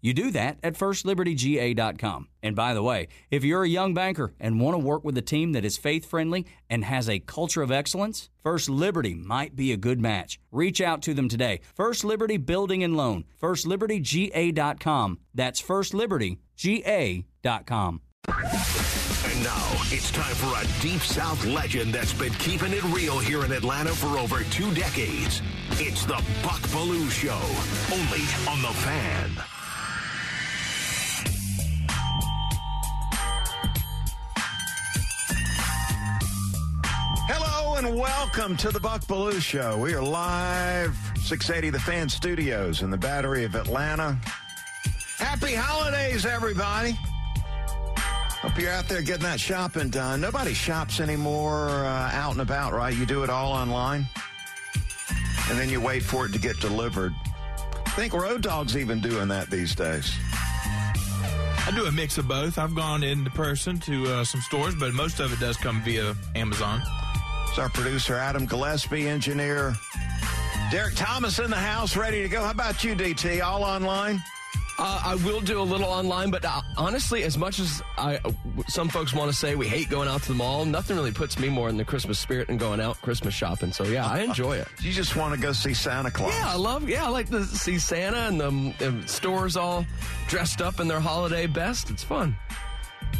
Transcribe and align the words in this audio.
You 0.00 0.14
do 0.14 0.30
that 0.30 0.58
at 0.62 0.74
firstlibertyga.com. 0.74 2.28
And 2.42 2.56
by 2.56 2.72
the 2.74 2.82
way, 2.82 3.08
if 3.30 3.44
you're 3.44 3.62
a 3.64 3.68
young 3.68 3.92
banker 3.94 4.32
and 4.40 4.60
want 4.60 4.74
to 4.74 4.78
work 4.78 5.04
with 5.04 5.16
a 5.18 5.22
team 5.22 5.52
that 5.52 5.64
is 5.64 5.76
faith 5.76 6.06
friendly 6.06 6.46
and 6.68 6.84
has 6.84 7.08
a 7.08 7.20
culture 7.20 7.62
of 7.62 7.70
excellence, 7.70 8.28
First 8.42 8.68
Liberty 8.70 9.14
might 9.14 9.54
be 9.54 9.72
a 9.72 9.76
good 9.76 10.00
match. 10.00 10.40
Reach 10.50 10.80
out 10.80 11.02
to 11.02 11.12
them 11.12 11.28
today. 11.28 11.60
First 11.74 12.02
Liberty 12.04 12.38
Building 12.38 12.82
and 12.82 12.96
Loan, 12.96 13.24
firstlibertyga.com. 13.40 15.18
That's 15.34 15.60
firstlibertyga.com. 15.60 18.00
And 18.28 19.44
now 19.44 19.70
it's 19.90 20.10
time 20.10 20.34
for 20.34 20.58
a 20.58 20.64
Deep 20.82 21.02
South 21.02 21.44
legend 21.44 21.94
that's 21.94 22.14
been 22.14 22.32
keeping 22.34 22.72
it 22.72 22.82
real 22.84 23.18
here 23.18 23.44
in 23.44 23.52
Atlanta 23.52 23.90
for 23.90 24.18
over 24.18 24.42
two 24.44 24.72
decades. 24.72 25.42
It's 25.72 26.04
the 26.04 26.22
Buck 26.42 26.60
Belue 26.68 27.10
Show, 27.10 27.40
only 27.94 28.22
on 28.48 28.62
The 28.62 28.72
Fan. 28.80 29.59
Hello 37.32 37.76
and 37.76 37.96
welcome 37.96 38.56
to 38.56 38.70
the 38.70 38.80
Buck 38.80 39.02
Belue 39.02 39.40
Show. 39.40 39.78
We 39.78 39.94
are 39.94 40.02
live, 40.02 40.98
680 41.14 41.70
The 41.70 41.78
Fan 41.78 42.08
Studios 42.08 42.82
in 42.82 42.90
the 42.90 42.96
Battery 42.96 43.44
of 43.44 43.54
Atlanta. 43.54 44.18
Happy 45.16 45.54
holidays, 45.54 46.26
everybody. 46.26 46.98
Hope 47.94 48.58
you're 48.58 48.72
out 48.72 48.88
there 48.88 49.00
getting 49.00 49.22
that 49.22 49.38
shopping 49.38 49.90
done. 49.90 50.20
Nobody 50.20 50.52
shops 50.52 50.98
anymore 50.98 51.68
uh, 51.68 52.10
out 52.12 52.32
and 52.32 52.40
about, 52.40 52.72
right? 52.72 52.92
You 52.92 53.06
do 53.06 53.22
it 53.22 53.30
all 53.30 53.52
online, 53.52 54.08
and 55.48 55.56
then 55.56 55.68
you 55.68 55.80
wait 55.80 56.02
for 56.02 56.26
it 56.26 56.32
to 56.32 56.40
get 56.40 56.58
delivered. 56.58 57.14
I 57.86 57.90
think 57.90 58.12
Road 58.12 58.42
Dog's 58.42 58.76
even 58.76 58.98
doing 58.98 59.28
that 59.28 59.50
these 59.50 59.76
days. 59.76 60.12
I 60.32 61.70
do 61.76 61.84
a 61.84 61.92
mix 61.92 62.18
of 62.18 62.26
both. 62.26 62.58
I've 62.58 62.74
gone 62.74 63.04
in 63.04 63.24
person 63.26 63.78
to 63.80 64.14
uh, 64.14 64.24
some 64.24 64.40
stores, 64.40 64.74
but 64.74 64.94
most 64.94 65.20
of 65.20 65.32
it 65.32 65.38
does 65.38 65.56
come 65.56 65.80
via 65.82 66.16
Amazon. 66.34 66.82
It's 67.50 67.58
our 67.58 67.68
producer, 67.68 68.14
Adam 68.14 68.46
Gillespie, 68.46 69.08
engineer 69.08 69.74
Derek 70.70 70.94
Thomas 70.94 71.40
in 71.40 71.50
the 71.50 71.56
house, 71.56 71.96
ready 71.96 72.22
to 72.22 72.28
go. 72.28 72.44
How 72.44 72.52
about 72.52 72.84
you, 72.84 72.94
DT? 72.94 73.42
All 73.42 73.64
online? 73.64 74.22
Uh, 74.78 75.02
I 75.04 75.14
will 75.16 75.40
do 75.40 75.60
a 75.60 75.64
little 75.64 75.88
online, 75.88 76.30
but 76.30 76.44
uh, 76.44 76.62
honestly, 76.76 77.24
as 77.24 77.36
much 77.36 77.58
as 77.58 77.82
I, 77.98 78.20
some 78.68 78.88
folks 78.88 79.12
want 79.12 79.32
to 79.32 79.36
say 79.36 79.56
we 79.56 79.66
hate 79.66 79.90
going 79.90 80.08
out 80.08 80.22
to 80.22 80.28
the 80.28 80.34
mall, 80.34 80.64
nothing 80.64 80.96
really 80.96 81.10
puts 81.10 81.40
me 81.40 81.48
more 81.48 81.68
in 81.68 81.76
the 81.76 81.84
Christmas 81.84 82.20
spirit 82.20 82.46
than 82.46 82.56
going 82.56 82.80
out 82.80 83.02
Christmas 83.02 83.34
shopping. 83.34 83.72
So 83.72 83.82
yeah, 83.82 84.06
I 84.06 84.20
enjoy 84.20 84.56
it. 84.56 84.68
You 84.80 84.92
just 84.92 85.16
want 85.16 85.34
to 85.34 85.40
go 85.40 85.50
see 85.50 85.74
Santa 85.74 86.10
Claus? 86.12 86.32
Yeah, 86.32 86.52
I 86.52 86.54
love. 86.54 86.88
Yeah, 86.88 87.04
I 87.04 87.08
like 87.08 87.30
to 87.30 87.44
see 87.44 87.80
Santa 87.80 88.28
and 88.28 88.40
the, 88.40 88.74
the 88.78 89.08
stores 89.08 89.56
all 89.56 89.84
dressed 90.28 90.62
up 90.62 90.78
in 90.78 90.86
their 90.86 91.00
holiday 91.00 91.48
best. 91.48 91.90
It's 91.90 92.04
fun. 92.04 92.36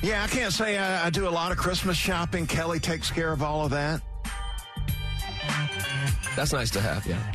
Yeah, 0.03 0.23
I 0.23 0.29
can't 0.29 0.53
say 0.53 0.79
I, 0.79 1.07
I 1.07 1.11
do 1.11 1.29
a 1.29 1.31
lot 1.31 1.51
of 1.51 1.59
Christmas 1.59 1.97
shopping. 1.97 2.47
Kelly 2.47 2.79
takes 2.79 3.11
care 3.11 3.33
of 3.33 3.43
all 3.43 3.65
of 3.65 3.73
that. 3.73 4.01
That's 6.37 6.53
nice 6.53 6.71
to 6.71 6.81
have. 6.81 7.07
Yeah. 7.07 7.33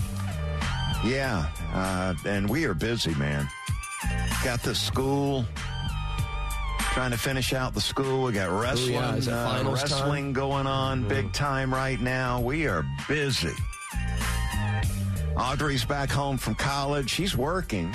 Yeah, 1.03 1.45
uh, 1.73 2.15
and 2.25 2.49
we 2.49 2.65
are 2.65 2.73
busy, 2.73 3.13
man. 3.15 3.47
Got 4.43 4.63
the 4.63 4.73
school. 4.73 5.45
Trying 6.79 7.11
to 7.11 7.17
finish 7.17 7.53
out 7.53 7.73
the 7.73 7.81
school. 7.81 8.23
We 8.23 8.31
got 8.31 8.49
wrestling, 8.49 8.93
yeah, 8.93 9.59
uh, 9.59 9.69
wrestling 9.69 10.25
time? 10.25 10.33
going 10.33 10.65
on 10.65 11.07
big 11.07 11.31
time 11.33 11.73
right 11.73 11.99
now. 11.99 12.39
We 12.39 12.67
are 12.67 12.85
busy. 13.07 13.51
Audrey's 15.37 15.83
back 15.83 16.09
home 16.09 16.37
from 16.37 16.55
college. 16.55 17.09
She's 17.09 17.35
working. 17.35 17.93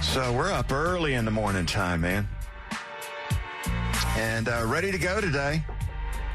So 0.00 0.32
we're 0.32 0.52
up 0.52 0.72
early 0.72 1.14
in 1.14 1.24
the 1.24 1.30
morning 1.30 1.66
time, 1.66 2.02
man. 2.02 2.28
And 4.16 4.48
uh, 4.48 4.62
ready 4.66 4.92
to 4.92 4.98
go 4.98 5.20
today. 5.20 5.64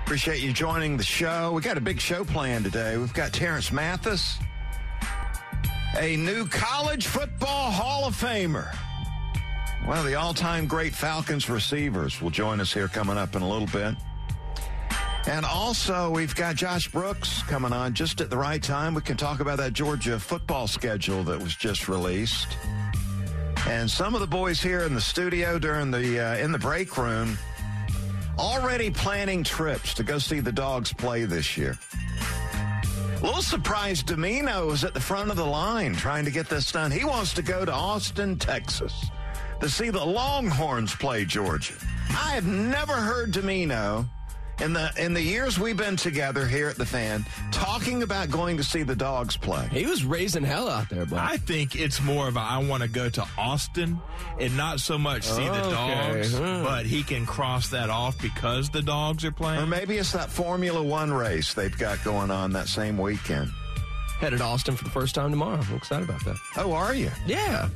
Appreciate 0.06 0.42
you 0.42 0.52
joining 0.52 0.98
the 0.98 1.04
show. 1.04 1.54
We 1.54 1.62
got 1.62 1.78
a 1.78 1.82
big 1.82 2.00
show 2.00 2.26
planned 2.26 2.66
today. 2.66 2.98
We've 2.98 3.14
got 3.14 3.32
Terance 3.32 3.72
Mathis, 3.72 4.38
a 5.98 6.18
new 6.18 6.46
college 6.46 7.08
football 7.08 7.72
Hall 7.72 8.06
of 8.06 8.14
Famer. 8.14 8.76
One 9.86 9.98
of 9.98 10.06
the 10.06 10.16
all 10.16 10.34
time 10.34 10.68
great 10.68 10.94
Falcons 10.94 11.50
receivers 11.50 12.22
will 12.22 12.30
join 12.30 12.60
us 12.60 12.74
here 12.74 12.90
coming 12.90 13.18
up 13.18 13.36
in 13.36 13.42
a 13.42 13.50
little 13.50 13.68
bit. 13.68 13.96
And 15.26 15.46
also, 15.46 16.10
we've 16.10 16.36
got 16.36 16.58
Josh 16.58 16.90
Brooks 16.90 17.42
coming 17.44 17.72
on 17.72 17.94
just 17.94 18.20
at 18.20 18.30
the 18.30 18.38
right 18.38 18.62
time. 18.62 18.94
We 18.94 19.02
can 19.02 19.16
talk 19.16 19.40
about 19.40 19.58
that 19.60 19.72
Georgia 19.72 20.20
football 20.20 20.68
schedule 20.68 21.24
that 21.24 21.42
was 21.42 21.56
just 21.56 21.88
released. 21.88 22.58
And 23.68 23.90
some 23.90 24.16
of 24.16 24.22
the 24.22 24.28
boys 24.28 24.62
here 24.62 24.82
in 24.82 24.94
the 24.94 25.02
studio 25.02 25.58
during 25.58 25.92
the 25.92 26.20
uh, 26.20 26.36
in 26.36 26.52
the 26.52 26.60
break 26.60 26.98
room 26.98 27.38
already 28.38 28.90
planning 28.90 29.44
trips 29.44 29.94
to 29.96 30.04
go 30.04 30.18
see 30.18 30.40
the 30.40 30.52
dogs 30.52 30.94
play 30.94 31.26
this 31.26 31.58
year. 31.58 31.78
A 33.22 33.26
little 33.26 33.42
surprised 33.42 34.08
Domino 34.08 34.72
is 34.72 34.84
at 34.84 34.94
the 34.94 35.00
front 35.00 35.32
of 35.32 35.38
the 35.38 35.46
line 35.46 35.96
trying 35.96 36.26
to 36.26 36.32
get 36.32 36.50
this 36.50 36.72
done. 36.72 36.92
He 36.92 37.06
wants 37.06 37.34
to 37.36 37.42
go 37.42 37.64
to 37.64 37.72
Austin, 37.72 38.38
Texas 38.38 39.06
to 39.62 39.70
see 39.70 39.90
the 39.90 40.04
Longhorns 40.04 40.94
play 40.94 41.24
Georgia. 41.24 41.76
I 42.10 42.32
have 42.32 42.46
never 42.46 42.94
heard 42.94 43.32
Domino 43.32 44.06
in 44.64 44.74
the 44.74 44.92
in 44.98 45.14
the 45.14 45.22
years 45.22 45.60
we've 45.60 45.78
been 45.78 45.98
together 45.98 46.48
here 46.48 46.70
at 46.70 46.78
the 46.78 46.86
fan 46.86 47.26
talking 47.52 48.02
about 48.02 48.30
going 48.30 48.58
to 48.58 48.64
see 48.64 48.84
the 48.84 48.96
dogs 48.96 49.36
play. 49.36 49.68
He 49.72 49.86
was 49.86 50.06
raising 50.06 50.44
hell 50.44 50.70
out 50.70 50.90
there, 50.90 51.06
bud. 51.06 51.20
I 51.20 51.38
think 51.38 51.76
it's 51.76 52.02
more 52.02 52.28
of 52.28 52.38
a 52.38 52.40
I 52.40 52.58
want 52.60 52.82
to 52.84 52.90
go 52.90 53.10
to 53.10 53.28
Austin 53.38 54.00
and 54.40 54.56
not 54.56 54.80
so 54.80 54.98
much 54.98 55.24
see 55.24 55.46
the 55.46 55.70
dogs, 55.70 56.38
huh. 56.38 56.64
but 56.64 56.86
he 56.86 57.04
can 57.04 57.26
cross 57.26 57.70
that 57.70 57.90
off 57.90 58.20
because 58.22 58.70
the 58.70 58.82
dogs 58.82 59.26
are 59.26 59.32
playing. 59.32 59.62
Or 59.62 59.68
maybe 59.68 59.98
it's 59.98 60.14
that 60.14 60.30
Formula 60.30 60.82
One 60.82 61.12
race 61.12 61.54
they've 61.54 61.78
got 61.78 62.04
going 62.04 62.32
on 62.32 62.54
that 62.54 62.68
same 62.68 62.98
weekend. 62.98 63.52
Headed 64.20 64.40
to 64.40 64.46
Austin 64.46 64.76
for 64.78 64.86
the 64.86 64.90
first 64.90 65.16
time 65.16 65.32
tomorrow. 65.32 65.60
I'm 65.60 65.76
excited 65.76 66.10
about 66.10 66.24
that. 66.26 66.38
Oh, 66.56 66.72
are 66.72 66.94
you? 66.96 67.12
Yeah. 67.28 67.68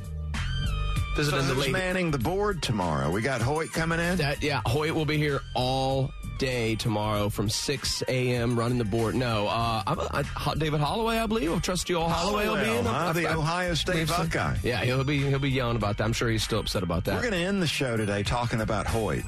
So 1.18 1.24
Visiting 1.24 1.48
the 1.48 1.54
who's 1.54 1.68
manning 1.68 2.12
the 2.12 2.18
board 2.18 2.62
tomorrow? 2.62 3.10
We 3.10 3.22
got 3.22 3.42
Hoyt 3.42 3.72
coming 3.72 3.98
in. 3.98 4.18
That, 4.18 4.40
yeah, 4.40 4.60
Hoyt 4.64 4.94
will 4.94 5.04
be 5.04 5.16
here 5.16 5.40
all 5.56 6.12
day 6.38 6.74
tomorrow 6.76 7.28
from 7.28 7.48
6 7.48 8.02
a.m. 8.08 8.58
running 8.58 8.78
the 8.78 8.84
board. 8.84 9.14
No, 9.14 9.46
uh, 9.48 9.82
I'm, 9.86 10.00
I, 10.00 10.22
Ho- 10.22 10.54
David 10.54 10.80
Holloway, 10.80 11.18
I 11.18 11.26
believe. 11.26 11.52
I'll 11.52 11.60
trust 11.60 11.88
you 11.88 11.98
all. 11.98 12.08
Holloway 12.08 12.46
will 12.48 12.56
be 12.56 12.70
in. 12.78 12.84
Huh? 12.84 13.08
I- 13.08 13.12
The 13.12 13.26
I- 13.26 13.34
Ohio 13.34 13.74
State 13.74 13.92
believe. 13.92 14.08
Buckeye. 14.08 14.56
Yeah, 14.62 14.80
he'll 14.84 15.04
be 15.04 15.18
he'll 15.18 15.38
be 15.38 15.50
yelling 15.50 15.76
about 15.76 15.96
that. 15.98 16.04
I'm 16.04 16.12
sure 16.12 16.28
he's 16.30 16.42
still 16.42 16.60
upset 16.60 16.82
about 16.82 17.04
that. 17.04 17.14
We're 17.16 17.22
going 17.30 17.32
to 17.34 17.38
end 17.46 17.60
the 17.62 17.66
show 17.66 17.96
today 17.96 18.22
talking 18.22 18.60
about 18.60 18.86
Hoyt. 18.86 19.24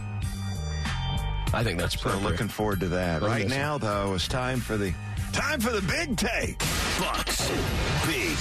I 1.53 1.65
think 1.65 1.81
that's 1.81 2.01
So 2.01 2.17
looking 2.19 2.47
forward 2.49 2.81
to 2.81 2.89
that. 2.89 3.21
Gonna 3.21 3.33
Right 3.33 3.45
miss 3.45 3.53
him. 3.53 3.61
now, 3.61 3.77
though, 3.79 4.15
it's 4.15 4.29
time 4.29 4.61
for 4.61 4.77
the 4.77 4.95
time 5.33 5.61
for 5.61 5.71
the 5.73 5.83
big 5.83 6.17
take. 6.17 6.59
Bucks 6.99 7.49
Big 8.07 8.37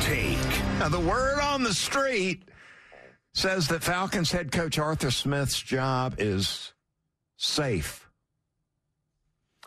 Take. 0.00 0.38
Now, 0.78 0.88
the 0.88 1.00
word 1.00 1.38
on 1.40 1.62
the 1.62 1.72
street 1.74 2.42
says 3.34 3.68
that 3.68 3.82
Falcons 3.82 4.30
head 4.32 4.50
coach 4.52 4.78
Arthur 4.78 5.10
Smith's 5.10 5.60
job 5.60 6.16
is 6.18 6.72
safe. 7.36 8.08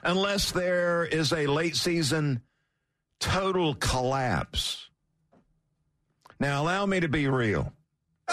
Unless 0.04 0.52
there 0.52 1.06
is 1.06 1.34
a 1.34 1.48
late 1.48 1.75
season 1.75 2.42
total 3.19 3.75
collapse. 3.75 4.90
Now, 6.40 6.62
allow 6.62 6.86
me 6.86 7.00
to 7.00 7.08
be 7.08 7.28
real. 7.28 7.74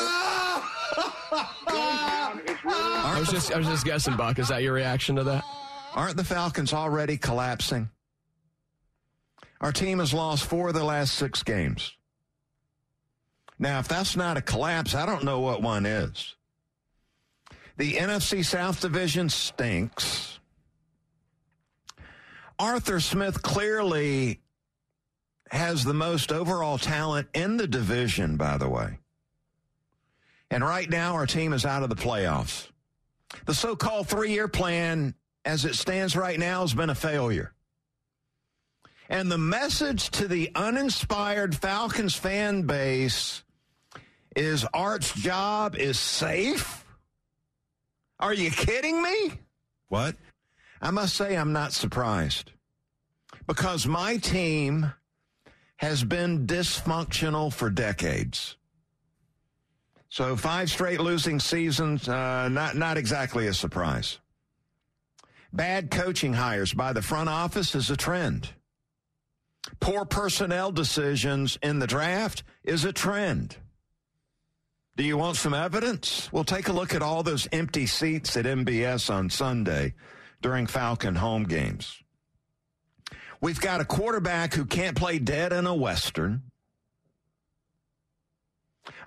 I 2.74 3.16
was 3.18 3.28
just 3.30 3.52
I 3.52 3.58
was 3.58 3.66
just 3.66 3.84
guessing, 3.84 4.16
Buck. 4.16 4.38
Is 4.38 4.48
that 4.48 4.62
your 4.62 4.74
reaction 4.74 5.16
to 5.16 5.24
that? 5.24 5.44
Aren't 5.94 6.16
the 6.16 6.24
Falcons 6.24 6.72
already 6.72 7.16
collapsing? 7.16 7.88
Our 9.60 9.72
team 9.72 10.00
has 10.00 10.12
lost 10.12 10.44
four 10.44 10.68
of 10.68 10.74
the 10.74 10.84
last 10.84 11.14
six 11.14 11.42
games. 11.42 11.92
Now, 13.58 13.78
if 13.78 13.88
that's 13.88 14.16
not 14.16 14.36
a 14.36 14.42
collapse, 14.42 14.94
I 14.94 15.06
don't 15.06 15.24
know 15.24 15.40
what 15.40 15.62
one 15.62 15.86
is. 15.86 16.34
The 17.76 17.94
NFC 17.94 18.44
South 18.44 18.80
Division 18.80 19.28
stinks. 19.28 20.38
Arthur 22.58 23.00
Smith 23.00 23.42
clearly 23.42 24.40
has 25.50 25.84
the 25.84 25.94
most 25.94 26.30
overall 26.30 26.78
talent 26.78 27.28
in 27.34 27.56
the 27.56 27.66
division, 27.66 28.36
by 28.36 28.58
the 28.58 28.68
way. 28.68 28.98
And 30.50 30.62
right 30.62 30.88
now, 30.88 31.14
our 31.14 31.26
team 31.26 31.52
is 31.52 31.64
out 31.66 31.82
of 31.82 31.88
the 31.88 31.96
playoffs. 31.96 32.68
The 33.46 33.54
so 33.54 33.74
called 33.74 34.08
three 34.08 34.30
year 34.30 34.46
plan, 34.46 35.14
as 35.44 35.64
it 35.64 35.74
stands 35.74 36.16
right 36.16 36.38
now, 36.38 36.60
has 36.60 36.74
been 36.74 36.90
a 36.90 36.94
failure. 36.94 37.52
And 39.08 39.30
the 39.30 39.38
message 39.38 40.10
to 40.12 40.28
the 40.28 40.50
uninspired 40.54 41.56
Falcons 41.56 42.14
fan 42.14 42.62
base 42.62 43.42
is 44.36 44.64
Art's 44.72 45.12
job 45.12 45.74
is 45.74 45.98
safe? 45.98 46.83
Are 48.24 48.32
you 48.32 48.50
kidding 48.50 49.02
me? 49.02 49.32
What? 49.88 50.16
I 50.80 50.90
must 50.90 51.14
say, 51.14 51.36
I'm 51.36 51.52
not 51.52 51.74
surprised 51.74 52.52
because 53.46 53.86
my 53.86 54.16
team 54.16 54.90
has 55.76 56.02
been 56.04 56.46
dysfunctional 56.46 57.52
for 57.52 57.68
decades. 57.68 58.56
So 60.08 60.36
five 60.36 60.70
straight 60.70 61.00
losing 61.00 61.38
seasons, 61.38 62.08
uh, 62.08 62.48
not 62.48 62.78
not 62.78 62.96
exactly 62.96 63.46
a 63.46 63.52
surprise. 63.52 64.20
Bad 65.52 65.90
coaching 65.90 66.32
hires 66.32 66.72
by 66.72 66.94
the 66.94 67.02
front 67.02 67.28
office 67.28 67.74
is 67.74 67.90
a 67.90 67.96
trend. 67.96 68.48
Poor 69.80 70.06
personnel 70.06 70.72
decisions 70.72 71.58
in 71.62 71.78
the 71.78 71.86
draft 71.86 72.42
is 72.62 72.86
a 72.86 72.92
trend. 72.92 73.58
Do 74.96 75.02
you 75.02 75.16
want 75.16 75.36
some 75.36 75.54
evidence? 75.54 76.32
Well, 76.32 76.44
take 76.44 76.68
a 76.68 76.72
look 76.72 76.94
at 76.94 77.02
all 77.02 77.22
those 77.22 77.48
empty 77.50 77.86
seats 77.86 78.36
at 78.36 78.44
MBS 78.44 79.12
on 79.12 79.28
Sunday 79.28 79.94
during 80.40 80.66
Falcon 80.66 81.16
home 81.16 81.44
games. 81.44 82.00
We've 83.40 83.60
got 83.60 83.80
a 83.80 83.84
quarterback 83.84 84.54
who 84.54 84.64
can't 84.64 84.96
play 84.96 85.18
dead 85.18 85.52
in 85.52 85.66
a 85.66 85.74
Western. 85.74 86.42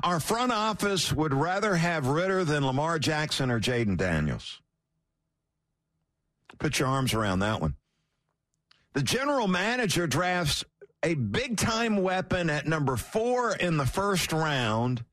Our 0.03 0.19
front 0.19 0.51
office 0.51 1.13
would 1.13 1.33
rather 1.33 1.75
have 1.75 2.07
Ridder 2.07 2.43
than 2.43 2.65
Lamar 2.65 2.99
Jackson 2.99 3.49
or 3.49 3.59
Jayden 3.59 3.97
Daniels. 3.97 4.61
Put 6.59 6.79
your 6.79 6.87
arms 6.87 7.13
around 7.13 7.39
that 7.39 7.61
one. 7.61 7.75
The 8.93 9.03
general 9.03 9.47
manager 9.47 10.07
drafts 10.07 10.63
a 11.03 11.13
big 11.13 11.57
time 11.57 11.97
weapon 11.97 12.49
at 12.49 12.67
number 12.67 12.97
four 12.97 13.55
in 13.55 13.77
the 13.77 13.85
first 13.85 14.33
round, 14.33 15.03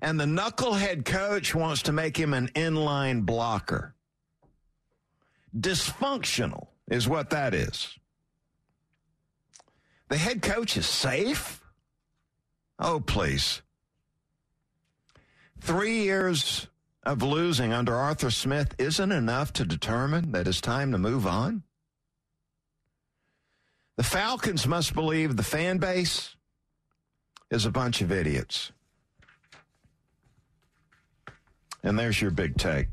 and 0.00 0.18
the 0.18 0.24
knucklehead 0.24 1.04
coach 1.04 1.54
wants 1.54 1.82
to 1.82 1.92
make 1.92 2.16
him 2.16 2.32
an 2.32 2.48
inline 2.54 3.26
blocker. 3.26 3.94
Dysfunctional 5.56 6.68
is 6.88 7.08
what 7.08 7.30
that 7.30 7.54
is. 7.54 7.98
The 10.08 10.16
head 10.16 10.40
coach 10.42 10.76
is 10.76 10.86
safe? 10.86 11.62
Oh, 12.78 13.00
please. 13.00 13.62
Three 15.60 16.02
years 16.02 16.68
of 17.02 17.22
losing 17.22 17.72
under 17.72 17.94
Arthur 17.94 18.30
Smith 18.30 18.74
isn't 18.78 19.12
enough 19.12 19.52
to 19.54 19.64
determine 19.64 20.32
that 20.32 20.46
it's 20.46 20.60
time 20.60 20.92
to 20.92 20.98
move 20.98 21.26
on? 21.26 21.64
The 23.96 24.04
Falcons 24.04 24.66
must 24.66 24.94
believe 24.94 25.36
the 25.36 25.42
fan 25.42 25.78
base 25.78 26.36
is 27.50 27.66
a 27.66 27.70
bunch 27.70 28.00
of 28.00 28.12
idiots. 28.12 28.70
And 31.82 31.98
there's 31.98 32.20
your 32.20 32.30
big 32.30 32.56
take. 32.56 32.88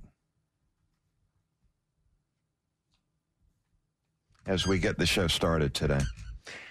As 4.45 4.67
we 4.67 4.77
get 4.77 4.97
the 4.97 5.05
show 5.05 5.27
started 5.27 5.73
today. 5.73 6.01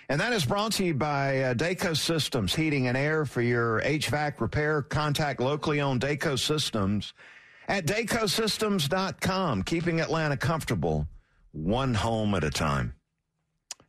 And 0.08 0.20
that 0.20 0.32
is 0.32 0.44
brought 0.44 0.72
to 0.72 0.84
you 0.84 0.94
by 0.94 1.40
uh, 1.40 1.54
Dayco 1.54 1.96
Systems, 1.96 2.54
heating 2.54 2.88
and 2.88 2.96
air 2.96 3.24
for 3.24 3.40
your 3.40 3.80
HVAC 3.80 4.40
repair. 4.40 4.82
Contact 4.82 5.40
locally 5.40 5.80
owned 5.80 6.02
Dayco 6.02 6.38
Systems 6.38 7.14
at 7.68 7.86
daycosystems.com, 7.86 9.62
keeping 9.62 10.00
Atlanta 10.00 10.36
comfortable 10.36 11.08
one 11.52 11.94
home 11.94 12.34
at 12.34 12.44
a 12.44 12.50
time. 12.50 12.94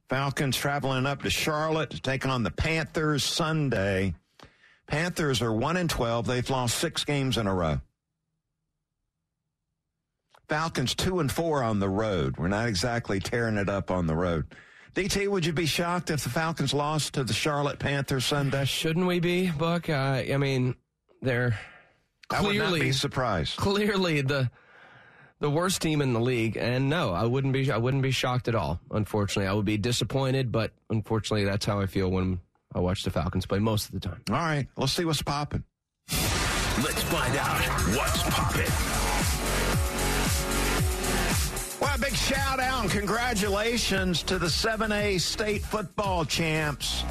Falcons 0.08 0.56
traveling 0.56 1.06
up 1.06 1.24
to 1.24 1.30
Charlotte 1.30 1.90
to 1.90 2.02
take 2.02 2.26
on 2.26 2.44
the 2.44 2.52
Panthers 2.52 3.24
Sunday. 3.24 4.14
Panthers 4.88 5.42
are 5.42 5.52
1 5.52 5.78
and 5.78 5.90
12. 5.90 6.28
They've 6.28 6.50
lost 6.50 6.78
6 6.78 7.04
games 7.06 7.38
in 7.38 7.48
a 7.48 7.54
row. 7.54 7.82
Falcons 10.48 10.96
2 10.96 11.20
and 11.20 11.32
4 11.32 11.64
on 11.64 11.80
the 11.80 11.90
road. 11.90 12.38
We're 12.38 12.48
not 12.48 12.68
exactly 12.68 13.20
tearing 13.20 13.58
it 13.58 13.70
up 13.70 13.92
on 13.92 14.08
the 14.08 14.16
road. 14.16 14.46
DT, 14.94 15.28
would 15.28 15.46
you 15.46 15.52
be 15.52 15.66
shocked 15.66 16.10
if 16.10 16.24
the 16.24 16.30
Falcons 16.30 16.74
lost 16.74 17.16
to 17.16 17.24
the 17.24 17.34
Charlotte 17.34 17.80
Panthers 17.80 18.26
Sunday? 18.26 18.64
Shouldn't 18.66 19.06
we 19.06 19.20
be, 19.20 19.50
Buck? 19.52 19.90
Uh, 19.90 20.24
I 20.32 20.38
mean, 20.38 20.76
they're 21.22 21.60
clearly 22.30 22.60
I 22.62 22.64
would 22.64 22.72
not 22.72 22.80
be 22.80 22.92
surprised. 22.94 23.58
Clearly 23.58 24.22
the 24.22 24.50
the 25.42 25.50
worst 25.50 25.82
team 25.82 26.02
in 26.02 26.14
the 26.14 26.20
league, 26.22 26.56
and 26.56 26.90
no, 26.90 27.12
I 27.12 27.26
wouldn't 27.26 27.52
be. 27.52 27.70
I 27.70 27.78
wouldn't 27.78 28.04
be 28.04 28.12
shocked 28.12 28.48
at 28.48 28.56
all. 28.56 28.80
Unfortunately, 28.90 29.48
I 29.48 29.54
would 29.54 29.66
be 29.66 29.78
disappointed, 29.78 30.50
but 30.50 30.72
unfortunately, 30.90 31.44
that's 31.44 31.66
how 31.66 31.82
I 31.82 31.88
feel 31.88 32.10
when 32.10 32.40
I 32.74 32.80
watch 32.80 33.04
the 33.04 33.12
Falcons 33.12 33.46
play 33.46 33.60
most 33.60 33.88
of 33.88 33.92
the 33.92 34.00
time. 34.00 34.22
All 34.30 34.36
right, 34.38 34.68
let's 34.78 34.94
see 34.94 35.04
what's 35.04 35.22
popping. 35.22 35.66
Let's 36.10 37.04
find 37.04 37.36
out 37.36 37.62
what's 37.98 38.24
popping. 38.24 39.15
Big 42.16 42.36
shout 42.36 42.60
out 42.60 42.84
and 42.84 42.92
congratulations 42.92 44.24
to 44.24 44.38
the 44.38 44.46
7A 44.48 45.20
state 45.20 45.62
football 45.62 46.24
champs. 46.24 47.04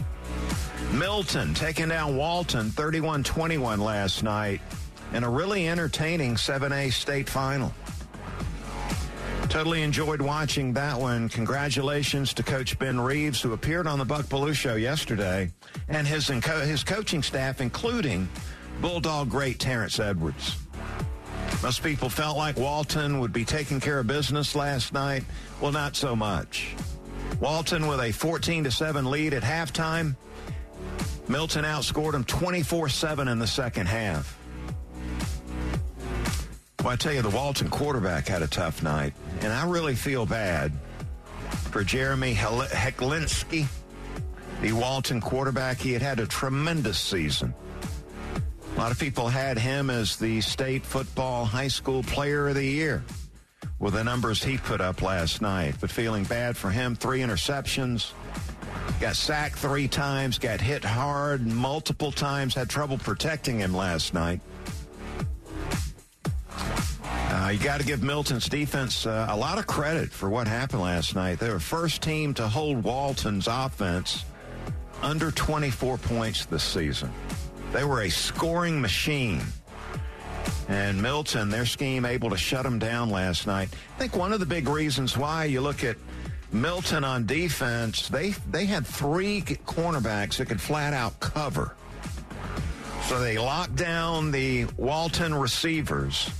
Milton 0.92 1.52
taking 1.54 1.88
down 1.88 2.16
Walton 2.16 2.70
31 2.70 3.22
21 3.22 3.80
last 3.80 4.22
night 4.22 4.60
in 5.12 5.24
a 5.24 5.28
really 5.28 5.68
entertaining 5.68 6.36
7A 6.36 6.92
state 6.92 7.28
final. 7.28 7.72
Totally 9.48 9.82
enjoyed 9.82 10.22
watching 10.22 10.72
that 10.72 10.98
one. 10.98 11.28
Congratulations 11.28 12.32
to 12.34 12.42
Coach 12.42 12.78
Ben 12.78 12.98
Reeves, 12.98 13.42
who 13.42 13.52
appeared 13.52 13.86
on 13.86 13.98
the 13.98 14.04
Buck 14.04 14.24
Belue 14.26 14.54
show 14.54 14.76
yesterday, 14.76 15.50
and 15.88 16.06
his, 16.06 16.28
his 16.28 16.82
coaching 16.82 17.22
staff, 17.22 17.60
including 17.60 18.28
Bulldog 18.80 19.28
great 19.28 19.58
Terrence 19.58 20.00
Edwards. 20.00 20.63
Most 21.62 21.82
people 21.82 22.08
felt 22.08 22.36
like 22.36 22.56
Walton 22.56 23.20
would 23.20 23.32
be 23.32 23.44
taking 23.44 23.80
care 23.80 23.98
of 23.98 24.06
business 24.06 24.54
last 24.54 24.92
night. 24.92 25.24
Well, 25.60 25.72
not 25.72 25.96
so 25.96 26.14
much. 26.14 26.74
Walton 27.40 27.86
with 27.86 28.00
a 28.00 28.12
14 28.12 28.64
to 28.64 28.70
7 28.70 29.10
lead 29.10 29.34
at 29.34 29.42
halftime. 29.42 30.16
Milton 31.28 31.64
outscored 31.64 32.12
them 32.12 32.24
24 32.24 32.88
7 32.88 33.28
in 33.28 33.38
the 33.38 33.46
second 33.46 33.86
half. 33.86 34.38
Well, 36.80 36.92
I 36.92 36.96
tell 36.96 37.14
you, 37.14 37.22
the 37.22 37.30
Walton 37.30 37.70
quarterback 37.70 38.28
had 38.28 38.42
a 38.42 38.46
tough 38.46 38.82
night, 38.82 39.14
and 39.40 39.50
I 39.50 39.66
really 39.66 39.94
feel 39.94 40.26
bad 40.26 40.70
for 41.70 41.82
Jeremy 41.82 42.34
Hecklinski, 42.34 43.66
the 44.60 44.72
Walton 44.72 45.20
quarterback. 45.20 45.78
He 45.78 45.94
had 45.94 46.02
had 46.02 46.20
a 46.20 46.26
tremendous 46.26 46.98
season. 47.00 47.54
A 48.74 48.80
lot 48.80 48.90
of 48.90 48.98
people 48.98 49.28
had 49.28 49.56
him 49.56 49.88
as 49.88 50.16
the 50.16 50.40
state 50.40 50.84
football 50.84 51.44
high 51.44 51.68
school 51.68 52.02
player 52.02 52.48
of 52.48 52.56
the 52.56 52.66
year 52.66 53.04
with 53.78 53.94
the 53.94 54.02
numbers 54.02 54.42
he 54.42 54.58
put 54.58 54.80
up 54.80 55.00
last 55.00 55.40
night. 55.40 55.76
But 55.80 55.92
feeling 55.92 56.24
bad 56.24 56.56
for 56.56 56.70
him, 56.70 56.96
three 56.96 57.20
interceptions, 57.20 58.10
got 59.00 59.14
sacked 59.14 59.58
three 59.58 59.86
times, 59.86 60.38
got 60.38 60.60
hit 60.60 60.84
hard 60.84 61.46
multiple 61.46 62.10
times, 62.10 62.54
had 62.54 62.68
trouble 62.68 62.98
protecting 62.98 63.60
him 63.60 63.72
last 63.74 64.12
night. 64.12 64.40
Uh, 66.50 67.50
you 67.52 67.58
got 67.60 67.78
to 67.78 67.86
give 67.86 68.02
Milton's 68.02 68.48
defense 68.48 69.06
uh, 69.06 69.28
a 69.30 69.36
lot 69.36 69.58
of 69.58 69.68
credit 69.68 70.10
for 70.10 70.28
what 70.28 70.48
happened 70.48 70.82
last 70.82 71.14
night. 71.14 71.38
They 71.38 71.50
were 71.50 71.60
first 71.60 72.02
team 72.02 72.34
to 72.34 72.48
hold 72.48 72.82
Walton's 72.82 73.46
offense 73.46 74.24
under 75.00 75.30
24 75.30 75.98
points 75.98 76.46
this 76.46 76.64
season. 76.64 77.12
They 77.74 77.82
were 77.82 78.02
a 78.02 78.08
scoring 78.08 78.80
machine. 78.80 79.42
And 80.68 81.02
Milton, 81.02 81.50
their 81.50 81.66
scheme, 81.66 82.04
able 82.04 82.30
to 82.30 82.36
shut 82.36 82.62
them 82.62 82.78
down 82.78 83.10
last 83.10 83.48
night. 83.48 83.68
I 83.96 83.98
think 83.98 84.16
one 84.16 84.32
of 84.32 84.38
the 84.38 84.46
big 84.46 84.68
reasons 84.68 85.18
why 85.18 85.46
you 85.46 85.60
look 85.60 85.82
at 85.82 85.96
Milton 86.52 87.02
on 87.02 87.26
defense, 87.26 88.08
they 88.08 88.30
they 88.48 88.64
had 88.64 88.86
three 88.86 89.42
cornerbacks 89.42 90.36
that 90.36 90.46
could 90.46 90.60
flat 90.60 90.94
out 90.94 91.18
cover. 91.18 91.74
So 93.02 93.18
they 93.18 93.38
locked 93.38 93.74
down 93.74 94.30
the 94.30 94.66
Walton 94.76 95.34
receivers 95.34 96.30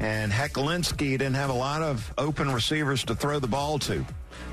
and 0.00 0.32
Hecklinski 0.32 1.12
didn't 1.12 1.34
have 1.34 1.50
a 1.50 1.54
lot 1.54 1.82
of 1.82 2.12
open 2.18 2.50
receivers 2.50 3.04
to 3.04 3.14
throw 3.14 3.38
the 3.38 3.46
ball 3.46 3.78
to. 3.80 4.04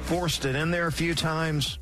Forced 0.04 0.46
it 0.46 0.56
in 0.56 0.70
there 0.70 0.86
a 0.86 0.92
few 0.92 1.16
times, 1.16 1.80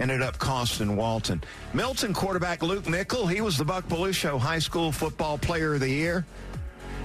ended 0.00 0.22
up 0.22 0.38
costing 0.38 0.96
Walton. 0.96 1.42
Milton 1.74 2.14
quarterback 2.14 2.62
Luke 2.62 2.88
Nickel, 2.88 3.26
he 3.26 3.42
was 3.42 3.56
the 3.56 3.64
Buck 3.64 3.86
Belue 3.86 4.38
High 4.38 4.58
School 4.58 4.90
Football 4.90 5.38
Player 5.38 5.74
of 5.74 5.80
the 5.80 5.90
Year. 5.90 6.24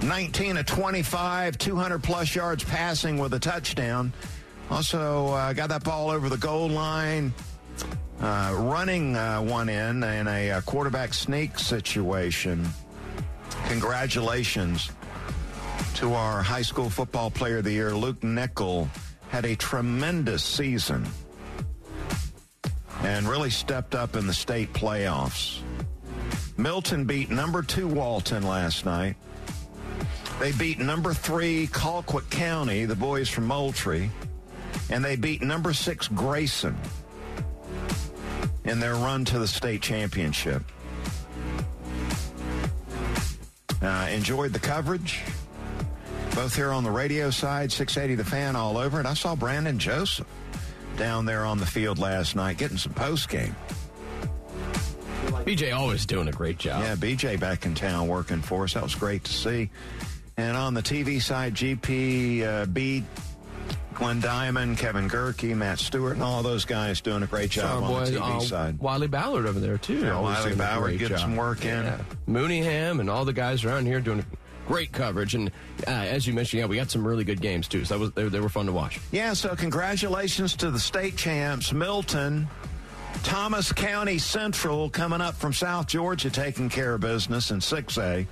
19 0.02 0.56
of 0.56 0.66
25, 0.66 1.58
200 1.58 2.02
plus 2.02 2.34
yards 2.34 2.64
passing 2.64 3.18
with 3.18 3.32
a 3.34 3.38
touchdown. 3.38 4.12
Also 4.70 5.28
uh, 5.28 5.52
got 5.52 5.68
that 5.68 5.84
ball 5.84 6.10
over 6.10 6.28
the 6.28 6.36
goal 6.36 6.68
line, 6.68 7.32
uh, 8.20 8.54
running 8.58 9.16
uh, 9.16 9.40
one 9.40 9.68
in 9.68 10.02
in 10.02 10.26
a, 10.26 10.50
a 10.50 10.62
quarterback 10.62 11.14
sneak 11.14 11.58
situation. 11.58 12.66
Congratulations 13.68 14.90
to 15.94 16.12
our 16.14 16.42
high 16.42 16.62
school 16.62 16.90
football 16.90 17.30
player 17.30 17.58
of 17.58 17.64
the 17.64 17.72
year, 17.72 17.94
Luke 17.94 18.22
Nickel. 18.22 18.88
Had 19.28 19.44
a 19.44 19.56
tremendous 19.56 20.42
season 20.42 21.06
and 23.06 23.28
really 23.28 23.50
stepped 23.50 23.94
up 23.94 24.16
in 24.16 24.26
the 24.26 24.34
state 24.34 24.72
playoffs. 24.72 25.60
Milton 26.56 27.04
beat 27.04 27.30
number 27.30 27.62
two 27.62 27.86
Walton 27.86 28.42
last 28.42 28.84
night. 28.84 29.14
They 30.40 30.50
beat 30.50 30.80
number 30.80 31.14
three 31.14 31.68
Colquitt 31.68 32.28
County, 32.30 32.84
the 32.84 32.96
boys 32.96 33.28
from 33.28 33.46
Moultrie, 33.46 34.10
and 34.90 35.04
they 35.04 35.14
beat 35.14 35.40
number 35.40 35.72
six 35.72 36.08
Grayson 36.08 36.76
in 38.64 38.80
their 38.80 38.94
run 38.94 39.24
to 39.26 39.38
the 39.38 39.46
state 39.46 39.82
championship. 39.82 40.64
Uh, 43.80 44.08
enjoyed 44.10 44.52
the 44.52 44.58
coverage, 44.58 45.22
both 46.34 46.56
here 46.56 46.72
on 46.72 46.82
the 46.82 46.90
radio 46.90 47.30
side, 47.30 47.70
680 47.70 48.16
The 48.16 48.28
Fan 48.28 48.56
all 48.56 48.76
over, 48.76 48.98
and 48.98 49.06
I 49.06 49.14
saw 49.14 49.36
Brandon 49.36 49.78
Joseph 49.78 50.26
down 50.96 51.24
there 51.24 51.44
on 51.44 51.58
the 51.58 51.66
field 51.66 51.98
last 51.98 52.36
night 52.36 52.58
getting 52.58 52.78
some 52.78 52.92
post 52.94 53.28
game. 53.28 53.54
BJ 55.44 55.76
always 55.76 56.06
doing 56.06 56.28
a 56.28 56.32
great 56.32 56.58
job. 56.58 56.82
Yeah, 56.82 56.96
BJ 56.96 57.38
back 57.38 57.66
in 57.66 57.74
town 57.74 58.08
working 58.08 58.42
for 58.42 58.64
us. 58.64 58.74
That 58.74 58.82
was 58.82 58.94
great 58.94 59.24
to 59.24 59.32
see. 59.32 59.70
And 60.36 60.56
on 60.56 60.74
the 60.74 60.82
TV 60.82 61.22
side, 61.22 61.54
GP 61.54 62.42
uh, 62.42 62.66
beat 62.66 63.04
Glenn 63.94 64.20
Diamond, 64.20 64.76
Kevin 64.76 65.08
Gerke, 65.08 65.56
Matt 65.56 65.78
Stewart, 65.78 66.14
and 66.14 66.22
all 66.22 66.42
those 66.42 66.64
guys 66.64 67.00
doing 67.00 67.22
a 67.22 67.26
great 67.26 67.50
job 67.50 67.82
Our 67.82 67.92
on 67.92 68.04
the 68.04 68.10
TV 68.10 68.36
uh, 68.36 68.40
side. 68.40 68.78
Wiley 68.78 69.06
Ballard 69.06 69.46
over 69.46 69.58
there 69.58 69.78
too. 69.78 70.00
Yeah, 70.00 70.20
Wiley 70.20 70.54
Ballard 70.54 70.98
getting 70.98 71.16
some 71.16 71.36
work 71.36 71.64
in. 71.64 71.84
Yeah. 71.84 71.98
Mooneyham 72.28 73.00
and 73.00 73.08
all 73.08 73.24
the 73.24 73.32
guys 73.32 73.64
around 73.64 73.86
here 73.86 74.00
doing 74.00 74.24
great 74.66 74.92
coverage. 74.92 75.34
And 75.34 75.50
uh, 75.86 75.90
as 75.90 76.26
you 76.26 76.32
mentioned, 76.32 76.60
yeah, 76.60 76.66
we 76.66 76.76
got 76.76 76.90
some 76.90 77.06
really 77.06 77.24
good 77.24 77.40
games 77.40 77.68
too. 77.68 77.84
So 77.84 77.94
that 77.94 78.00
was 78.00 78.12
they, 78.12 78.28
they 78.28 78.40
were 78.40 78.48
fun 78.48 78.66
to 78.66 78.72
watch. 78.72 79.00
Yeah, 79.12 79.32
so 79.32 79.54
congratulations 79.56 80.56
to 80.56 80.70
the 80.70 80.80
state 80.80 81.16
champs, 81.16 81.72
Milton. 81.72 82.48
Thomas 83.22 83.72
County 83.72 84.18
Central 84.18 84.90
coming 84.90 85.20
up 85.20 85.34
from 85.34 85.52
South 85.52 85.86
Georgia 85.86 86.30
taking 86.30 86.68
care 86.68 86.94
of 86.94 87.00
business 87.00 87.50
in 87.50 87.60
6A. 87.60 88.26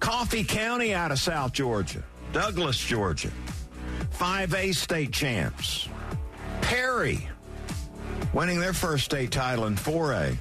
Coffee 0.00 0.44
County 0.44 0.92
out 0.92 1.12
of 1.12 1.18
South 1.18 1.52
Georgia. 1.52 2.02
Douglas, 2.32 2.76
Georgia. 2.76 3.30
5A 4.18 4.74
state 4.74 5.12
champs. 5.12 5.88
Perry 6.60 7.28
winning 8.34 8.58
their 8.58 8.72
first 8.72 9.04
state 9.04 9.30
title 9.30 9.66
in 9.66 9.76
4A. 9.76 10.36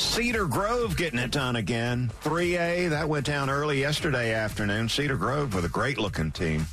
Cedar 0.00 0.46
Grove 0.46 0.96
getting 0.96 1.18
it 1.18 1.30
done 1.30 1.56
again. 1.56 2.10
3A, 2.24 2.88
that 2.88 3.06
went 3.06 3.26
down 3.26 3.50
early 3.50 3.80
yesterday 3.80 4.32
afternoon. 4.32 4.88
Cedar 4.88 5.16
Grove 5.16 5.54
with 5.54 5.66
a 5.66 5.68
great 5.68 5.98
looking 5.98 6.32
team. 6.32 6.66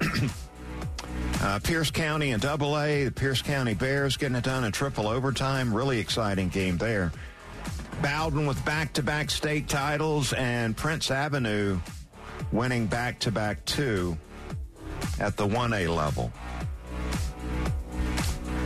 Uh, 1.42 1.58
Pierce 1.58 1.90
County 1.90 2.30
and 2.30 2.40
Double 2.40 2.78
A, 2.78 3.04
the 3.04 3.10
Pierce 3.10 3.42
County 3.42 3.74
Bears 3.74 4.16
getting 4.16 4.36
it 4.36 4.44
done 4.44 4.64
in 4.64 4.72
triple 4.72 5.06
overtime. 5.06 5.74
Really 5.74 5.98
exciting 5.98 6.48
game 6.48 6.78
there. 6.78 7.12
Bowden 8.00 8.46
with 8.46 8.64
back-to-back 8.64 9.30
state 9.30 9.68
titles 9.68 10.32
and 10.32 10.74
Prince 10.74 11.10
Avenue 11.10 11.78
winning 12.50 12.86
back-to-back 12.86 13.62
two 13.66 14.16
at 15.20 15.36
the 15.36 15.46
1A 15.46 15.94
level. 15.94 16.32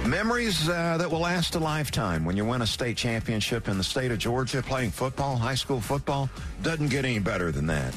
Memories 0.08 0.66
uh, 0.70 0.96
that 0.96 1.10
will 1.10 1.20
last 1.20 1.54
a 1.54 1.58
lifetime 1.58 2.24
when 2.24 2.34
you 2.34 2.42
win 2.42 2.62
a 2.62 2.66
state 2.66 2.96
championship 2.96 3.68
in 3.68 3.76
the 3.76 3.84
state 3.84 4.10
of 4.10 4.16
Georgia 4.18 4.62
playing 4.62 4.90
football, 4.90 5.36
high 5.36 5.54
school 5.54 5.82
football. 5.82 6.30
Doesn't 6.62 6.88
get 6.88 7.04
any 7.04 7.18
better 7.18 7.52
than 7.52 7.66
that. 7.66 7.94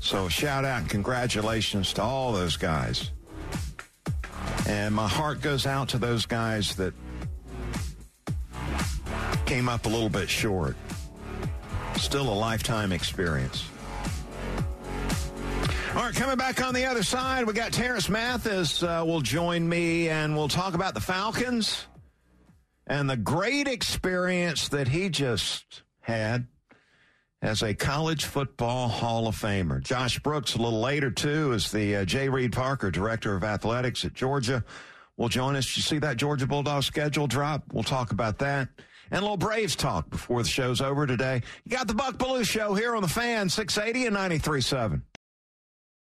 So 0.00 0.28
shout 0.28 0.64
out 0.64 0.80
and 0.80 0.90
congratulations 0.90 1.92
to 1.92 2.02
all 2.02 2.32
those 2.32 2.56
guys. 2.56 3.12
And 4.66 4.92
my 4.92 5.06
heart 5.06 5.42
goes 5.42 5.64
out 5.64 5.88
to 5.90 5.98
those 5.98 6.26
guys 6.26 6.74
that 6.74 6.92
came 9.46 9.68
up 9.68 9.86
a 9.86 9.88
little 9.88 10.08
bit 10.08 10.28
short. 10.28 10.76
Still 11.94 12.28
a 12.28 12.34
lifetime 12.34 12.90
experience. 12.90 13.64
All 15.94 16.04
right, 16.04 16.14
coming 16.14 16.38
back 16.38 16.64
on 16.64 16.72
the 16.72 16.86
other 16.86 17.02
side, 17.02 17.46
we 17.46 17.52
got 17.52 17.70
Terance 17.70 18.08
Mathis 18.08 18.82
uh, 18.82 19.04
will 19.06 19.20
join 19.20 19.68
me 19.68 20.08
and 20.08 20.34
we'll 20.34 20.48
talk 20.48 20.72
about 20.72 20.94
the 20.94 21.02
Falcons 21.02 21.86
and 22.86 23.10
the 23.10 23.16
great 23.16 23.68
experience 23.68 24.70
that 24.70 24.88
he 24.88 25.10
just 25.10 25.82
had 26.00 26.46
as 27.42 27.62
a 27.62 27.74
college 27.74 28.24
football 28.24 28.88
Hall 28.88 29.28
of 29.28 29.36
Famer. 29.36 29.82
Josh 29.82 30.18
Brooks, 30.20 30.54
a 30.54 30.62
little 30.62 30.80
later, 30.80 31.10
too, 31.10 31.52
is 31.52 31.70
the 31.70 31.96
uh, 31.96 32.04
J. 32.06 32.30
Reid 32.30 32.52
Parker, 32.52 32.90
Director 32.90 33.36
of 33.36 33.44
Athletics 33.44 34.02
at 34.06 34.14
Georgia, 34.14 34.64
will 35.18 35.28
join 35.28 35.56
us. 35.56 35.76
You 35.76 35.82
see 35.82 35.98
that 35.98 36.16
Georgia 36.16 36.46
Bulldog 36.46 36.84
schedule 36.84 37.26
drop? 37.26 37.64
We'll 37.70 37.82
talk 37.82 38.12
about 38.12 38.38
that. 38.38 38.68
And 39.10 39.18
a 39.18 39.20
little 39.20 39.36
Braves 39.36 39.76
talk 39.76 40.08
before 40.08 40.42
the 40.42 40.48
show's 40.48 40.80
over 40.80 41.06
today. 41.06 41.42
You 41.66 41.76
got 41.76 41.86
the 41.86 41.94
Buck 41.94 42.16
Belue 42.16 42.46
Show 42.46 42.72
here 42.72 42.96
on 42.96 43.02
the 43.02 43.08
fan, 43.08 43.50
680 43.50 44.06
and 44.06 44.16
93.7. 44.16 45.02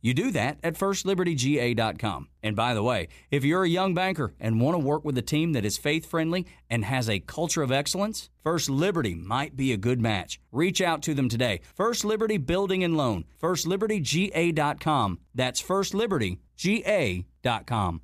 You 0.00 0.14
do 0.14 0.30
that 0.32 0.58
at 0.62 0.74
firstlibertyga.com. 0.74 2.28
And 2.42 2.56
by 2.56 2.74
the 2.74 2.82
way, 2.82 3.08
if 3.30 3.44
you're 3.44 3.64
a 3.64 3.68
young 3.68 3.94
banker 3.94 4.34
and 4.38 4.60
want 4.60 4.74
to 4.74 4.78
work 4.78 5.04
with 5.04 5.18
a 5.18 5.22
team 5.22 5.52
that 5.52 5.64
is 5.64 5.76
faith 5.76 6.06
friendly 6.06 6.46
and 6.70 6.84
has 6.84 7.08
a 7.08 7.20
culture 7.20 7.62
of 7.62 7.72
excellence, 7.72 8.30
First 8.42 8.70
Liberty 8.70 9.14
might 9.14 9.56
be 9.56 9.72
a 9.72 9.76
good 9.76 10.00
match. 10.00 10.40
Reach 10.52 10.80
out 10.80 11.02
to 11.02 11.14
them 11.14 11.28
today. 11.28 11.60
First 11.74 12.04
Liberty 12.04 12.38
Building 12.38 12.84
and 12.84 12.96
Loan, 12.96 13.24
firstlibertyga.com. 13.40 15.18
That's 15.34 15.62
firstlibertyga.com. 15.62 18.00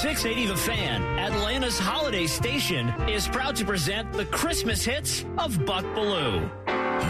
680 0.00 0.46
The 0.46 0.56
Fan, 0.56 1.02
Atlanta's 1.18 1.78
holiday 1.78 2.26
station, 2.26 2.88
is 3.08 3.28
proud 3.28 3.54
to 3.56 3.66
present 3.66 4.12
the 4.12 4.24
Christmas 4.24 4.82
hits 4.82 5.26
of 5.36 5.66
Buck 5.66 5.84
Belue. 5.84 6.48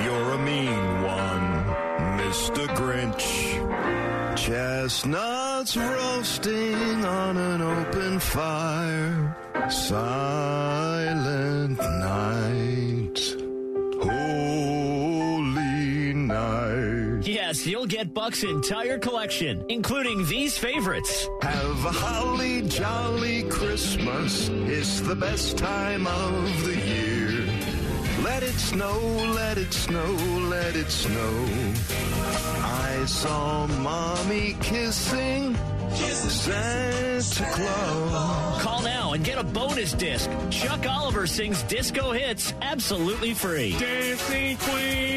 You're 0.05 0.33
a 0.33 0.39
mean 0.39 0.73
one, 0.73 1.00
Mr. 2.31 2.65
Grinch. 2.79 3.27
Chestnuts 4.37 5.77
roasting 5.77 7.05
on 7.05 7.37
an 7.37 7.61
open 7.61 8.21
fire. 8.21 9.37
Silent 9.69 11.77
night. 11.77 13.19
Holy 14.01 15.65
night. 16.15 17.27
Yes, 17.27 17.67
you'll 17.67 17.87
get 17.87 18.15
Buck's 18.15 18.45
entire 18.45 18.99
collection, 18.99 19.65
including 19.69 20.25
these 20.27 20.57
favorites. 20.57 21.27
Have 21.43 21.85
a 21.85 21.91
holly 21.91 22.63
jolly 22.63 23.43
Christmas. 23.49 24.49
It's 24.51 25.01
the 25.01 25.17
best 25.17 25.59
time 25.59 26.07
of 26.07 26.65
the 26.65 26.77
year. 26.77 27.20
Let 28.23 28.43
it 28.43 28.59
snow, 28.59 28.99
let 29.35 29.57
it 29.57 29.73
snow, 29.73 30.13
let 30.49 30.77
it 30.77 30.91
snow. 30.91 31.47
I 32.63 33.05
saw 33.07 33.67
mommy 33.67 34.57
kissing 34.61 35.57
Santa 35.95 37.45
Claus. 37.51 38.63
Call 38.63 38.83
now 38.83 39.13
and 39.15 39.25
get 39.25 39.39
a 39.39 39.45
bonus 39.45 39.93
disc. 39.95 40.31
Chuck 40.51 40.87
Oliver 40.87 41.27
sings 41.27 41.63
disco 41.65 42.13
hits 42.13 42.55
absolutely 42.61 43.35
free. 43.35 43.77
Dancing 43.79 44.57
Queen. 44.59 45.10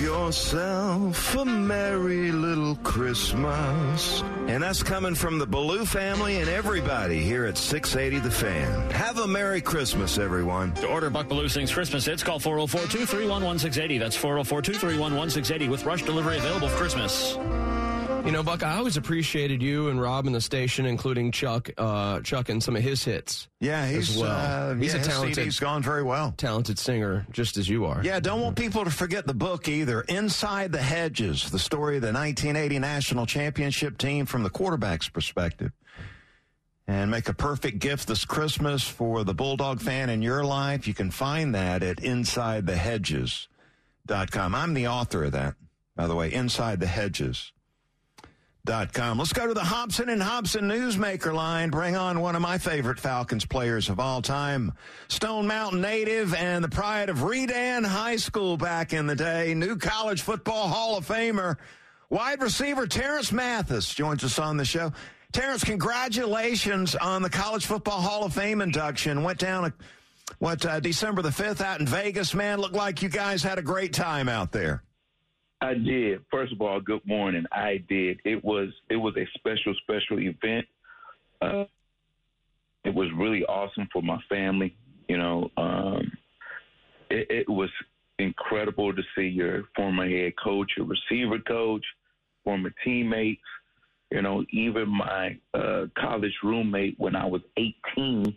Yourself 0.00 1.36
a 1.36 1.44
merry 1.44 2.32
little 2.32 2.74
Christmas. 2.76 4.22
And 4.46 4.62
that's 4.62 4.82
coming 4.82 5.14
from 5.14 5.38
the 5.38 5.46
Belue 5.46 5.86
family 5.86 6.38
and 6.38 6.48
everybody 6.48 7.20
here 7.20 7.44
at 7.44 7.58
680 7.58 8.26
The 8.26 8.30
Fan. 8.30 8.90
Have 8.92 9.18
a 9.18 9.26
Merry 9.26 9.60
Christmas, 9.60 10.16
everyone. 10.16 10.72
To 10.76 10.86
order 10.86 11.10
Buck 11.10 11.28
Belue 11.28 11.50
Sings 11.50 11.70
Christmas 11.70 12.06
hits, 12.06 12.22
call 12.22 12.38
404 12.38 12.80
231 12.80 13.44
1680. 13.44 13.98
That's 13.98 14.16
404 14.16 14.62
231 14.62 15.14
1680 15.14 15.70
with 15.70 15.84
rush 15.84 16.02
delivery 16.02 16.38
available 16.38 16.68
for 16.68 16.78
Christmas. 16.78 17.36
You 18.24 18.32
know, 18.32 18.42
Buck, 18.42 18.62
I 18.62 18.76
always 18.76 18.96
appreciated 18.98 19.62
you 19.62 19.88
and 19.88 19.98
Rob 20.00 20.26
in 20.26 20.32
the 20.32 20.40
station, 20.42 20.84
including 20.84 21.32
Chuck, 21.32 21.70
uh, 21.78 22.20
Chuck 22.20 22.50
and 22.50 22.62
some 22.62 22.76
of 22.76 22.82
his 22.82 23.02
hits. 23.02 23.48
Yeah, 23.60 23.88
he's 23.88 24.14
well. 24.16 24.30
uh, 24.30 24.74
he's 24.74 24.92
yeah, 24.94 25.00
a 25.00 25.04
talented, 25.04 25.44
He's 25.44 25.58
gone 25.58 25.82
very 25.82 26.02
well. 26.02 26.34
talented 26.36 26.78
singer, 26.78 27.26
just 27.32 27.56
as 27.56 27.66
you 27.68 27.86
are. 27.86 28.02
Yeah, 28.04 28.20
don't 28.20 28.42
want 28.42 28.56
people 28.56 28.84
to 28.84 28.90
forget 28.90 29.26
the 29.26 29.32
book 29.34 29.68
either. 29.68 30.02
Inside 30.02 30.70
the 30.70 30.82
Hedges, 30.82 31.50
the 31.50 31.58
story 31.58 31.96
of 31.96 32.02
the 32.02 32.12
1980 32.12 32.78
national 32.78 33.24
championship 33.26 33.96
team 33.96 34.26
from 34.26 34.42
the 34.42 34.50
quarterback's 34.50 35.08
perspective. 35.08 35.72
And 36.86 37.10
make 37.10 37.28
a 37.28 37.34
perfect 37.34 37.78
gift 37.78 38.06
this 38.06 38.24
Christmas 38.24 38.86
for 38.86 39.24
the 39.24 39.34
Bulldog 39.34 39.80
fan 39.80 40.10
in 40.10 40.22
your 40.22 40.44
life. 40.44 40.86
You 40.86 40.94
can 40.94 41.10
find 41.10 41.54
that 41.54 41.82
at 41.82 41.96
InsideTheHedges.com. 41.98 44.54
I'm 44.54 44.74
the 44.74 44.88
author 44.88 45.24
of 45.24 45.32
that, 45.32 45.54
by 45.96 46.06
the 46.06 46.14
way, 46.14 46.32
Inside 46.32 46.80
the 46.80 46.86
Hedges. 46.86 47.52
Com. 48.66 49.18
Let's 49.18 49.32
go 49.32 49.46
to 49.48 49.54
the 49.54 49.64
Hobson 49.64 50.10
and 50.10 50.22
Hobson 50.22 50.68
Newsmaker 50.68 51.34
line. 51.34 51.70
Bring 51.70 51.96
on 51.96 52.20
one 52.20 52.36
of 52.36 52.42
my 52.42 52.58
favorite 52.58 53.00
Falcons 53.00 53.44
players 53.44 53.88
of 53.88 53.98
all 53.98 54.22
time, 54.22 54.74
Stone 55.08 55.46
Mountain 55.48 55.80
native 55.80 56.34
and 56.34 56.62
the 56.62 56.68
pride 56.68 57.08
of 57.08 57.24
Redan 57.24 57.84
High 57.84 58.16
School 58.16 58.56
back 58.56 58.92
in 58.92 59.06
the 59.06 59.16
day. 59.16 59.54
New 59.54 59.76
college 59.76 60.22
football 60.22 60.68
Hall 60.68 60.96
of 60.96 61.06
Famer, 61.06 61.56
wide 62.10 62.40
receiver 62.40 62.86
Terance 62.86 63.32
Mathis 63.32 63.92
joins 63.92 64.22
us 64.22 64.38
on 64.38 64.56
the 64.56 64.64
show. 64.64 64.92
Terance, 65.32 65.64
congratulations 65.64 66.94
on 66.94 67.22
the 67.22 67.30
College 67.30 67.64
Football 67.64 68.00
Hall 68.00 68.24
of 68.24 68.34
Fame 68.34 68.60
induction. 68.60 69.22
Went 69.22 69.38
down, 69.38 69.64
uh, 69.64 69.70
what, 70.38 70.64
uh, 70.66 70.80
December 70.80 71.22
the 71.22 71.30
5th 71.30 71.60
out 71.60 71.80
in 71.80 71.86
Vegas, 71.86 72.34
man. 72.34 72.60
Looked 72.60 72.74
like 72.74 73.00
you 73.00 73.08
guys 73.08 73.42
had 73.42 73.58
a 73.58 73.62
great 73.62 73.92
time 73.92 74.28
out 74.28 74.52
there. 74.52 74.82
I 75.62 75.74
did. 75.74 76.20
First 76.30 76.52
of 76.52 76.60
all, 76.60 76.80
good 76.80 77.04
morning. 77.06 77.44
I 77.52 77.84
did. 77.88 78.20
It 78.24 78.42
was 78.44 78.68
it 78.88 78.96
was 78.96 79.14
a 79.16 79.26
special 79.34 79.74
special 79.82 80.18
event. 80.18 80.66
Uh, 81.42 81.64
it 82.84 82.94
was 82.94 83.08
really 83.16 83.44
awesome 83.44 83.88
for 83.92 84.02
my 84.02 84.18
family. 84.28 84.74
You 85.08 85.18
know, 85.18 85.50
um, 85.56 86.10
it, 87.10 87.26
it 87.30 87.48
was 87.48 87.68
incredible 88.18 88.94
to 88.94 89.02
see 89.14 89.26
your 89.26 89.64
former 89.76 90.08
head 90.08 90.32
coach, 90.42 90.72
your 90.76 90.86
receiver 90.86 91.38
coach, 91.40 91.84
former 92.44 92.72
teammates. 92.84 93.42
You 94.10 94.22
know, 94.22 94.44
even 94.50 94.88
my 94.88 95.38
uh, 95.54 95.86
college 95.96 96.34
roommate 96.42 96.98
when 96.98 97.14
I 97.14 97.26
was 97.26 97.42
18 97.56 98.36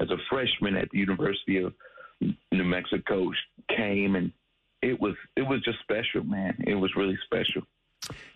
as 0.00 0.10
a 0.10 0.16
freshman 0.28 0.76
at 0.76 0.90
the 0.90 0.98
University 0.98 1.58
of 1.58 1.72
New 2.20 2.64
Mexico 2.64 3.30
came 3.74 4.16
and 4.16 4.32
it 4.84 5.00
was 5.00 5.14
it 5.36 5.42
was 5.42 5.60
just 5.62 5.78
special, 5.80 6.22
man. 6.24 6.54
It 6.66 6.74
was 6.74 6.94
really 6.94 7.18
special. 7.24 7.62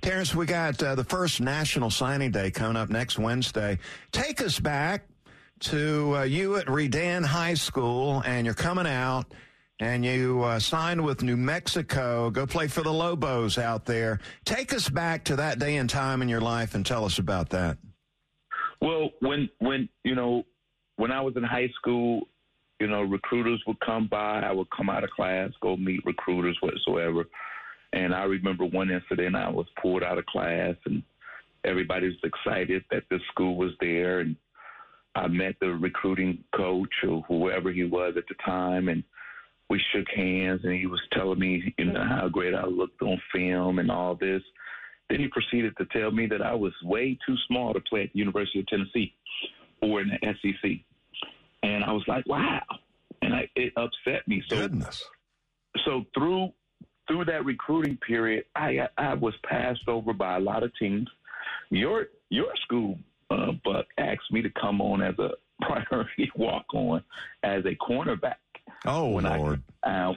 Terance, 0.00 0.34
we 0.34 0.46
got 0.46 0.82
uh, 0.82 0.94
the 0.94 1.04
first 1.04 1.40
National 1.40 1.90
Signing 1.90 2.30
Day 2.30 2.50
coming 2.50 2.76
up 2.76 2.88
next 2.88 3.18
Wednesday. 3.18 3.78
Take 4.12 4.40
us 4.40 4.58
back 4.58 5.06
to 5.60 6.16
uh, 6.16 6.22
you 6.22 6.56
at 6.56 6.66
Redan 6.70 7.22
High 7.22 7.54
School, 7.54 8.22
and 8.24 8.46
you're 8.46 8.54
coming 8.54 8.86
out, 8.86 9.26
and 9.78 10.04
you 10.04 10.42
uh, 10.42 10.58
signed 10.58 11.04
with 11.04 11.22
New 11.22 11.36
Mexico. 11.36 12.30
Go 12.30 12.46
play 12.46 12.66
for 12.66 12.82
the 12.82 12.92
Lobos 12.92 13.58
out 13.58 13.84
there. 13.84 14.20
Take 14.46 14.72
us 14.72 14.88
back 14.88 15.24
to 15.24 15.36
that 15.36 15.58
day 15.58 15.76
and 15.76 15.90
time 15.90 16.22
in 16.22 16.30
your 16.30 16.40
life, 16.40 16.74
and 16.74 16.86
tell 16.86 17.04
us 17.04 17.18
about 17.18 17.50
that. 17.50 17.76
Well, 18.80 19.10
when 19.20 19.50
when 19.58 19.90
you 20.02 20.14
know 20.14 20.44
when 20.96 21.12
I 21.12 21.20
was 21.20 21.34
in 21.36 21.42
high 21.42 21.68
school, 21.76 22.22
you 22.80 22.86
know, 22.86 23.02
recruiters 23.02 23.62
would 23.66 23.80
come 23.80 24.06
by. 24.08 24.40
I 24.40 24.52
would 24.52 24.68
come 24.70 24.88
out 24.88 25.04
of 25.04 25.10
class, 25.10 25.50
go 25.60 25.76
meet 25.76 26.04
recruiters 26.04 26.56
whatsoever. 26.60 27.26
And 27.92 28.14
I 28.14 28.24
remember 28.24 28.64
one 28.64 28.90
incident 28.90 29.34
I 29.34 29.48
was 29.48 29.66
pulled 29.80 30.02
out 30.02 30.18
of 30.18 30.26
class 30.26 30.74
and 30.84 31.02
everybody 31.64 32.06
was 32.06 32.16
excited 32.22 32.84
that 32.90 33.04
this 33.10 33.20
school 33.32 33.56
was 33.56 33.72
there 33.80 34.20
and 34.20 34.36
I 35.14 35.26
met 35.26 35.56
the 35.60 35.68
recruiting 35.68 36.44
coach 36.54 36.92
or 37.06 37.22
whoever 37.22 37.72
he 37.72 37.84
was 37.84 38.14
at 38.16 38.24
the 38.28 38.34
time 38.44 38.88
and 38.88 39.02
we 39.70 39.80
shook 39.92 40.06
hands 40.14 40.60
and 40.64 40.74
he 40.74 40.86
was 40.86 41.00
telling 41.12 41.38
me, 41.38 41.74
you 41.78 41.86
know, 41.86 42.04
how 42.04 42.28
great 42.28 42.54
I 42.54 42.64
looked 42.64 43.02
on 43.02 43.20
film 43.32 43.78
and 43.78 43.90
all 43.90 44.14
this. 44.14 44.42
Then 45.10 45.20
he 45.20 45.28
proceeded 45.28 45.76
to 45.78 45.86
tell 45.86 46.10
me 46.10 46.26
that 46.26 46.42
I 46.42 46.54
was 46.54 46.72
way 46.84 47.18
too 47.26 47.34
small 47.48 47.72
to 47.72 47.80
play 47.80 48.04
at 48.04 48.12
the 48.12 48.18
University 48.18 48.60
of 48.60 48.66
Tennessee 48.66 49.14
or 49.82 50.00
in 50.00 50.10
the 50.10 50.34
SEC. 50.42 50.70
And 51.62 51.84
I 51.84 51.92
was 51.92 52.04
like, 52.06 52.26
wow. 52.26 52.62
And 53.22 53.34
I, 53.34 53.48
it 53.56 53.72
upset 53.76 54.26
me. 54.26 54.42
So, 54.48 54.56
Goodness. 54.56 55.04
so 55.84 56.04
through 56.14 56.52
through 57.08 57.24
that 57.24 57.44
recruiting 57.44 57.96
period, 58.06 58.44
I 58.54 58.88
I 58.96 59.14
was 59.14 59.34
passed 59.44 59.88
over 59.88 60.12
by 60.12 60.36
a 60.36 60.40
lot 60.40 60.62
of 60.62 60.70
teams. 60.78 61.08
Your 61.70 62.06
your 62.30 62.54
school, 62.64 62.98
uh, 63.30 63.52
Buck, 63.64 63.86
asked 63.98 64.30
me 64.30 64.42
to 64.42 64.50
come 64.50 64.80
on 64.80 65.02
as 65.02 65.18
a 65.18 65.30
priority 65.62 66.30
walk 66.36 66.66
on 66.74 67.02
as 67.42 67.64
a 67.64 67.74
cornerback. 67.74 68.36
Oh, 68.86 69.08
when 69.08 69.24
Lord. 69.24 69.62
I 69.82 69.90
out, 69.90 70.16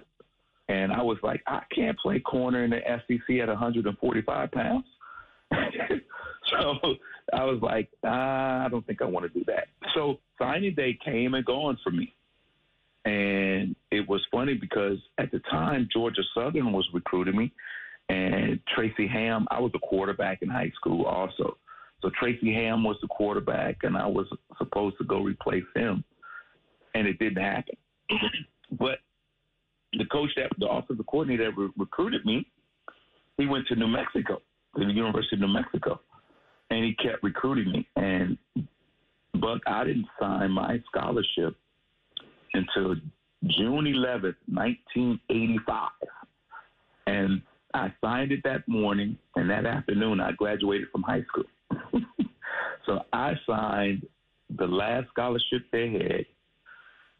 and 0.69 0.91
I 0.91 1.01
was 1.01 1.17
like, 1.23 1.41
I 1.47 1.61
can't 1.73 1.97
play 1.97 2.19
corner 2.19 2.63
in 2.63 2.69
the 2.69 2.81
SEC 3.07 3.37
at 3.39 3.47
145 3.47 4.51
pounds. 4.51 4.85
so 6.49 6.75
I 7.33 7.43
was 7.43 7.59
like, 7.61 7.89
ah, 8.03 8.65
I 8.65 8.69
don't 8.69 8.85
think 8.85 9.01
I 9.01 9.05
want 9.05 9.31
to 9.31 9.39
do 9.39 9.45
that. 9.47 9.67
So 9.93 10.19
signing 10.39 10.75
day 10.75 10.97
came 11.03 11.33
and 11.33 11.45
gone 11.45 11.77
for 11.83 11.91
me. 11.91 12.13
And 13.05 13.75
it 13.89 14.07
was 14.07 14.21
funny 14.31 14.53
because 14.53 14.97
at 15.17 15.31
the 15.31 15.39
time, 15.49 15.89
Georgia 15.91 16.21
Southern 16.35 16.71
was 16.71 16.87
recruiting 16.93 17.35
me, 17.35 17.51
and 18.09 18.59
Tracy 18.75 19.07
Ham, 19.07 19.47
I 19.49 19.59
was 19.59 19.71
a 19.73 19.79
quarterback 19.79 20.43
in 20.43 20.49
high 20.49 20.71
school 20.75 21.05
also. 21.05 21.57
So 22.01 22.11
Tracy 22.19 22.53
Ham 22.53 22.83
was 22.83 22.97
the 23.01 23.07
quarterback, 23.07 23.77
and 23.83 23.97
I 23.97 24.05
was 24.05 24.27
supposed 24.57 24.97
to 24.99 25.03
go 25.03 25.21
replace 25.21 25.63
him. 25.75 26.03
And 26.93 27.07
it 27.07 27.17
didn't 27.19 27.41
happen. 27.41 27.75
but 28.79 28.99
the 29.93 30.05
coach 30.05 30.29
that, 30.35 30.51
the 30.59 30.67
offensive 30.67 31.05
coordinator 31.07 31.45
that 31.45 31.57
re- 31.57 31.69
recruited 31.77 32.25
me, 32.25 32.45
he 33.37 33.45
went 33.45 33.67
to 33.67 33.75
New 33.75 33.87
Mexico, 33.87 34.41
to 34.77 34.85
the 34.85 34.91
University 34.91 35.35
of 35.35 35.41
New 35.41 35.47
Mexico, 35.47 35.99
and 36.69 36.85
he 36.85 36.93
kept 36.95 37.23
recruiting 37.23 37.71
me. 37.71 37.87
And 37.95 38.37
but 39.33 39.59
I 39.67 39.83
didn't 39.83 40.07
sign 40.19 40.51
my 40.51 40.81
scholarship 40.89 41.55
until 42.53 42.95
June 43.45 43.85
11th, 43.85 44.35
1985. 44.47 45.89
And 47.07 47.41
I 47.73 47.93
signed 48.03 48.31
it 48.31 48.41
that 48.43 48.67
morning, 48.67 49.17
and 49.35 49.49
that 49.49 49.65
afternoon 49.65 50.19
I 50.19 50.31
graduated 50.33 50.89
from 50.91 51.03
high 51.03 51.23
school. 51.23 51.43
so 52.85 52.99
I 53.13 53.33
signed 53.47 54.05
the 54.57 54.67
last 54.67 55.07
scholarship 55.09 55.63
they 55.71 55.91
had 55.91 56.25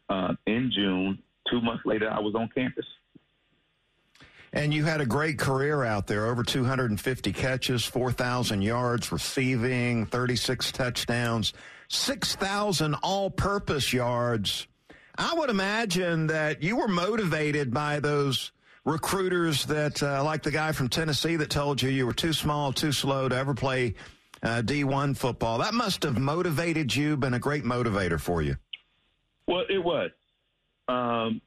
uh, 0.08 0.34
in 0.46 0.70
June. 0.74 1.18
Two 1.50 1.60
months 1.60 1.82
later, 1.84 2.08
I 2.10 2.20
was 2.20 2.34
on 2.34 2.48
campus. 2.54 2.84
And 4.52 4.74
you 4.74 4.84
had 4.84 5.00
a 5.00 5.06
great 5.06 5.38
career 5.38 5.82
out 5.82 6.06
there 6.06 6.26
over 6.26 6.42
250 6.42 7.32
catches, 7.32 7.84
4,000 7.84 8.60
yards 8.60 9.10
receiving, 9.10 10.04
36 10.06 10.72
touchdowns, 10.72 11.54
6,000 11.88 12.94
all 13.02 13.30
purpose 13.30 13.92
yards. 13.92 14.66
I 15.16 15.34
would 15.34 15.48
imagine 15.48 16.26
that 16.28 16.62
you 16.62 16.76
were 16.76 16.88
motivated 16.88 17.72
by 17.72 18.00
those 18.00 18.52
recruiters 18.84 19.64
that, 19.66 20.02
uh, 20.02 20.22
like 20.24 20.42
the 20.42 20.50
guy 20.50 20.72
from 20.72 20.88
Tennessee 20.88 21.36
that 21.36 21.50
told 21.50 21.80
you 21.80 21.88
you 21.88 22.06
were 22.06 22.12
too 22.12 22.32
small, 22.32 22.72
too 22.72 22.92
slow 22.92 23.28
to 23.28 23.36
ever 23.36 23.54
play 23.54 23.94
uh, 24.42 24.62
D1 24.62 25.16
football. 25.16 25.58
That 25.58 25.74
must 25.74 26.02
have 26.02 26.18
motivated 26.18 26.94
you, 26.94 27.16
been 27.16 27.34
a 27.34 27.38
great 27.38 27.64
motivator 27.64 28.20
for 28.20 28.42
you. 28.42 28.56
Well, 29.46 29.64
it 29.68 29.82
was. 29.82 30.10
Um, 30.88 31.40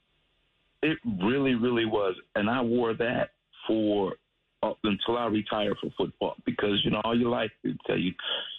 it 0.86 0.98
really, 1.24 1.56
really 1.56 1.86
was, 1.86 2.16
and 2.36 2.50
I 2.50 2.62
wore 2.62 2.94
that 2.94 3.32
for 3.68 4.16
uh, 4.64 4.74
until 4.84 5.18
I 5.18 5.26
retired 5.26 5.78
from 5.80 5.92
football 5.98 6.36
because 6.46 6.82
you 6.84 6.92
know 6.92 7.02
all 7.04 7.18
your 7.18 7.30
life 7.30 7.52
they 7.64 7.76
tell 7.88 7.98
you 7.98 8.14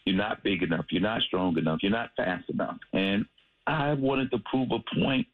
you're 0.04 0.16
not 0.16 0.42
big 0.42 0.62
enough, 0.62 0.86
you're 0.90 1.02
not 1.02 1.22
strong 1.22 1.56
enough, 1.58 1.78
you're 1.82 1.92
not 1.92 2.10
fast 2.16 2.48
enough, 2.50 2.76
and 2.92 3.24
I 3.66 3.94
wanted 3.94 4.30
to 4.30 4.38
prove 4.50 4.70
a 4.72 5.00
point 5.00 5.26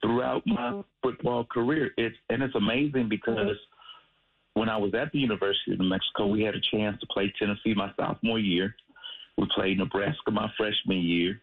throughout 0.00 0.42
my 0.46 0.82
football 1.02 1.44
career. 1.44 1.90
It's 1.96 2.16
and 2.28 2.42
it's 2.42 2.54
amazing 2.54 3.08
because 3.08 3.56
when 4.54 4.68
I 4.68 4.76
was 4.76 4.92
at 4.94 5.12
the 5.12 5.18
University 5.18 5.72
of 5.72 5.80
New 5.80 5.88
Mexico, 5.88 6.26
we 6.26 6.42
had 6.42 6.54
a 6.54 6.60
chance 6.72 6.98
to 7.00 7.06
play 7.06 7.32
Tennessee 7.38 7.74
my 7.74 7.92
sophomore 7.96 8.38
year. 8.38 8.74
We 9.38 9.46
played 9.54 9.78
Nebraska 9.78 10.30
my 10.30 10.50
freshman 10.56 10.98
year. 10.98 11.40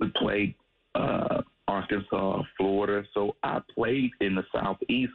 We 0.00 0.12
played 0.16 0.54
uh, 0.94 1.42
Arkansas, 1.68 2.42
Florida. 2.56 3.06
So 3.14 3.36
I 3.42 3.60
played 3.74 4.10
in 4.20 4.34
the 4.34 4.44
Southeast 4.52 5.12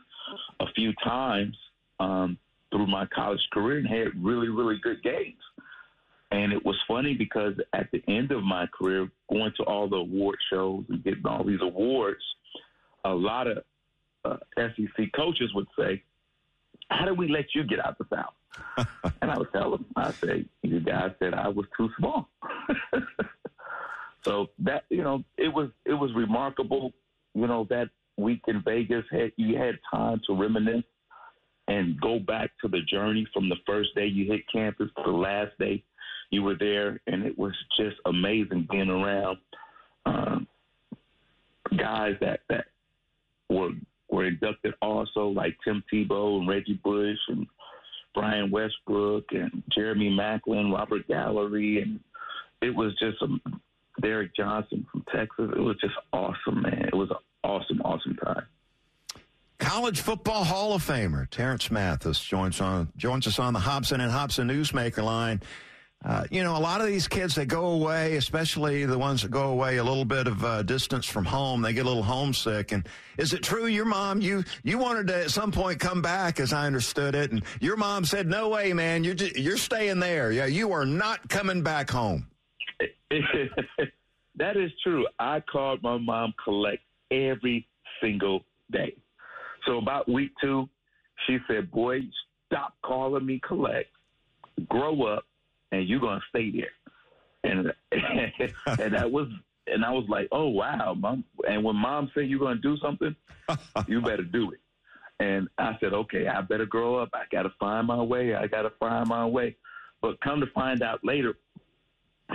a 0.59 0.65
few 0.75 0.93
times 1.03 1.55
um, 1.99 2.37
through 2.71 2.87
my 2.87 3.05
college 3.07 3.41
career 3.51 3.77
and 3.79 3.87
had 3.87 4.23
really, 4.23 4.49
really 4.49 4.79
good 4.81 5.01
games. 5.03 5.41
And 6.31 6.53
it 6.53 6.63
was 6.63 6.75
funny 6.87 7.15
because 7.15 7.53
at 7.73 7.89
the 7.91 8.03
end 8.07 8.31
of 8.31 8.43
my 8.43 8.67
career, 8.67 9.09
going 9.31 9.51
to 9.57 9.63
all 9.63 9.89
the 9.89 9.95
award 9.97 10.37
shows 10.51 10.83
and 10.89 11.03
getting 11.03 11.25
all 11.25 11.43
these 11.43 11.61
awards, 11.61 12.21
a 13.03 13.09
lot 13.09 13.47
of 13.47 13.63
uh, 14.25 14.37
SEC 14.57 15.11
coaches 15.15 15.51
would 15.55 15.67
say, 15.77 16.03
"How 16.89 17.05
did 17.05 17.17
we 17.17 17.29
let 17.29 17.55
you 17.55 17.63
get 17.63 17.79
out 17.79 17.95
of 17.99 18.07
the 18.09 18.15
South?" 18.15 18.87
and 19.21 19.31
I 19.31 19.39
would 19.39 19.51
tell 19.51 19.71
them, 19.71 19.85
"I 19.95 20.11
say, 20.11 20.45
you 20.61 20.81
guys 20.81 21.11
said 21.17 21.33
I 21.33 21.47
was 21.47 21.65
too 21.75 21.89
small." 21.97 22.29
so 24.25 24.47
that 24.59 24.83
you 24.89 25.03
know, 25.03 25.23
it 25.37 25.53
was 25.53 25.69
it 25.85 25.93
was 25.93 26.11
remarkable. 26.15 26.91
You 27.33 27.47
know 27.47 27.67
that 27.69 27.89
week 28.17 28.41
in 28.47 28.61
Vegas 28.63 29.05
had 29.11 29.31
you 29.37 29.57
had 29.57 29.79
time 29.91 30.21
to 30.27 30.35
reminisce 30.35 30.83
and 31.67 31.99
go 32.01 32.19
back 32.19 32.51
to 32.61 32.67
the 32.67 32.81
journey 32.89 33.27
from 33.33 33.47
the 33.47 33.55
first 33.65 33.89
day 33.95 34.07
you 34.07 34.25
hit 34.25 34.41
campus 34.51 34.89
to 34.97 35.03
the 35.05 35.17
last 35.17 35.51
day 35.59 35.83
you 36.31 36.43
were 36.43 36.55
there, 36.59 36.99
and 37.07 37.23
it 37.23 37.37
was 37.37 37.53
just 37.77 37.95
amazing 38.05 38.67
being 38.69 38.89
around 38.89 39.37
um, 40.05 40.47
guys 41.77 42.15
that 42.21 42.41
that 42.49 42.65
were 43.49 43.71
were 44.09 44.25
inducted 44.25 44.73
also, 44.81 45.27
like 45.27 45.57
Tim 45.63 45.83
Tebow 45.91 46.39
and 46.39 46.47
Reggie 46.47 46.79
Bush 46.83 47.17
and 47.29 47.47
Brian 48.13 48.49
Westbrook 48.49 49.25
and 49.31 49.63
Jeremy 49.71 50.09
Maclin, 50.09 50.73
Robert 50.73 51.07
Gallery, 51.07 51.81
and 51.81 51.99
it 52.61 52.73
was 52.73 52.93
just 52.99 53.21
a 53.21 53.27
Derrick 53.99 54.35
Johnson 54.35 54.85
from 54.91 55.03
Texas. 55.13 55.51
It 55.55 55.61
was 55.61 55.77
just 55.81 55.95
awesome, 56.13 56.61
man. 56.61 56.89
It 56.91 56.95
was 56.95 57.09
an 57.09 57.17
awesome, 57.43 57.81
awesome 57.81 58.15
time. 58.15 58.45
College 59.57 59.99
Football 60.01 60.45
Hall 60.45 60.73
of 60.73 60.85
Famer 60.85 61.29
Terance 61.29 61.69
Mathis 61.69 62.23
joins 62.23 62.61
on 62.61 62.91
joins 62.95 63.27
us 63.27 63.39
on 63.39 63.53
the 63.53 63.59
Hobson 63.59 63.99
and 63.99 64.11
Hobson 64.11 64.47
Newsmaker 64.47 65.03
line. 65.03 65.41
Uh, 66.03 66.23
you 66.31 66.43
know, 66.43 66.55
a 66.55 66.59
lot 66.59 66.79
of 66.79 66.87
these 66.87 67.09
kids, 67.09 67.35
they 67.35 67.45
go 67.45 67.71
away, 67.71 68.15
especially 68.15 68.85
the 68.85 68.97
ones 68.97 69.21
that 69.21 69.31
go 69.31 69.49
away 69.49 69.77
a 69.77 69.83
little 69.83 70.05
bit 70.05 70.27
of 70.27 70.45
uh, 70.45 70.63
distance 70.63 71.05
from 71.05 71.25
home. 71.25 71.61
They 71.61 71.73
get 71.73 71.85
a 71.85 71.89
little 71.89 72.03
homesick. 72.03 72.71
And 72.71 72.87
is 73.17 73.33
it 73.33 73.43
true 73.43 73.65
your 73.65 73.83
mom, 73.83 74.21
you, 74.21 74.45
you 74.63 74.77
wanted 74.77 75.07
to 75.07 75.23
at 75.23 75.31
some 75.31 75.51
point 75.51 75.81
come 75.81 76.01
back, 76.01 76.39
as 76.39 76.53
I 76.53 76.67
understood 76.67 77.15
it, 77.15 77.33
and 77.33 77.43
your 77.59 77.75
mom 77.75 78.05
said, 78.05 78.27
no 78.27 78.47
way, 78.47 78.71
man, 78.71 79.03
you're, 79.03 79.13
just, 79.13 79.37
you're 79.37 79.57
staying 79.57 79.99
there. 79.99 80.31
Yeah, 80.31 80.45
you 80.45 80.71
are 80.71 80.85
not 80.85 81.27
coming 81.27 81.63
back 81.63 81.89
home. 81.89 82.27
that 84.35 84.57
is 84.57 84.71
true. 84.83 85.05
I 85.19 85.41
called 85.41 85.83
my 85.83 85.97
mom 85.97 86.33
collect 86.43 86.81
every 87.11 87.67
single 88.01 88.43
day. 88.71 88.95
So 89.65 89.77
about 89.77 90.07
week 90.07 90.31
two, 90.41 90.69
she 91.27 91.37
said, 91.47 91.71
boy, 91.71 92.01
stop 92.47 92.73
calling 92.83 93.25
me 93.25 93.41
collect. 93.45 93.89
Grow 94.69 95.03
up 95.03 95.25
and 95.71 95.87
you're 95.87 95.99
gonna 95.99 96.21
stay 96.29 96.51
there. 96.51 96.71
And 97.43 97.73
and 98.79 98.93
that 98.93 99.11
was 99.11 99.27
and 99.67 99.85
I 99.85 99.91
was 99.91 100.05
like, 100.09 100.27
oh 100.31 100.47
wow, 100.47 100.95
mom. 100.97 101.23
And 101.47 101.63
when 101.63 101.75
mom 101.75 102.09
said 102.13 102.27
you're 102.27 102.39
gonna 102.39 102.59
do 102.61 102.77
something, 102.77 103.15
you 103.87 104.01
better 104.01 104.23
do 104.23 104.51
it. 104.51 104.59
And 105.19 105.49
I 105.57 105.75
said, 105.79 105.93
okay, 105.93 106.27
I 106.27 106.41
better 106.41 106.65
grow 106.65 106.95
up. 106.95 107.09
I 107.13 107.23
got 107.29 107.43
to 107.43 107.51
find 107.59 107.87
my 107.87 108.01
way. 108.01 108.35
I 108.35 108.47
got 108.47 108.61
to 108.61 108.71
find 108.79 109.07
my 109.09 109.25
way. 109.25 109.57
But 110.01 110.21
come 110.21 110.39
to 110.39 110.47
find 110.47 110.81
out 110.81 111.01
later, 111.03 111.37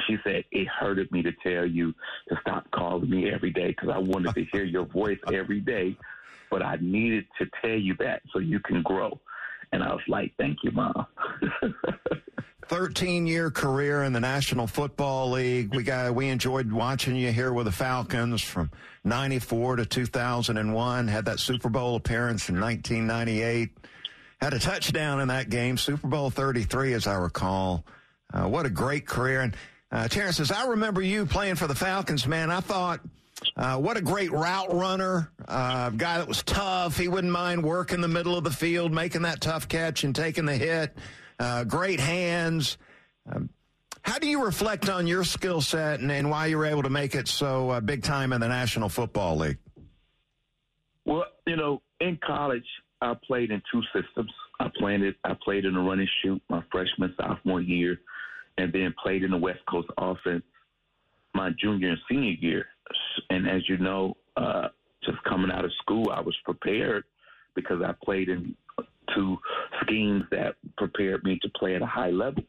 she 0.07 0.17
said 0.25 0.45
it 0.51 0.69
hurted 0.69 1.11
me 1.13 1.23
to 1.23 1.33
tell 1.43 1.67
you 1.67 1.93
to 2.29 2.37
stop 2.41 2.71
calling 2.71 3.09
me 3.09 3.31
every 3.31 3.51
day 3.51 3.69
because 3.69 3.91
I 3.91 3.99
wanted 3.99 4.35
to 4.35 4.45
hear 4.53 4.65
your 4.65 4.85
voice 4.85 5.19
every 5.33 5.61
day, 5.61 5.97
but 6.51 6.63
I 6.63 6.77
needed 6.81 7.27
to 7.39 7.47
tell 7.63 7.79
you 7.79 7.95
that 8.01 8.23
so 8.33 8.39
you 8.39 8.61
can 8.61 8.83
grow. 8.83 9.19
And 9.73 9.83
I 9.83 9.93
was 9.93 10.03
like, 10.09 10.33
thank 10.39 10.59
you, 10.63 10.71
mom. 10.71 11.07
13 12.67 13.27
year 13.27 13.51
career 13.51 14.05
in 14.05 14.13
the 14.13 14.21
National 14.21 14.67
Football 14.67 15.33
League. 15.33 15.75
We 15.75 15.83
got 15.83 16.15
we 16.15 16.29
enjoyed 16.29 16.73
watching 16.73 17.17
you 17.17 17.33
here 17.33 17.53
with 17.53 17.67
the 17.67 17.73
Falcons 17.73 18.43
from 18.43 18.71
94 19.05 19.77
to 19.77 19.87
2001. 19.87 21.09
Had 21.09 21.25
that 21.27 21.41
Super 21.41 21.69
Bowl 21.69 21.97
appearance 21.97 22.49
in 22.49 22.61
1998. 22.61 23.71
Had 24.41 24.55
a 24.55 24.59
touchdown 24.59 25.21
in 25.21 25.29
that 25.29 25.49
game, 25.51 25.77
Super 25.77 26.09
Bowl 26.09 26.31
33, 26.31 26.95
as 26.95 27.07
I 27.07 27.15
recall. 27.15 27.85
Uh, 28.33 28.49
what 28.49 28.67
a 28.67 28.71
great 28.71 29.07
career! 29.07 29.43
And 29.43 29.57
uh, 29.95 30.09
Terance 30.09 30.37
says, 30.37 30.53
I 30.53 30.67
remember 30.67 31.01
you 31.01 31.25
playing 31.25 31.55
for 31.55 31.67
the 31.67 31.75
Falcons, 31.75 32.27
man. 32.27 32.51
I 32.51 32.61
thought. 32.61 33.01
Uh, 33.57 33.77
what 33.77 33.97
a 33.97 34.01
great 34.01 34.33
route 34.33 34.73
runner, 34.73 35.31
uh, 35.49 35.91
guy 35.91 36.19
that 36.19 36.27
was 36.27 36.43
tough. 36.45 36.97
He 36.97 37.09
wouldn't 37.09 37.33
mind 37.33 37.63
working 37.63 38.01
the 38.01 38.09
middle 38.09 38.39
of 38.39 38.45
the 38.45 38.51
field, 38.51 38.91
making 38.91 39.23
that 39.23 39.41
tough 39.41 39.69
catch 39.69 40.03
and 40.03 40.15
taking 40.15 40.47
the 40.47 40.57
hit 40.57 40.97
uh, 41.39 41.65
great 41.65 42.01
hands. 42.01 42.79
Um, 43.31 43.51
how 44.03 44.19
do 44.19 44.27
you 44.27 44.45
reflect 44.45 44.89
on 44.89 45.07
your 45.07 45.25
skill 45.25 45.61
set 45.61 46.01
and, 46.01 46.11
and, 46.13 46.29
why 46.29 46.47
you 46.47 46.59
were 46.59 46.67
able 46.67 46.83
to 46.83 46.91
make 46.91 47.15
it 47.15 47.27
so 47.27 47.71
uh, 47.71 47.81
big 47.81 48.03
time 48.03 48.33
in 48.33 48.41
the 48.41 48.49
National 48.49 48.89
Football 48.89 49.37
League? 49.37 49.59
Well, 51.07 51.25
you 51.47 51.57
know, 51.57 51.81
in 52.01 52.19
college, 52.25 52.67
I 53.01 53.15
played 53.27 53.51
in 53.51 53.63
two 53.73 53.83
systems. 53.95 54.31
I 54.61 54.69
played. 54.79 55.01
I 55.25 55.35
played 55.43 55.65
in 55.65 55.75
the 55.75 55.81
running 55.81 56.09
shoot 56.23 56.41
my 56.49 56.63
freshman 56.71 57.15
sophomore 57.17 57.61
year, 57.61 57.99
and 58.59 58.73
then 58.73 58.95
played 59.03 59.23
in 59.23 59.31
the 59.31 59.37
West 59.37 59.61
Coast 59.69 59.89
offense 59.99 60.45
my 61.35 61.51
junior 61.61 61.91
and 61.91 61.99
senior 62.09 62.33
year. 62.41 62.67
And 63.31 63.49
as 63.49 63.69
you 63.69 63.77
know, 63.79 64.17
uh, 64.37 64.69
just 65.05 65.23
coming 65.25 65.51
out 65.51 65.65
of 65.65 65.73
school, 65.83 66.11
I 66.11 66.21
was 66.21 66.37
prepared 66.45 67.05
because 67.55 67.83
I 67.85 67.93
played 68.05 68.29
in 68.29 68.55
to 69.15 69.37
schemes 69.83 70.25
that 70.31 70.55
prepared 70.79 71.25
me 71.25 71.39
to 71.43 71.49
play 71.51 71.77
at 71.77 71.83
a 71.83 71.87
high 71.87 72.11
level. 72.11 72.43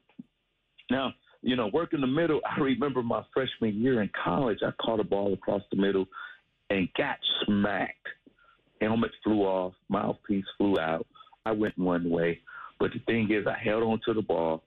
Now, 0.90 1.14
you 1.42 1.56
know, 1.56 1.70
working 1.74 2.02
the 2.02 2.08
middle, 2.08 2.40
I 2.58 2.60
remember 2.60 3.04
my 3.04 3.24
freshman 3.34 3.82
year 3.82 4.02
in 4.02 4.10
college, 4.24 4.60
I 4.66 4.72
caught 4.84 5.00
a 5.00 5.04
ball 5.04 5.34
across 5.34 5.62
the 5.72 5.78
middle 5.78 6.06
and 6.70 6.88
got 6.98 7.18
smacked. 7.46 8.08
Helmet 8.82 9.12
flew 9.24 9.42
off, 9.42 9.74
mouthpiece 9.90 10.46
flew 10.58 10.78
out. 10.80 11.06
I 11.46 11.52
went 11.52 11.78
one 11.78 12.10
way. 12.10 12.42
But 12.80 12.92
the 12.92 13.00
thing 13.06 13.32
is, 13.32 13.48
I 13.48 13.58
held 13.58 13.84
on 13.84 14.00
to 14.06 14.14
the 14.14 14.22
ball 14.22 14.64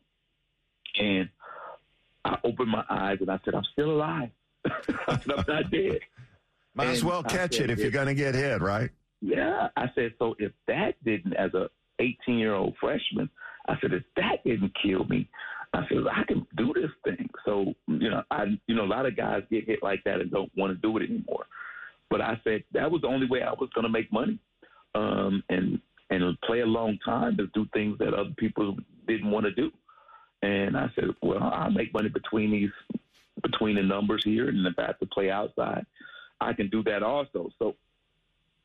and 0.98 1.28
I 2.24 2.36
opened 2.44 2.70
my 2.70 2.84
eyes 2.90 3.18
and 3.20 3.30
I 3.30 3.38
said, 3.44 3.54
I'm 3.54 3.64
still 3.72 3.90
alive. 3.90 4.30
I 4.66 4.70
I'm 5.08 5.20
not 5.26 5.46
dead. 5.70 6.00
Might 6.74 6.84
and 6.84 6.92
as 6.92 7.04
well 7.04 7.22
catch 7.22 7.56
said, 7.56 7.70
it 7.70 7.70
if 7.70 7.78
you're 7.80 7.90
going 7.90 8.06
to 8.06 8.14
get 8.14 8.34
hit, 8.34 8.60
right? 8.60 8.90
Yeah. 9.20 9.68
I 9.76 9.86
said, 9.94 10.14
so 10.18 10.36
if 10.38 10.52
that 10.66 11.02
didn't, 11.04 11.34
as 11.34 11.52
a 11.54 11.68
18 11.98 12.38
year 12.38 12.54
old 12.54 12.74
freshman. 12.80 13.28
I 13.68 13.74
said, 13.80 13.92
if 13.92 14.02
that 14.16 14.42
didn't 14.44 14.72
kill 14.82 15.04
me, 15.04 15.28
I 15.74 15.82
said, 15.88 15.98
I 16.10 16.24
can 16.24 16.46
do 16.56 16.72
this 16.74 16.90
thing. 17.04 17.28
So, 17.44 17.74
you 17.86 18.10
know, 18.10 18.22
I, 18.30 18.44
you 18.66 18.74
know, 18.74 18.84
a 18.84 18.86
lot 18.86 19.06
of 19.06 19.16
guys 19.16 19.42
get 19.50 19.66
hit 19.66 19.82
like 19.82 20.02
that 20.04 20.20
and 20.20 20.30
don't 20.30 20.50
want 20.56 20.72
to 20.72 20.80
do 20.80 20.96
it 20.96 21.08
anymore. 21.08 21.46
But 22.10 22.22
I 22.22 22.40
said 22.42 22.64
that 22.72 22.90
was 22.90 23.02
the 23.02 23.08
only 23.08 23.26
way 23.28 23.42
I 23.42 23.50
was 23.50 23.68
going 23.74 23.84
to 23.84 23.90
make 23.90 24.10
money, 24.10 24.38
um, 24.94 25.42
and 25.50 25.78
and 26.08 26.40
play 26.40 26.60
a 26.60 26.66
long 26.66 26.98
time 27.04 27.36
to 27.36 27.48
do 27.48 27.66
things 27.74 27.98
that 27.98 28.14
other 28.14 28.32
people 28.38 28.78
didn't 29.06 29.30
want 29.30 29.44
to 29.44 29.52
do. 29.52 29.70
And 30.42 30.76
I 30.76 30.88
said, 30.94 31.06
well, 31.22 31.42
I'll 31.42 31.70
make 31.70 31.92
money 31.92 32.08
between 32.08 32.52
these, 32.52 32.70
between 33.42 33.76
the 33.76 33.82
numbers 33.82 34.22
here, 34.24 34.48
and 34.48 34.66
if 34.66 34.78
I 34.78 34.86
have 34.86 34.98
to 35.00 35.06
play 35.06 35.30
outside, 35.30 35.84
I 36.40 36.52
can 36.52 36.68
do 36.68 36.82
that 36.84 37.02
also. 37.02 37.50
So 37.58 37.74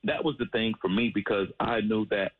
that 0.03 0.23
was 0.23 0.35
the 0.37 0.45
thing 0.51 0.73
for 0.81 0.89
me 0.89 1.11
because 1.13 1.47
I 1.59 1.81
knew 1.81 2.05
that 2.11 2.33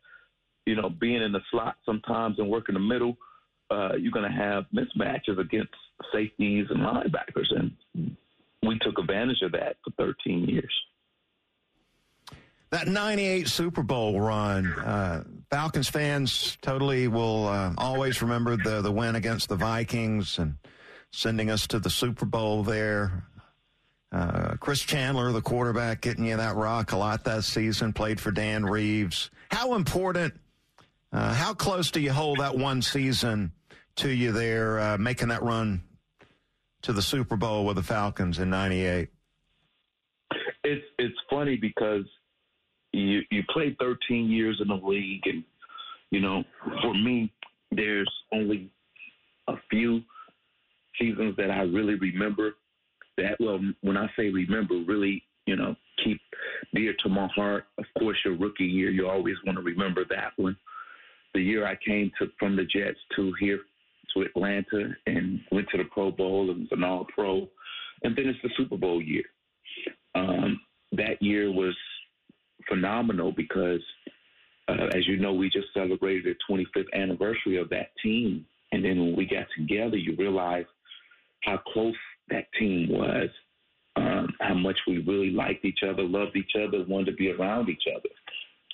you 0.65 0.75
know, 0.75 0.89
being 0.89 1.21
in 1.21 1.31
the 1.31 1.41
slot 1.51 1.75
sometimes 1.85 2.39
and 2.39 2.49
working 2.49 2.73
the 2.73 2.79
middle, 2.79 3.17
uh, 3.69 3.95
you're 3.97 4.11
going 4.11 4.29
to 4.29 4.37
have 4.37 4.65
mismatches 4.73 5.39
against 5.39 5.73
safeties 6.13 6.67
and 6.69 6.79
linebackers. 6.79 7.47
And 7.55 8.15
we 8.61 8.79
took 8.79 8.99
advantage 8.99 9.41
of 9.41 9.51
that 9.53 9.77
for 9.83 9.91
13 9.97 10.45
years. 10.47 10.73
That 12.73 12.87
98 12.87 13.47
Super 13.47 13.83
Bowl 13.83 14.19
run, 14.19 14.65
uh, 14.79 15.23
Falcons 15.51 15.87
fans 15.87 16.57
totally 16.63 17.07
will 17.07 17.47
uh, 17.47 17.71
always 17.77 18.19
remember 18.23 18.57
the, 18.57 18.81
the 18.81 18.91
win 18.91 19.15
against 19.15 19.47
the 19.47 19.55
Vikings 19.55 20.39
and 20.39 20.55
sending 21.11 21.51
us 21.51 21.67
to 21.67 21.77
the 21.77 21.91
Super 21.91 22.25
Bowl 22.25 22.63
there. 22.63 23.27
Uh, 24.11 24.55
Chris 24.59 24.79
Chandler, 24.81 25.31
the 25.31 25.39
quarterback, 25.39 26.01
getting 26.01 26.25
you 26.25 26.35
that 26.35 26.55
rock 26.55 26.93
a 26.93 26.97
lot 26.97 27.25
that 27.25 27.43
season, 27.43 27.93
played 27.93 28.19
for 28.19 28.31
Dan 28.31 28.65
Reeves. 28.65 29.29
How 29.51 29.75
important 29.75 30.33
uh, 31.11 31.31
how 31.31 31.53
close 31.53 31.91
do 31.91 31.99
you 31.99 32.11
hold 32.11 32.39
that 32.39 32.57
one 32.57 32.81
season 32.81 33.51
to 33.97 34.09
you 34.09 34.31
there, 34.31 34.79
uh, 34.79 34.97
making 34.97 35.27
that 35.27 35.43
run 35.43 35.83
to 36.81 36.91
the 36.91 37.03
Super 37.03 37.37
Bowl 37.37 37.65
with 37.65 37.75
the 37.75 37.83
Falcons 37.83 38.39
in 38.39 38.49
'98? 38.49 39.09
It's 40.63 40.85
it's 40.97 41.19
funny 41.29 41.55
because 41.55 42.05
you 42.93 43.21
you 43.31 43.43
played 43.51 43.75
13 43.79 44.29
years 44.29 44.59
in 44.61 44.67
the 44.67 44.87
league, 44.87 45.23
and 45.25 45.43
you 46.11 46.21
know, 46.21 46.43
for 46.81 46.93
me, 46.93 47.31
there's 47.71 48.11
only 48.31 48.69
a 49.47 49.55
few 49.69 50.01
seasons 50.99 51.35
that 51.37 51.51
I 51.51 51.61
really 51.61 51.95
remember. 51.95 52.55
That 53.17 53.35
well, 53.39 53.59
when 53.81 53.97
I 53.97 54.07
say 54.17 54.29
remember, 54.29 54.75
really, 54.87 55.23
you 55.45 55.55
know, 55.55 55.75
keep 56.03 56.19
dear 56.73 56.93
to 57.03 57.09
my 57.09 57.27
heart. 57.35 57.65
Of 57.77 57.85
course, 57.99 58.17
your 58.25 58.37
rookie 58.37 58.65
year, 58.65 58.89
you 58.89 59.07
always 59.07 59.35
want 59.45 59.57
to 59.57 59.63
remember 59.63 60.03
that 60.09 60.31
one 60.37 60.57
the 61.33 61.41
year 61.41 61.65
I 61.65 61.75
came 61.85 62.11
to 62.19 62.27
from 62.39 62.55
the 62.55 62.63
Jets 62.63 62.99
to 63.15 63.33
here 63.39 63.59
to 64.13 64.21
Atlanta 64.21 64.89
and 65.07 65.39
went 65.51 65.67
to 65.69 65.77
the 65.77 65.85
Pro 65.85 66.11
Bowl 66.11 66.51
and 66.51 66.61
was 66.61 66.69
an 66.71 66.83
All 66.83 67.07
Pro, 67.13 67.47
and 68.03 68.15
then 68.15 68.27
it's 68.27 68.39
the 68.43 68.49
Super 68.57 68.77
Bowl 68.77 69.01
year. 69.01 69.23
Um, 70.15 70.61
that 70.91 71.21
year 71.21 71.51
was 71.51 71.75
phenomenal 72.73 73.31
because, 73.31 73.81
uh, 74.67 74.87
as 74.95 75.07
you 75.07 75.17
know, 75.17 75.33
we 75.33 75.49
just 75.49 75.67
celebrated 75.73 76.25
the 76.25 76.53
25th 76.53 76.91
anniversary 76.93 77.57
of 77.57 77.69
that 77.69 77.89
team, 78.01 78.45
and 78.71 78.83
then 78.83 78.99
when 78.99 79.15
we 79.15 79.25
got 79.25 79.45
together, 79.57 79.97
you 79.97 80.15
realize 80.17 80.65
how 81.43 81.57
close 81.57 81.95
that 82.29 82.45
team 82.57 82.89
was, 82.89 83.29
um, 83.95 84.29
how 84.39 84.53
much 84.53 84.77
we 84.87 84.99
really 84.99 85.29
liked 85.29 85.65
each 85.65 85.79
other, 85.87 86.03
loved 86.03 86.35
each 86.35 86.53
other, 86.55 86.83
wanted 86.87 87.11
to 87.11 87.17
be 87.17 87.31
around 87.31 87.69
each 87.69 87.83
other, 87.95 88.09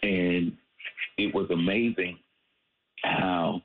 and 0.03 0.55
it 1.17 1.33
was 1.33 1.49
amazing 1.51 2.17
how 3.03 3.61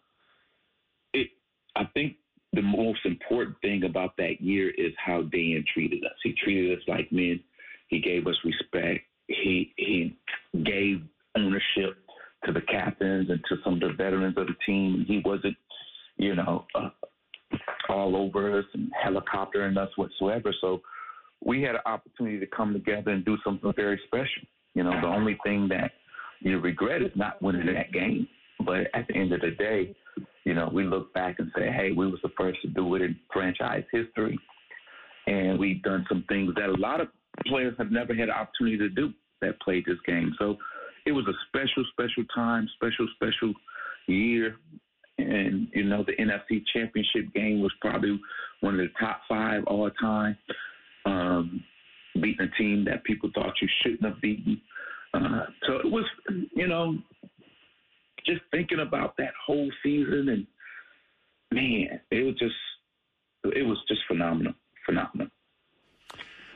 it. 1.13 1.29
I 1.77 1.85
think 1.95 2.17
the 2.53 2.63
most 2.63 3.01
important 3.05 3.57
thing 3.61 3.85
about 3.85 4.17
that 4.17 4.41
year 4.41 4.71
is 4.71 4.93
how 5.05 5.23
Dan 5.23 5.65
treated 5.73 6.05
us. 6.05 6.17
He 6.23 6.33
treated 6.33 6.79
us 6.79 6.85
like 6.87 7.11
men. 7.13 7.41
He 7.89 8.01
gave 8.01 8.27
us 8.27 8.37
respect. 8.45 9.05
He 9.29 9.73
he 9.77 10.17
gave 10.65 11.03
ownership 11.37 11.97
to 12.45 12.53
the 12.53 12.61
captains 12.61 13.31
and 13.31 13.41
to 13.49 13.57
some 13.65 13.75
of 13.75 13.81
the 13.81 13.93
veterans 13.97 14.37
of 14.37 14.47
the 14.47 14.55
team. 14.67 15.05
He 15.07 15.23
wasn't, 15.25 15.57
you 16.17 16.35
know, 16.35 16.67
uh, 16.75 16.91
all 17.89 18.17
over 18.17 18.59
us 18.59 18.65
and 18.75 18.91
helicoptering 19.05 19.77
us 19.77 19.91
whatsoever. 19.97 20.55
So 20.61 20.81
we 21.45 21.63
had 21.63 21.75
an 21.75 21.83
opportunity 21.87 22.39
to 22.41 22.47
come 22.47 22.73
together 22.73 23.11
and 23.11 23.25
do 23.25 23.37
something 23.45 23.73
very 23.77 24.01
special. 24.07 24.43
You 24.75 24.85
know, 24.85 25.01
the 25.01 25.07
only 25.07 25.39
thing 25.45 25.69
that 25.69 25.93
you 26.41 26.59
regret 26.59 27.03
is 27.03 27.13
not 27.15 27.41
winning 27.43 27.73
that 27.75 27.93
game. 27.93 28.29
But 28.65 28.89
at 28.95 29.07
the 29.09 29.17
end 29.17 29.33
of 29.33 29.41
the 29.41 29.51
day, 29.53 29.95
you 30.45 30.55
know, 30.55 30.71
we 30.73 30.85
look 30.85 31.13
back 31.15 31.37
and 31.39 31.51
say, 31.57 31.71
hey, 31.71 31.93
we 31.93 32.11
was 32.11 32.21
the 32.23 32.31
first 32.37 32.61
to 32.63 32.69
do 32.69 32.95
it 32.95 33.03
in 33.03 33.17
franchise 33.33 33.85
history. 33.91 34.39
And 35.27 35.59
we've 35.59 35.83
done 35.83 36.05
some 36.09 36.25
things 36.29 36.55
that 36.57 36.69
a 36.69 36.77
lot 36.81 37.01
of 37.01 37.09
players 37.47 37.75
have 37.79 37.91
never 37.91 38.15
had 38.15 38.29
an 38.29 38.35
opportunity 38.35 38.79
to 38.79 38.89
do 38.89 39.13
that 39.41 39.61
played 39.61 39.85
this 39.87 39.99
game. 40.07 40.35
So 40.39 40.57
it 41.07 41.13
was 41.13 41.27
a 41.27 41.33
special, 41.49 41.85
special 41.93 42.25
time, 42.35 42.69
special, 42.77 43.07
special 43.15 43.53
year. 44.07 44.57
And, 45.19 45.69
you 45.73 45.85
know, 45.85 46.05
the 46.05 46.17
NFC 46.17 46.63
championship 46.73 47.33
game 47.35 47.61
was 47.61 47.73
probably 47.81 48.19
one 48.61 48.75
of 48.75 48.81
the 48.81 48.91
top 48.99 49.21
five 49.29 49.63
all 49.67 49.91
time. 50.01 50.37
Um, 51.07 51.63
beating 52.15 52.47
a 52.47 52.59
team 52.59 52.85
that 52.87 53.05
people 53.05 53.31
thought 53.35 53.53
you 53.61 53.69
shouldn't 53.83 54.05
have 54.05 54.21
beaten. 54.21 54.61
Uh, 55.13 55.47
so 55.67 55.75
it 55.75 55.91
was, 55.91 56.05
you 56.55 56.67
know, 56.67 56.97
just 58.27 58.41
thinking 58.51 58.81
about 58.81 59.17
that 59.19 59.33
whole 59.47 59.71
season 59.83 60.29
and 60.29 60.47
man, 61.53 62.01
it 62.11 62.25
was 62.25 62.35
just 62.39 62.55
it 63.45 63.67
was 63.67 63.79
just 63.89 64.01
phenomenal, 64.09 64.55
phenomenal. 64.87 65.29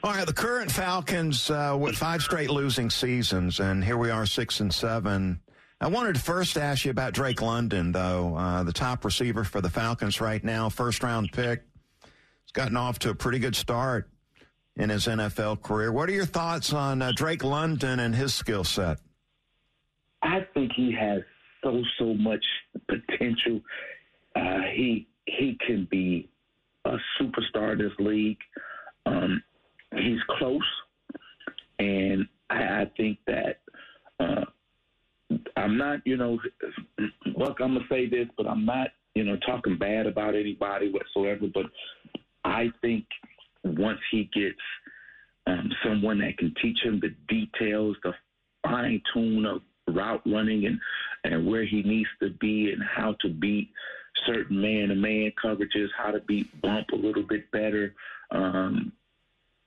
All 0.04 0.12
right, 0.12 0.24
the 0.24 0.32
current 0.32 0.70
Falcons 0.70 1.50
uh, 1.50 1.76
with 1.78 1.96
five 1.96 2.22
straight 2.22 2.50
losing 2.50 2.88
seasons, 2.88 3.58
and 3.58 3.82
here 3.82 3.96
we 3.96 4.10
are, 4.10 4.26
six 4.26 4.60
and 4.60 4.72
seven. 4.72 5.40
I 5.80 5.88
wanted 5.88 6.14
to 6.14 6.20
first 6.20 6.56
ask 6.56 6.84
you 6.84 6.92
about 6.92 7.14
Drake 7.14 7.42
London, 7.42 7.90
though, 7.90 8.36
uh, 8.36 8.62
the 8.62 8.72
top 8.72 9.04
receiver 9.04 9.42
for 9.42 9.60
the 9.60 9.68
Falcons 9.68 10.20
right 10.20 10.42
now, 10.42 10.68
first 10.68 11.02
round 11.02 11.32
pick. 11.32 11.64
He's 12.02 12.52
gotten 12.52 12.76
off 12.76 13.00
to 13.00 13.10
a 13.10 13.14
pretty 13.14 13.40
good 13.40 13.56
start 13.56 14.08
in 14.76 14.88
his 14.88 15.08
NFL 15.08 15.62
career. 15.62 15.90
What 15.90 16.08
are 16.08 16.12
your 16.12 16.26
thoughts 16.26 16.72
on 16.72 17.02
uh, 17.02 17.10
Drake 17.16 17.42
London 17.42 17.98
and 17.98 18.14
his 18.14 18.32
skill 18.32 18.62
set? 18.62 18.98
I 20.22 20.46
think 20.54 20.70
he 20.76 20.92
has 20.92 21.22
so 21.62 21.82
so 21.98 22.14
much 22.14 22.44
potential. 22.88 23.60
Uh, 24.36 24.60
he 24.72 25.08
he 25.26 25.58
can 25.66 25.88
be 25.90 26.28
a 26.84 26.96
superstar 27.20 27.72
in 27.72 27.78
this 27.78 27.92
league. 27.98 28.38
Um, 29.04 29.42
he's 29.96 30.20
close, 30.38 30.60
and 31.78 32.26
I, 32.50 32.56
I 32.56 32.90
think 32.96 33.18
that 33.26 33.60
uh, 34.20 34.44
I'm 35.56 35.76
not, 35.76 36.00
you 36.04 36.16
know, 36.16 36.38
look, 37.36 37.60
I'm 37.60 37.74
gonna 37.74 37.80
say 37.88 38.08
this, 38.08 38.26
but 38.36 38.46
I'm 38.46 38.64
not, 38.64 38.88
you 39.14 39.24
know, 39.24 39.36
talking 39.46 39.76
bad 39.78 40.06
about 40.06 40.34
anybody 40.34 40.90
whatsoever. 40.90 41.46
But 41.52 41.66
I 42.44 42.70
think 42.80 43.04
once 43.64 44.00
he 44.10 44.30
gets 44.32 44.60
um, 45.46 45.70
someone 45.84 46.18
that 46.20 46.38
can 46.38 46.54
teach 46.62 46.78
him 46.82 47.00
the 47.00 47.14
details, 47.28 47.96
the 48.02 48.12
fine 48.62 49.00
tune 49.12 49.46
of 49.46 49.62
route 49.94 50.22
running 50.26 50.66
and 50.66 50.78
and 51.24 51.46
where 51.46 51.64
he 51.64 51.82
needs 51.82 52.08
to 52.22 52.30
be 52.40 52.70
and 52.72 52.82
how 52.82 53.16
to 53.20 53.28
beat 53.28 53.70
certain 54.26 54.60
man 54.60 54.88
to 54.88 54.94
man 54.94 55.32
coverages, 55.42 55.88
how 55.96 56.10
to 56.10 56.20
beat 56.20 56.60
bump 56.60 56.86
a 56.92 56.96
little 56.96 57.22
bit 57.22 57.50
better. 57.50 57.94
Um, 58.30 58.92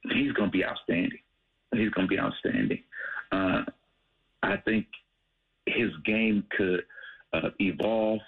he's 0.04 0.32
going 0.34 0.50
to 0.50 0.58
be 0.58 0.66
outstanding. 0.66 1.20
He's 1.74 1.90
going 1.92 2.08
to 2.08 2.12
be 2.12 2.20
outstanding. 2.20 2.84
Uh, 3.32 3.64
I 4.44 4.58
think 4.58 4.88
his 5.66 5.92
game 6.06 6.44
could 6.58 6.82
uh, 7.34 7.50
evolve 7.60 8.20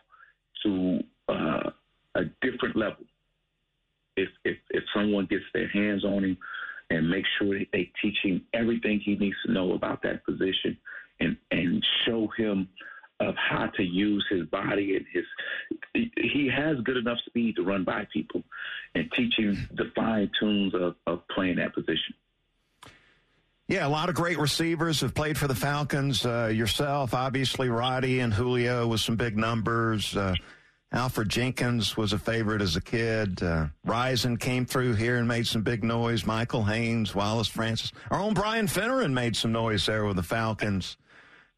to 0.63 0.99
uh, 1.27 1.69
a 2.15 2.23
different 2.41 2.75
level 2.75 3.05
if, 4.15 4.29
if 4.45 4.57
if 4.69 4.83
someone 4.95 5.25
gets 5.25 5.43
their 5.53 5.67
hands 5.69 6.05
on 6.05 6.23
him 6.23 6.37
and 6.89 7.09
make 7.09 7.25
sure 7.39 7.57
they 7.71 7.91
teach 8.01 8.17
him 8.23 8.43
everything 8.53 8.99
he 9.03 9.15
needs 9.15 9.35
to 9.45 9.51
know 9.51 9.73
about 9.73 10.01
that 10.03 10.23
position 10.25 10.77
and 11.19 11.35
and 11.51 11.83
show 12.05 12.29
him 12.37 12.67
of 13.19 13.35
how 13.35 13.67
to 13.67 13.83
use 13.83 14.25
his 14.29 14.45
body 14.47 14.95
and 14.95 15.05
his 15.11 15.23
he 15.93 16.49
has 16.53 16.77
good 16.83 16.97
enough 16.97 17.17
speed 17.25 17.55
to 17.55 17.63
run 17.63 17.83
by 17.83 18.07
people 18.13 18.43
teach 19.15 19.35
him 19.37 19.69
the 19.73 19.91
fine 19.95 20.29
tunes 20.39 20.73
of, 20.73 20.95
of 21.07 21.27
playing 21.29 21.57
that 21.57 21.73
position. 21.73 22.13
Yeah, 23.67 23.87
a 23.87 23.89
lot 23.89 24.09
of 24.09 24.15
great 24.15 24.37
receivers 24.37 25.01
have 25.01 25.15
played 25.15 25.37
for 25.37 25.47
the 25.47 25.55
Falcons. 25.55 26.25
Uh, 26.25 26.51
yourself, 26.53 27.13
obviously, 27.13 27.69
Roddy 27.69 28.19
and 28.19 28.33
Julio 28.33 28.87
with 28.87 28.99
some 28.99 29.15
big 29.15 29.37
numbers. 29.37 30.15
Uh, 30.15 30.35
Alfred 30.91 31.29
Jenkins 31.29 31.97
was 31.97 32.13
a 32.13 32.19
favorite 32.19 32.61
as 32.61 32.75
a 32.75 32.81
kid. 32.81 33.41
Uh, 33.41 33.67
came 34.39 34.65
through 34.65 34.93
here 34.93 35.17
and 35.17 35.27
made 35.27 35.47
some 35.47 35.63
big 35.63 35.83
noise. 35.83 36.25
Michael 36.25 36.63
Haynes, 36.65 37.15
Wallace 37.15 37.47
Francis. 37.47 37.91
Our 38.11 38.19
own 38.19 38.33
Brian 38.33 38.67
Finneran 38.67 39.11
made 39.11 39.35
some 39.35 39.51
noise 39.51 39.85
there 39.85 40.05
with 40.05 40.17
the 40.17 40.23
Falcons. 40.23 40.97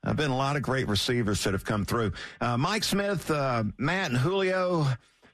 Uh, 0.06 0.14
been 0.14 0.32
a 0.32 0.38
lot 0.38 0.56
of 0.56 0.62
great 0.62 0.88
receivers 0.88 1.44
that 1.44 1.54
have 1.54 1.66
come 1.66 1.84
through. 1.84 2.14
Uh, 2.40 2.56
Mike 2.56 2.84
Smith, 2.84 3.30
uh, 3.30 3.64
Matt, 3.78 4.12
and 4.12 4.20
Julio, 4.20 4.88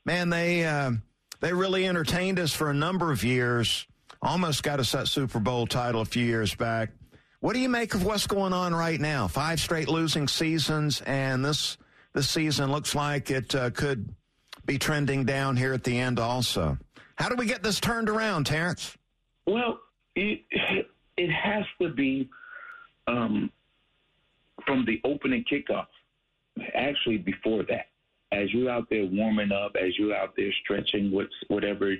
man, 0.05 0.29
they 0.29 0.65
uh, 0.65 0.93
they 1.41 1.51
really 1.51 1.88
entertained 1.88 2.39
us 2.39 2.54
for 2.54 2.69
a 2.69 2.73
number 2.73 3.12
of 3.12 3.23
years. 3.23 3.86
Almost 4.21 4.63
got 4.63 4.80
us 4.80 4.91
that 4.93 5.08
Super 5.08 5.39
Bowl 5.39 5.67
title 5.67 6.01
a 6.01 6.06
few 6.06 6.25
years 6.25 6.56
back. 6.56 6.91
What 7.39 7.54
do 7.54 7.60
you 7.60 7.69
make 7.69 7.95
of 7.95 8.06
what's 8.06 8.27
going 8.27 8.54
on 8.54 8.73
right 8.73 8.99
now? 8.99 9.27
Five 9.27 9.60
straight 9.60 9.89
losing 9.89 10.27
seasons, 10.27 11.01
and 11.01 11.43
this 11.43 11.77
this 12.13 12.30
season 12.30 12.71
looks 12.71 12.93
like 12.93 13.32
it 13.32 13.54
uh, 13.56 13.71
could 13.71 14.13
be 14.65 14.77
trending 14.77 15.25
down 15.25 15.58
here 15.58 15.73
at 15.73 15.84
the 15.84 15.97
end. 15.97 16.19
Also, 16.19 16.77
how 17.15 17.30
do 17.30 17.36
we 17.36 17.47
get 17.47 17.63
this 17.63 17.80
turned 17.80 18.10
around, 18.10 18.45
Terance? 18.45 18.95
Well, 19.47 19.80
it 20.15 20.41
it 21.17 21.32
has 21.32 21.65
to 21.82 21.89
be. 21.89 22.30
Um, 23.08 23.51
from 24.65 24.86
the 24.86 25.01
opening 25.04 25.43
kickoff, 25.51 25.88
actually 26.73 27.17
before 27.17 27.63
that, 27.63 27.88
as 28.32 28.54
you're 28.54 28.70
out 28.70 28.88
there 28.89 29.06
warming 29.06 29.52
up, 29.52 29.76
as 29.76 29.98
you're 29.98 30.15
out 30.15 30.34
there 30.38 30.52
stretching, 30.63 31.12
whatever, 31.48 31.94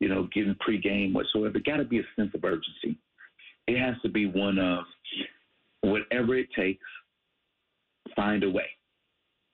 you 0.00 0.08
know, 0.08 0.28
getting 0.34 0.56
pregame 0.66 1.12
whatsoever, 1.12 1.58
got 1.64 1.78
to 1.78 1.84
be 1.84 1.98
a 1.98 2.02
sense 2.16 2.30
of 2.34 2.44
urgency. 2.44 2.98
It 3.66 3.78
has 3.78 3.94
to 4.02 4.08
be 4.08 4.26
one 4.26 4.58
of 4.58 4.84
whatever 5.82 6.36
it 6.36 6.48
takes, 6.56 6.84
find 8.14 8.44
a 8.44 8.50
way. 8.50 8.66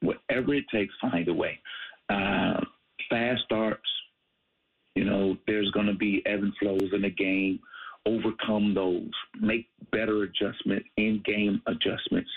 Whatever 0.00 0.54
it 0.54 0.64
takes, 0.72 0.94
find 1.00 1.28
a 1.28 1.34
way. 1.34 1.58
Uh, 2.08 2.60
fast 3.10 3.42
starts, 3.44 3.88
you 4.94 5.04
know, 5.04 5.36
there's 5.46 5.70
going 5.72 5.86
to 5.86 5.94
be 5.94 6.22
ebb 6.26 6.42
and 6.42 6.52
flows 6.60 6.90
in 6.92 7.02
the 7.02 7.10
game 7.10 7.60
overcome 8.08 8.74
those, 8.74 9.10
make 9.40 9.68
better 9.92 10.22
adjustments, 10.22 10.88
in 10.96 11.22
game 11.24 11.60
adjustments, 11.66 12.30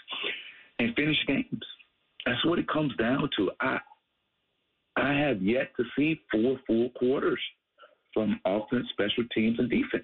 and 0.80 0.96
finish 0.96 1.18
games. 1.28 1.64
That's 2.26 2.44
what 2.46 2.60
it 2.60 2.68
comes 2.68 2.96
down 2.98 3.30
to. 3.38 3.52
I 3.60 3.80
I 4.98 5.14
have 5.14 5.42
yet 5.42 5.72
to 5.78 5.84
see 5.98 6.20
four 6.32 6.60
full 6.68 6.90
quarters 6.92 7.40
from 8.14 8.40
offense, 8.46 8.88
special 8.92 9.24
teams, 9.34 9.58
and 9.60 9.70
defense, 9.70 10.04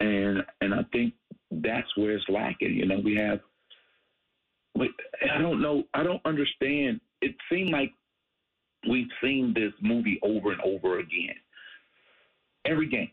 and 0.00 0.42
and 0.60 0.74
I 0.74 0.84
think 0.92 1.14
that's 1.50 1.88
where 1.96 2.12
it's 2.12 2.28
lacking. 2.28 2.74
You 2.74 2.86
know, 2.86 3.00
we 3.04 3.16
have. 3.16 3.40
I 4.80 5.38
don't 5.40 5.60
know. 5.60 5.84
I 5.94 6.04
don't 6.04 6.24
understand. 6.24 7.00
It 7.20 7.34
seemed 7.50 7.70
like 7.70 7.92
we've 8.88 9.10
seen 9.20 9.52
this 9.54 9.72
movie 9.82 10.20
over 10.22 10.52
and 10.52 10.60
over 10.60 11.00
again. 11.00 11.34
Every 12.64 12.88
game, 12.88 13.10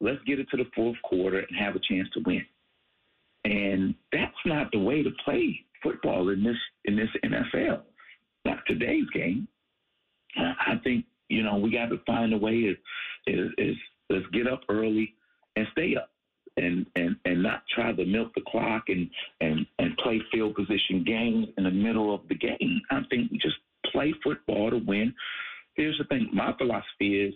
Let's 0.00 0.22
get 0.26 0.38
it 0.38 0.48
to 0.50 0.56
the 0.56 0.68
fourth 0.74 0.96
quarter 1.02 1.38
and 1.38 1.58
have 1.58 1.74
a 1.74 1.80
chance 1.80 2.08
to 2.14 2.20
win. 2.26 2.44
And 3.44 3.94
that's 4.12 4.34
not 4.44 4.70
the 4.72 4.78
way 4.78 5.02
to 5.02 5.10
play 5.24 5.64
football 5.82 6.30
in 6.30 6.42
this 6.42 6.56
in 6.84 6.96
this 6.96 7.08
NFL. 7.24 7.82
not 8.44 8.58
today's 8.66 9.08
game. 9.12 9.48
I 10.36 10.74
think 10.84 11.04
you 11.28 11.42
know 11.42 11.56
we 11.56 11.70
got 11.70 11.86
to 11.86 12.00
find 12.06 12.32
a 12.32 12.38
way 12.38 12.54
is, 12.54 12.76
is 13.58 13.76
let's 14.10 14.26
get 14.32 14.46
up 14.46 14.62
early 14.68 15.14
and 15.56 15.66
stay 15.72 15.96
up 15.96 16.10
and 16.56 16.86
and 16.96 17.16
and 17.24 17.42
not 17.42 17.62
try 17.74 17.92
to 17.92 18.04
milk 18.04 18.32
the 18.34 18.42
clock 18.48 18.84
and 18.88 19.08
and 19.40 19.66
and 19.78 19.96
play 19.98 20.20
field 20.32 20.54
position 20.54 21.04
games 21.04 21.48
in 21.58 21.64
the 21.64 21.70
middle 21.70 22.14
of 22.14 22.20
the 22.28 22.34
game. 22.34 22.80
I 22.90 23.00
think 23.10 23.30
we 23.30 23.38
just 23.38 23.56
play 23.92 24.12
football 24.22 24.70
to 24.70 24.78
win. 24.78 25.14
Here's 25.74 25.98
the 25.98 26.04
thing: 26.04 26.28
my 26.32 26.54
philosophy 26.56 27.20
is 27.20 27.34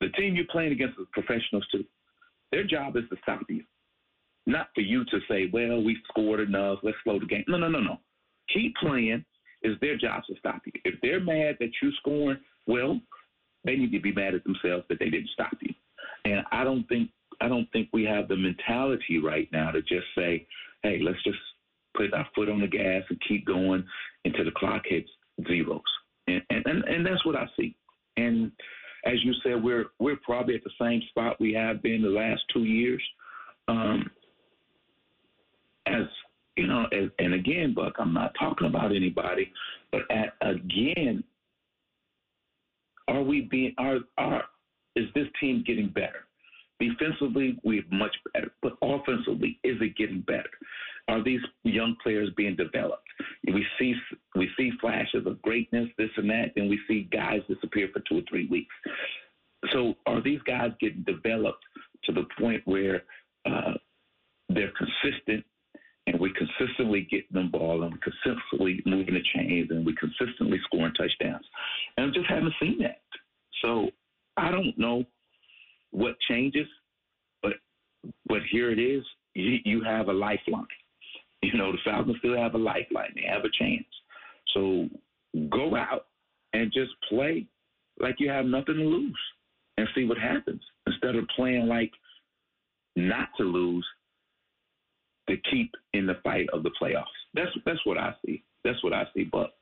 the 0.00 0.08
team 0.10 0.34
you're 0.34 0.44
playing 0.50 0.72
against 0.72 0.98
is 0.98 1.06
professionals 1.12 1.66
too. 1.70 1.84
Their 2.50 2.64
job 2.64 2.96
is 2.96 3.04
to 3.10 3.16
stop 3.22 3.40
you, 3.48 3.64
not 4.46 4.68
for 4.74 4.80
you 4.80 5.04
to 5.04 5.20
say, 5.28 5.48
"Well, 5.52 5.82
we 5.82 5.96
scored 6.08 6.40
enough. 6.40 6.80
Let's 6.82 6.98
slow 7.04 7.18
the 7.18 7.26
game." 7.26 7.44
No, 7.48 7.58
no, 7.58 7.68
no, 7.68 7.80
no. 7.80 8.00
Keep 8.52 8.76
playing. 8.76 9.24
It's 9.62 9.80
their 9.80 9.96
job 9.96 10.24
to 10.24 10.36
stop 10.36 10.62
you. 10.66 10.72
If 10.84 11.00
they're 11.00 11.20
mad 11.20 11.56
that 11.60 11.70
you're 11.80 11.92
scoring, 12.00 12.38
well, 12.66 13.00
they 13.64 13.76
need 13.76 13.92
to 13.92 14.00
be 14.00 14.12
mad 14.12 14.34
at 14.34 14.44
themselves 14.44 14.84
that 14.88 14.98
they 14.98 15.10
didn't 15.10 15.30
stop 15.30 15.52
you. 15.60 15.72
And 16.24 16.44
I 16.50 16.64
don't 16.64 16.84
think 16.88 17.10
I 17.40 17.48
don't 17.48 17.70
think 17.72 17.88
we 17.92 18.04
have 18.04 18.28
the 18.28 18.36
mentality 18.36 19.18
right 19.18 19.48
now 19.52 19.70
to 19.70 19.82
just 19.82 20.06
say, 20.16 20.46
"Hey, 20.82 21.00
let's 21.00 21.22
just 21.24 21.38
put 21.96 22.14
our 22.14 22.26
foot 22.34 22.48
on 22.48 22.60
the 22.60 22.66
gas 22.66 23.02
and 23.08 23.20
keep 23.28 23.46
going 23.46 23.84
until 24.24 24.44
the 24.44 24.52
clock 24.52 24.82
hits 24.86 25.10
zeros." 25.46 25.80
And 26.28 26.42
and 26.50 26.66
and, 26.66 27.06
that's 27.06 27.24
what 27.24 27.36
I 27.36 27.46
see. 27.56 27.74
And 28.16 28.52
as 29.04 29.22
you 29.24 29.32
said, 29.42 29.62
we're 29.62 29.86
we're 29.98 30.16
probably 30.16 30.54
at 30.54 30.64
the 30.64 30.70
same 30.80 31.02
spot 31.08 31.40
we 31.40 31.52
have 31.54 31.82
been 31.82 32.02
the 32.02 32.08
last 32.08 32.42
two 32.52 32.64
years. 32.64 33.02
Um, 33.68 34.10
as 35.86 36.04
you 36.56 36.66
know, 36.66 36.84
as, 36.92 37.08
and 37.18 37.34
again, 37.34 37.72
Buck, 37.74 37.94
I'm 37.98 38.12
not 38.12 38.34
talking 38.38 38.66
about 38.66 38.94
anybody, 38.94 39.50
but 39.90 40.02
at, 40.10 40.34
again, 40.42 41.24
are 43.08 43.22
we 43.22 43.42
being 43.42 43.74
are 43.78 43.98
are 44.18 44.44
is 44.96 45.06
this 45.14 45.26
team 45.40 45.64
getting 45.66 45.88
better? 45.88 46.26
Defensively, 46.78 47.58
we're 47.62 47.84
much 47.90 48.14
better, 48.32 48.50
but 48.60 48.76
offensively, 48.82 49.58
is 49.62 49.76
it 49.80 49.96
getting 49.96 50.20
better? 50.22 50.50
Are 51.08 51.22
these 51.22 51.40
young 51.64 51.96
players 52.02 52.30
being 52.36 52.56
developed? 52.56 53.06
We 53.44 53.64
see 53.78 53.94
we 54.34 54.48
see 54.56 54.72
flashes 54.80 55.26
of 55.26 55.40
greatness, 55.42 55.88
this 55.98 56.10
and 56.16 56.28
that, 56.30 56.52
and 56.56 56.68
we 56.68 56.78
see 56.86 57.08
guys 57.12 57.40
disappear 57.48 57.88
for 57.92 58.00
two 58.08 58.18
or 58.18 58.22
three 58.28 58.46
weeks. 58.48 58.74
So, 59.72 59.94
are 60.06 60.20
these 60.20 60.40
guys 60.46 60.72
getting 60.80 61.04
developed 61.04 61.64
to 62.04 62.12
the 62.12 62.24
point 62.38 62.62
where 62.64 63.04
uh, 63.46 63.74
they're 64.48 64.72
consistent 64.76 65.44
and 66.06 66.18
we 66.18 66.32
consistently 66.32 67.06
getting 67.10 67.26
them 67.32 67.50
ball 67.50 67.82
and 67.82 67.92
we 67.92 67.98
consistently 68.00 68.82
moving 68.86 69.14
the 69.14 69.22
chains 69.34 69.70
and 69.70 69.86
we 69.86 69.94
consistently 69.94 70.58
scoring 70.64 70.92
touchdowns. 70.94 71.44
And 71.96 72.06
I 72.06 72.10
just 72.10 72.28
haven't 72.28 72.54
seen 72.60 72.78
that. 72.80 73.02
So 73.62 73.90
I 74.36 74.50
don't 74.50 74.76
know 74.76 75.04
what 75.92 76.16
changes, 76.28 76.66
but 77.42 77.54
but 78.26 78.40
here 78.50 78.70
it 78.70 78.78
is. 78.78 79.04
You, 79.34 79.58
you 79.64 79.84
have 79.84 80.08
a 80.08 80.12
lifeline. 80.12 80.66
You 81.42 81.56
know, 81.56 81.72
the 81.72 81.78
Falcons 81.84 82.16
still 82.18 82.36
have 82.36 82.54
a 82.54 82.58
lifeline. 82.58 83.12
They 83.14 83.24
have 83.28 83.44
a 83.44 83.50
chance. 83.58 83.86
So 84.54 84.88
go 85.50 85.76
out 85.76 86.06
and 86.52 86.72
just 86.72 86.90
play 87.08 87.46
like 87.98 88.16
you 88.18 88.28
have 88.28 88.46
nothing 88.46 88.76
to 88.76 88.82
lose 88.82 89.18
and 89.76 89.88
see 89.94 90.04
what 90.04 90.18
happens 90.18 90.60
instead 90.86 91.16
of 91.16 91.24
playing 91.34 91.66
like 91.66 91.90
not 92.96 93.28
to 93.38 93.44
lose 93.44 93.86
to 95.34 95.50
keep 95.50 95.72
in 95.92 96.06
the 96.06 96.16
fight 96.22 96.48
of 96.52 96.62
the 96.62 96.70
playoffs. 96.80 97.04
That's 97.34 97.50
that's 97.64 97.84
what 97.84 97.98
I 97.98 98.14
see. 98.24 98.42
That's 98.64 98.82
what 98.84 98.92
I 98.92 99.04
see, 99.14 99.24
But 99.24 99.54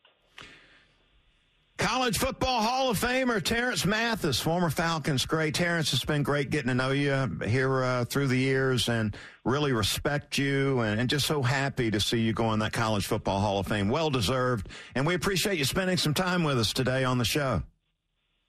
College 1.80 2.18
Football 2.18 2.60
Hall 2.60 2.90
of 2.90 3.00
Famer 3.00 3.42
Terance 3.42 3.86
Mathis, 3.86 4.38
former 4.38 4.68
Falcons 4.68 5.24
great. 5.24 5.54
Terrence, 5.54 5.94
it's 5.94 6.04
been 6.04 6.22
great 6.22 6.50
getting 6.50 6.68
to 6.68 6.74
know 6.74 6.90
you 6.90 7.38
here 7.46 7.82
uh, 7.82 8.04
through 8.04 8.26
the 8.26 8.36
years 8.36 8.90
and 8.90 9.16
really 9.46 9.72
respect 9.72 10.36
you 10.36 10.80
and, 10.80 11.00
and, 11.00 11.08
just 11.08 11.26
so 11.26 11.40
happy 11.40 11.90
to 11.90 11.98
see 11.98 12.20
you 12.20 12.34
go 12.34 12.52
in 12.52 12.58
that 12.58 12.74
College 12.74 13.06
Football 13.06 13.40
Hall 13.40 13.58
of 13.60 13.66
Fame. 13.66 13.88
Well 13.88 14.10
deserved. 14.10 14.68
And 14.94 15.06
we 15.06 15.14
appreciate 15.14 15.56
you 15.58 15.64
spending 15.64 15.96
some 15.96 16.12
time 16.12 16.44
with 16.44 16.58
us 16.58 16.74
today 16.74 17.02
on 17.02 17.16
the 17.16 17.24
show. 17.24 17.62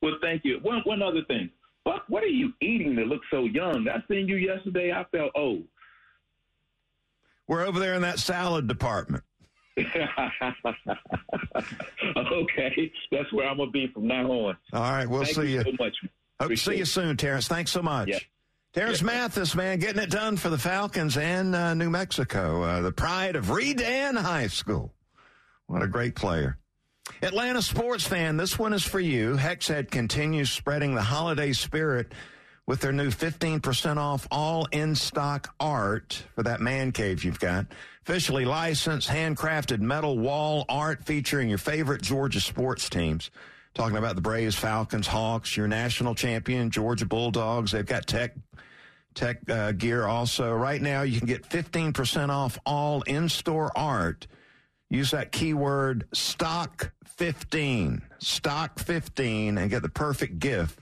Well, 0.01 0.17
thank 0.21 0.43
you. 0.43 0.59
One, 0.61 0.81
one 0.83 1.01
other 1.01 1.23
thing. 1.29 1.49
Buck, 1.85 2.03
what 2.09 2.23
are 2.23 2.27
you 2.27 2.51
eating 2.61 2.97
that 2.97 3.07
looks 3.07 3.27
so 3.31 3.45
young? 3.45 3.87
I 3.87 4.03
seen 4.09 4.27
you 4.27 4.35
yesterday. 4.35 4.91
I 4.91 5.05
felt 5.15 5.31
old. 5.35 5.63
We're 7.51 7.67
over 7.67 7.79
there 7.81 7.95
in 7.95 8.01
that 8.03 8.17
salad 8.17 8.69
department. 8.69 9.25
okay, 9.77 9.91
that's 13.11 13.33
where 13.33 13.45
I'm 13.45 13.57
gonna 13.57 13.71
be 13.71 13.87
from 13.93 14.07
now 14.07 14.31
on. 14.31 14.57
All 14.71 14.79
right, 14.81 15.05
we'll 15.05 15.25
Thank 15.25 15.35
see 15.35 15.41
you. 15.51 15.57
you. 15.57 15.63
So 15.63 15.71
much. 15.77 15.97
Hope 16.39 16.51
to 16.51 16.55
see 16.55 16.77
you 16.77 16.85
soon, 16.85 17.17
Terance. 17.17 17.49
Thanks 17.49 17.71
so 17.71 17.81
much. 17.81 18.07
Yeah. 18.07 18.19
Terance 18.73 19.01
Yeah. 19.01 19.07
Mathis, 19.07 19.53
man, 19.53 19.79
getting 19.79 20.01
it 20.01 20.09
done 20.09 20.37
for 20.37 20.47
the 20.47 20.57
Falcons 20.57 21.17
and 21.17 21.53
uh, 21.53 21.73
New 21.73 21.89
Mexico, 21.89 22.63
uh, 22.63 22.79
the 22.83 22.93
pride 22.93 23.35
of 23.35 23.49
Redan 23.49 24.15
High 24.15 24.47
School. 24.47 24.93
What 25.67 25.81
a 25.81 25.87
great 25.87 26.15
player. 26.15 26.57
Atlanta 27.21 27.61
sports 27.61 28.07
fan, 28.07 28.37
this 28.37 28.57
one 28.57 28.71
is 28.71 28.85
for 28.85 29.01
you. 29.01 29.35
Hexhead 29.35 29.91
continues 29.91 30.51
spreading 30.51 30.95
the 30.95 31.01
holiday 31.01 31.51
spirit 31.51 32.13
with 32.67 32.81
their 32.81 32.91
new 32.91 33.09
15% 33.09 33.97
off 33.97 34.27
all 34.31 34.65
in 34.71 34.95
stock 34.95 35.53
art 35.59 36.23
for 36.35 36.43
that 36.43 36.61
man 36.61 36.91
cave 36.91 37.23
you've 37.23 37.39
got. 37.39 37.65
Officially 38.03 38.45
licensed, 38.45 39.09
handcrafted 39.09 39.79
metal 39.79 40.17
wall 40.17 40.65
art 40.69 41.03
featuring 41.03 41.49
your 41.49 41.57
favorite 41.57 42.01
Georgia 42.01 42.39
sports 42.39 42.89
teams. 42.89 43.31
Talking 43.73 43.97
about 43.97 44.15
the 44.15 44.21
Braves, 44.21 44.55
Falcons, 44.55 45.07
Hawks, 45.07 45.55
your 45.55 45.67
national 45.67 46.13
champion, 46.13 46.71
Georgia 46.71 47.05
Bulldogs. 47.05 47.71
They've 47.71 47.85
got 47.85 48.05
tech 48.05 48.35
tech 49.13 49.49
uh, 49.49 49.71
gear 49.73 50.07
also. 50.07 50.53
Right 50.53 50.81
now, 50.81 51.01
you 51.01 51.19
can 51.19 51.27
get 51.27 51.43
15% 51.47 52.29
off 52.29 52.57
all 52.65 53.01
in 53.03 53.29
store 53.29 53.71
art. 53.77 54.27
Use 54.89 55.11
that 55.11 55.31
keyword 55.31 56.07
stock 56.13 56.91
15, 57.05 58.01
stock 58.19 58.79
15, 58.79 59.57
and 59.57 59.69
get 59.69 59.81
the 59.81 59.89
perfect 59.89 60.39
gift 60.39 60.79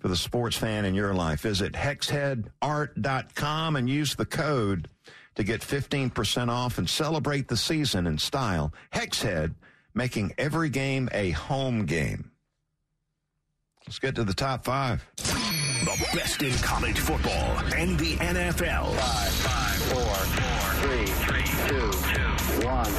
for 0.00 0.08
the 0.08 0.16
sports 0.16 0.56
fan 0.56 0.84
in 0.84 0.94
your 0.94 1.14
life. 1.14 1.40
Visit 1.40 1.72
hexheadart.com 1.72 3.76
and 3.76 3.88
use 3.88 4.14
the 4.14 4.26
code 4.26 4.88
to 5.36 5.44
get 5.44 5.60
15% 5.60 6.48
off 6.48 6.78
and 6.78 6.88
celebrate 6.88 7.48
the 7.48 7.56
season 7.56 8.06
in 8.06 8.18
style. 8.18 8.72
Hexhead, 8.92 9.54
making 9.94 10.34
every 10.38 10.68
game 10.68 11.08
a 11.12 11.30
home 11.30 11.86
game. 11.86 12.30
Let's 13.86 13.98
get 13.98 14.14
to 14.16 14.24
the 14.24 14.34
top 14.34 14.64
five. 14.64 15.04
The 15.16 16.08
best 16.14 16.42
in 16.42 16.52
college 16.54 16.98
football 16.98 17.58
and 17.76 17.98
the 17.98 18.16
NFL. 18.16 18.94
Five, 18.96 19.32
five, 19.32 19.82
four, 19.82 20.02
four, 20.02 20.72
three, 20.82 21.06
three, 21.06 21.44
two, 21.68 21.90
two, 22.14 22.66
one. 22.66 22.92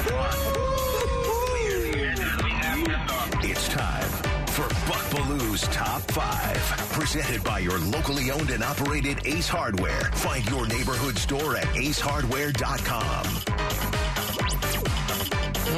It's 3.43 3.67
time 3.69 4.26
for 4.57 4.67
Buck 4.91 5.11
Belue's 5.11 5.61
Top 5.67 6.01
5. 6.11 6.57
Presented 6.91 7.43
by 7.43 7.59
your 7.59 7.77
locally 7.77 8.31
owned 8.31 8.49
and 8.49 8.63
operated 8.63 9.19
Ace 9.23 9.47
Hardware. 9.47 10.01
Find 10.13 10.43
your 10.49 10.65
neighborhood 10.65 11.15
store 11.15 11.55
at 11.55 11.65
acehardware.com. 11.75 13.25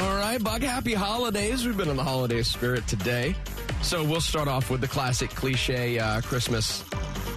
All 0.02 0.16
right, 0.16 0.42
Buck, 0.42 0.62
happy 0.62 0.94
holidays. 0.94 1.66
We've 1.66 1.76
been 1.76 1.90
in 1.90 1.98
the 1.98 2.04
holiday 2.06 2.42
spirit 2.42 2.88
today. 2.88 3.36
So 3.82 4.02
we'll 4.02 4.22
start 4.22 4.48
off 4.48 4.70
with 4.70 4.80
the 4.80 4.88
classic 4.88 5.32
cliche 5.32 6.00
uh, 6.00 6.22
Christmas 6.22 6.86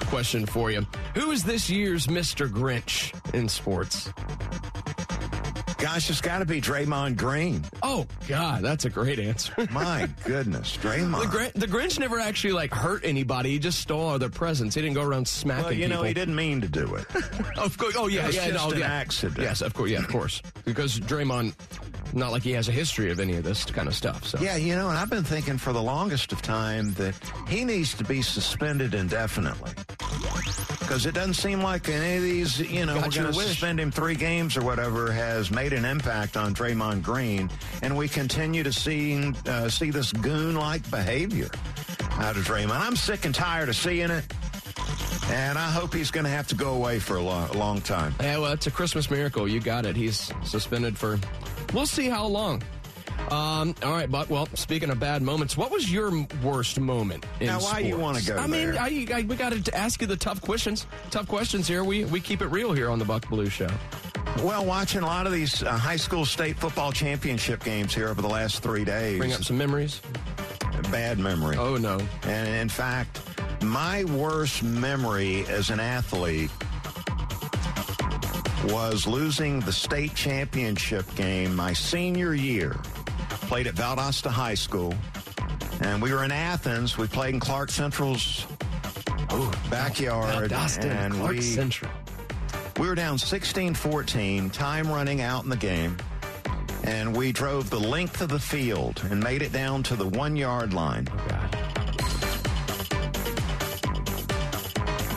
question 0.07 0.46
for 0.46 0.70
you. 0.70 0.87
Who 1.16 1.33
is 1.33 1.42
this 1.42 1.68
year's 1.68 2.07
Mr. 2.07 2.48
Grinch 2.48 3.12
in 3.35 3.48
sports? 3.48 4.12
Gosh, 5.83 6.08
it's 6.10 6.20
got 6.20 6.38
to 6.38 6.44
be 6.44 6.60
Draymond 6.60 7.16
Green. 7.16 7.64
Oh, 7.83 8.06
God, 8.28 8.62
that's 8.62 8.85
a 8.85 8.90
great 8.90 9.18
answer. 9.18 9.52
My 9.72 10.08
goodness, 10.24 10.76
Draymond. 10.76 11.20
The, 11.22 11.26
Gr- 11.26 11.58
the 11.58 11.66
Grinch 11.66 11.98
never 11.98 12.20
actually 12.20 12.52
like 12.52 12.72
hurt 12.72 13.04
anybody. 13.04 13.50
He 13.50 13.58
just 13.58 13.80
stole 13.80 14.00
all 14.00 14.18
their 14.18 14.28
presents. 14.28 14.76
He 14.76 14.80
didn't 14.80 14.94
go 14.94 15.02
around 15.02 15.26
smacking 15.26 15.64
well, 15.64 15.72
you 15.72 15.88
know, 15.88 15.96
people. 15.96 16.04
he 16.04 16.14
didn't 16.14 16.37
mean 16.37 16.60
to 16.60 16.68
do 16.68 16.94
it. 16.94 17.04
Of 17.58 17.76
course. 17.78 17.94
Oh 17.98 18.06
yeah, 18.08 18.22
It 18.24 18.26
was 18.28 18.37
yeah. 18.37 18.50
just 18.50 18.64
no, 18.68 18.72
an 18.72 18.78
yeah. 18.80 18.87
accident. 18.92 19.40
Yes, 19.40 19.60
of 19.60 19.74
course. 19.74 19.90
Yeah, 19.90 19.98
of 19.98 20.08
course. 20.08 20.40
Because 20.64 20.98
Draymond, 21.00 21.54
not 22.13 22.33
like 22.33 22.42
he 22.42 22.52
has 22.52 22.69
a 22.69 22.73
history 22.73 23.10
of 23.10 23.21
any 23.21 23.37
of 23.37 23.44
this 23.44 23.65
kind 23.65 23.88
of 23.88 23.94
stuff. 23.94 24.27
So 24.27 24.38
Yeah, 24.40 24.56
you 24.56 24.75
know, 24.75 24.88
and 24.88 24.98
I've 24.98 25.10
been 25.10 25.25
thinking 25.25 25.58
for 25.58 25.73
the 25.73 25.83
longest 25.83 26.33
of 26.33 26.42
time 26.42 26.92
that 26.94 27.15
he 27.48 27.65
needs 27.65 27.94
to 27.94 28.04
be 28.04 28.23
suspended 28.23 28.94
indefinitely. 28.94 29.73
Because 30.79 31.06
it 31.06 31.15
doesn't 31.15 31.35
seem 31.35 31.63
like 31.63 31.88
any 31.88 32.17
of 32.17 32.23
these, 32.23 32.60
you 32.60 32.85
know, 32.85 32.94
Got 32.94 33.17
we're 33.17 33.23
going 33.23 33.33
to 33.33 33.40
suspend 33.40 33.81
him 33.81 33.90
three 33.90 34.15
games 34.15 34.56
or 34.56 34.63
whatever 34.63 35.10
has 35.10 35.50
made 35.50 35.73
an 35.73 35.85
impact 35.85 36.37
on 36.37 36.54
Draymond 36.54 37.02
Green, 37.02 37.50
and 37.83 37.96
we 37.96 38.08
continue 38.08 38.63
to 38.63 38.73
see 38.73 39.33
uh, 39.46 39.69
see 39.69 39.90
this 39.90 40.13
goon-like 40.13 40.88
behavior 40.90 41.50
out 42.19 42.37
of 42.37 42.44
Draymond. 42.44 42.81
I'm 42.81 42.96
sick 42.96 43.25
and 43.25 43.35
tired 43.35 43.69
of 43.69 43.77
seeing 43.77 44.10
it, 44.10 44.25
and 45.33 45.58
I 45.58 45.70
hope 45.70 45.94
he's 45.94 46.10
going 46.10 46.24
to 46.24 46.30
have 46.30 46.46
to 46.48 46.54
go 46.54 46.74
away 46.74 46.98
for 46.98 47.16
a 47.16 47.22
long, 47.22 47.50
long 47.52 47.80
time. 47.80 48.14
Yeah, 48.20 48.38
well, 48.38 48.52
it's 48.52 48.66
a 48.66 48.70
Christmas 48.70 49.10
miracle. 49.10 49.48
You 49.48 49.60
got 49.60 49.87
it. 49.87 49.96
He's 49.96 50.30
suspended 50.44 50.96
for. 50.96 51.18
We'll 51.72 51.87
see 51.87 52.08
how 52.08 52.26
long. 52.26 52.62
Um, 53.30 53.74
all 53.83 53.92
right, 53.92 54.10
but 54.10 54.28
well, 54.28 54.46
speaking 54.54 54.90
of 54.90 54.98
bad 55.00 55.22
moments, 55.22 55.56
what 55.56 55.70
was 55.70 55.90
your 55.90 56.12
worst 56.42 56.78
moment? 56.78 57.24
In 57.40 57.46
Now, 57.46 57.60
why 57.60 57.83
do 57.83 57.88
you 57.88 57.96
wanna 57.96 58.20
go 58.20 58.37
I 58.37 58.46
mean. 58.46 58.76
I, 58.76 59.06
I, 59.12 59.22
we 59.22 59.37
got 59.37 59.52
to 59.52 59.76
ask 59.76 60.00
you 60.00 60.06
the 60.06 60.16
tough 60.16 60.42
questions. 60.42 60.87
Tough 61.10 61.28
questions 61.28 61.68
here. 61.68 61.85
We 61.85 62.04
we 62.04 62.20
keep 62.20 62.42
it 62.42 62.48
real 62.48 62.72
here 62.72 62.90
on 62.90 62.98
the 62.98 63.04
Buck 63.04 63.26
Belue 63.26 63.50
Show. 63.50 63.70
Well, 64.38 64.64
watching 64.64 65.02
a 65.02 65.06
lot 65.06 65.26
of 65.26 65.33
these 65.33 65.62
uh, 65.62 65.72
high 65.72 65.96
school 65.96 66.24
state 66.24 66.56
football 66.58 66.90
championship 66.90 67.62
games 67.62 67.94
here 67.94 68.08
over 68.08 68.22
the 68.22 68.28
last 68.28 68.62
three 68.62 68.85
days. 68.85 69.18
Bring 69.18 69.33
up 69.33 69.44
some 69.44 69.58
memories. 69.58 70.00
bad 70.90 71.18
memory. 71.18 71.56
Oh 71.56 71.76
no, 71.76 72.00
And 72.24 72.48
in 72.48 72.68
fact, 72.68 73.20
my 73.63 74.04
worst 74.04 74.63
memory 74.63 75.44
as 75.46 75.71
an 75.71 75.81
athlete 75.81 76.50
was 78.65 79.06
losing 79.06 79.60
the 79.60 79.73
state 79.73 80.15
championship 80.15 81.04
game 81.15 81.54
my 81.54 81.73
senior 81.73 82.35
year. 82.35 82.77
Played 83.48 83.67
at 83.67 83.75
Valdosta 83.75 84.31
High 84.31 84.54
School. 84.54 84.94
And 85.81 86.00
we 86.00 86.13
were 86.13 86.25
in 86.25 86.31
Athens. 86.31 86.96
We 86.96 87.06
played 87.08 87.35
in 87.35 87.40
Clark 87.40 87.71
Central's 87.71 88.46
backyard. 89.71 90.50
Valdosta 90.50 90.85
and 90.85 91.15
Clark 91.15 91.33
we, 91.33 91.40
Central. 91.40 91.90
we 92.79 92.87
were 92.87 92.94
down 92.94 93.17
16-14, 93.17 94.52
time 94.52 94.88
running 94.88 95.21
out 95.21 95.44
in 95.44 95.50
the 95.50 95.56
game. 95.56 95.96
And 96.85 97.17
we 97.17 97.33
drove 97.33 97.71
the 97.71 97.81
length 97.81 98.21
of 98.21 98.29
the 98.29 98.40
field 98.40 99.02
and 99.10 99.23
made 99.23 99.42
it 99.42 99.52
down 99.52 99.83
to 99.85 99.96
the 99.96 100.06
one-yard 100.06 100.75
line. 100.75 101.08
Oh, 101.10 101.50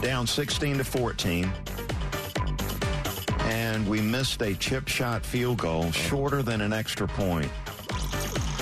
down 0.06 0.28
16 0.28 0.78
to 0.78 0.84
14. 0.84 1.51
And 3.39 3.88
we 3.89 4.01
missed 4.01 4.39
a 4.43 4.53
chip 4.53 4.88
shot 4.88 5.26
field 5.26 5.58
goal 5.58 5.91
shorter 5.91 6.43
than 6.43 6.62
an 6.62 6.74
extra 6.74 7.08
point 7.08 7.49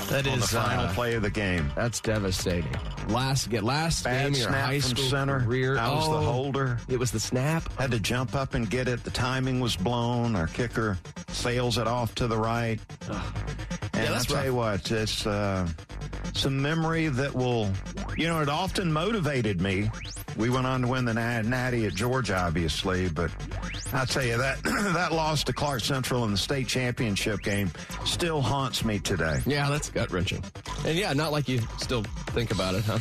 That 0.10 0.26
on 0.26 0.40
the 0.40 0.48
final 0.48 0.86
uh, 0.86 0.94
play 0.94 1.16
of 1.16 1.22
the 1.22 1.30
game. 1.30 1.70
That's 1.76 2.00
devastating. 2.00 2.72
Last 3.10 3.50
get 3.50 3.64
last 3.66 4.06
Bad 4.06 4.32
game 4.34 4.42
your 4.42 4.52
high 4.52 4.80
from 4.80 4.96
school 4.96 5.10
center. 5.10 5.42
career. 5.42 5.78
I 5.78 5.90
was 5.94 6.08
the 6.08 6.16
Oh, 6.16 6.22
holder. 6.22 6.78
It 6.88 6.98
was 6.98 7.12
the 7.12 7.20
snap. 7.20 7.70
Had 7.78 7.92
to 7.92 8.00
jump 8.00 8.36
up 8.36 8.54
and 8.54 8.70
get 8.70 8.88
it. 8.88 9.04
The 9.04 9.12
timing 9.12 9.60
was 9.60 9.76
blown. 9.76 10.38
Our 10.38 10.48
kicker 10.48 10.98
sails 11.28 11.78
it 11.78 11.88
off 11.88 12.16
to 12.16 12.28
the 12.28 12.38
right. 12.38 12.80
And 13.94 14.04
Yeah, 14.08 14.14
I'll 14.14 14.24
tell 14.24 14.46
you 14.46 14.56
what, 14.56 14.90
it's 14.92 15.28
uh, 15.28 15.68
some 16.34 16.62
memory 16.62 17.10
that 17.10 17.36
will, 17.36 17.70
you 18.16 18.28
know, 18.28 18.42
it 18.42 18.48
often 18.48 18.92
motivated 18.94 19.60
me. 19.60 19.90
We 20.38 20.50
went 20.50 20.66
on 20.66 20.82
to 20.82 20.88
win 20.88 21.06
the 21.06 21.14
Natty 21.14 21.86
at 21.86 21.94
Georgia, 21.94 22.38
obviously, 22.38 23.08
but 23.10 23.30
I'll 23.94 24.06
tell 24.06 24.24
you 24.24 24.38
that 24.38 24.62
that 24.64 25.12
loss 25.12 25.44
to 25.46 25.54
Clark 25.54 25.82
Central 25.82 26.24
in 26.26 26.32
the 26.32 26.38
state 26.38 26.68
championship 26.68 27.42
game 27.42 27.72
still 28.06 28.42
haunts 28.42 28.84
me 28.84 29.00
today. 29.00 29.40
Yeah, 29.46 29.70
that's 29.70 29.90
gut 29.90 30.12
wrenching. 30.12 30.44
And 30.86 30.98
yeah, 30.98 31.14
not 31.14 31.32
like 31.32 31.48
you 31.48 31.60
still 31.78 32.04
think 32.32 32.52
about 32.52 32.74
it, 32.76 32.84
huh? 32.84 32.98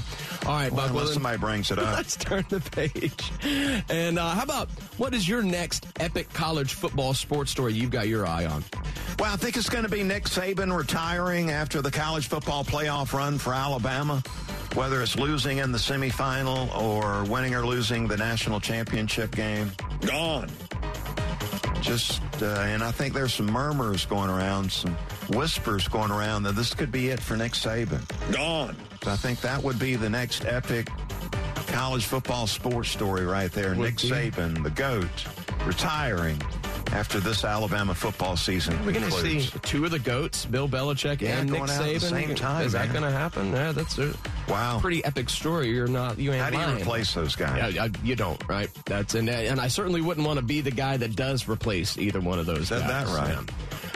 All 0.47 0.53
right, 0.55 0.71
Well, 0.71 0.83
Buck. 0.89 0.91
unless 0.91 1.15
somebody 1.15 1.39
brings 1.39 1.71
it 1.71 1.79
up. 1.79 1.85
Let's 1.97 2.17
turn 2.17 2.45
the 2.51 2.61
page. 2.61 3.33
And 3.89 4.19
uh, 4.19 4.31
how 4.31 4.43
about 4.43 4.69
what 4.99 5.15
is 5.15 5.27
your 5.29 5.43
next 5.43 5.87
epic 6.01 6.33
college 6.33 6.75
football 6.75 7.15
sports 7.15 7.51
story 7.51 7.73
you've 7.73 7.91
got 7.91 8.09
your 8.09 8.27
eye 8.27 8.45
on? 8.45 8.63
Well, 9.19 9.33
I 9.33 9.37
think 9.37 9.57
it's 9.57 9.69
going 9.69 9.85
to 9.85 9.91
be 9.91 10.03
Nick 10.03 10.25
Saban 10.25 10.77
retiring 10.77 11.51
after 11.51 11.81
the 11.81 11.91
college 11.91 12.27
football 12.29 12.65
playoff 12.65 13.13
run 13.13 13.39
for 13.39 13.55
Alabama, 13.55 14.23
whether 14.75 15.03
it's 15.03 15.17
losing 15.17 15.59
in 15.59 15.73
the 15.73 15.79
semifinal 15.79 16.75
or 16.81 17.25
winning 17.31 17.55
or 17.55 17.67
losing 17.67 18.09
the 18.09 18.17
national 18.17 18.61
championship 18.61 19.35
game. 19.35 19.71
Gone. 20.01 20.51
Just, 21.81 22.23
uh, 22.41 22.47
and 22.47 22.83
I 22.83 22.91
think 22.93 23.13
there's 23.13 23.35
some 23.35 23.47
murmurs 23.47 24.07
going 24.07 24.31
around, 24.31 24.71
some 24.71 24.95
whispers 25.31 25.89
going 25.89 26.11
around 26.11 26.45
that 26.45 26.55
this 26.55 26.75
could 26.75 26.93
be 26.93 27.09
it 27.09 27.21
for 27.21 27.37
Nick 27.37 27.53
Saban. 27.53 28.03
Gone. 28.33 28.77
So 29.03 29.11
I 29.11 29.17
think 29.17 29.41
that 29.41 29.63
would 29.63 29.79
be 29.79 29.97
the 29.97 30.09
next 30.09 30.45
epic 30.45 30.89
college 31.67 32.05
football 32.05 32.47
sports 32.47 32.91
story 32.91 33.25
right 33.25 33.51
there. 33.51 33.75
Nick 33.75 33.97
be. 33.97 34.11
Saban, 34.11 34.63
the 34.63 34.71
GOAT, 34.71 35.09
retiring 35.67 36.41
after 36.93 37.19
this 37.21 37.45
Alabama 37.45 37.95
football 37.95 38.37
season. 38.37 38.75
We're 38.85 38.93
going 38.93 39.05
to 39.05 39.11
see 39.11 39.49
two 39.63 39.85
of 39.85 39.91
the 39.91 39.99
goats, 39.99 40.45
Bill 40.45 40.69
Belichick 40.69 41.21
Yeah, 41.21 41.39
and 41.39 41.51
Nick 41.51 41.63
out 41.63 41.71
at 41.71 41.81
Saban. 41.81 41.95
the 41.95 42.01
same 42.01 42.35
time, 42.35 42.67
Is 42.67 42.73
that 42.73 42.91
going 42.93 43.03
to 43.05 43.11
happen? 43.11 43.51
Yeah, 43.53 43.73
that's 43.73 43.99
a 43.99 44.13
Wow. 44.49 44.79
pretty 44.81 45.05
epic 45.05 45.31
story. 45.31 45.69
You're 45.69 45.87
not. 45.89 46.19
You 46.19 46.33
ain't 46.33 46.43
How 46.43 46.51
do 46.51 46.57
you 46.59 46.63
lying. 46.63 46.81
replace 46.83 47.15
those 47.15 47.35
guys? 47.37 47.75
Yeah, 47.75 47.89
you 48.05 48.15
don't, 48.17 48.43
right? 48.49 48.69
That's 48.87 49.15
and 49.15 49.29
and 49.31 49.61
I 49.61 49.69
certainly 49.69 50.01
wouldn't 50.03 50.27
want 50.27 50.39
to 50.39 50.45
be 50.45 50.61
the 50.61 50.71
guy 50.71 50.97
that 50.99 51.17
does 51.17 51.49
replace 51.49 51.97
either 51.99 52.21
one 52.21 52.39
of 52.39 52.47
those. 52.47 52.69
Said 52.69 52.81
that 52.83 53.07
guys. 53.07 53.15
right. 53.15 53.51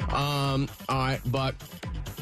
Yeah. 0.08 0.52
Um. 0.54 0.68
All 0.88 0.98
right, 0.98 1.20
but 1.26 1.54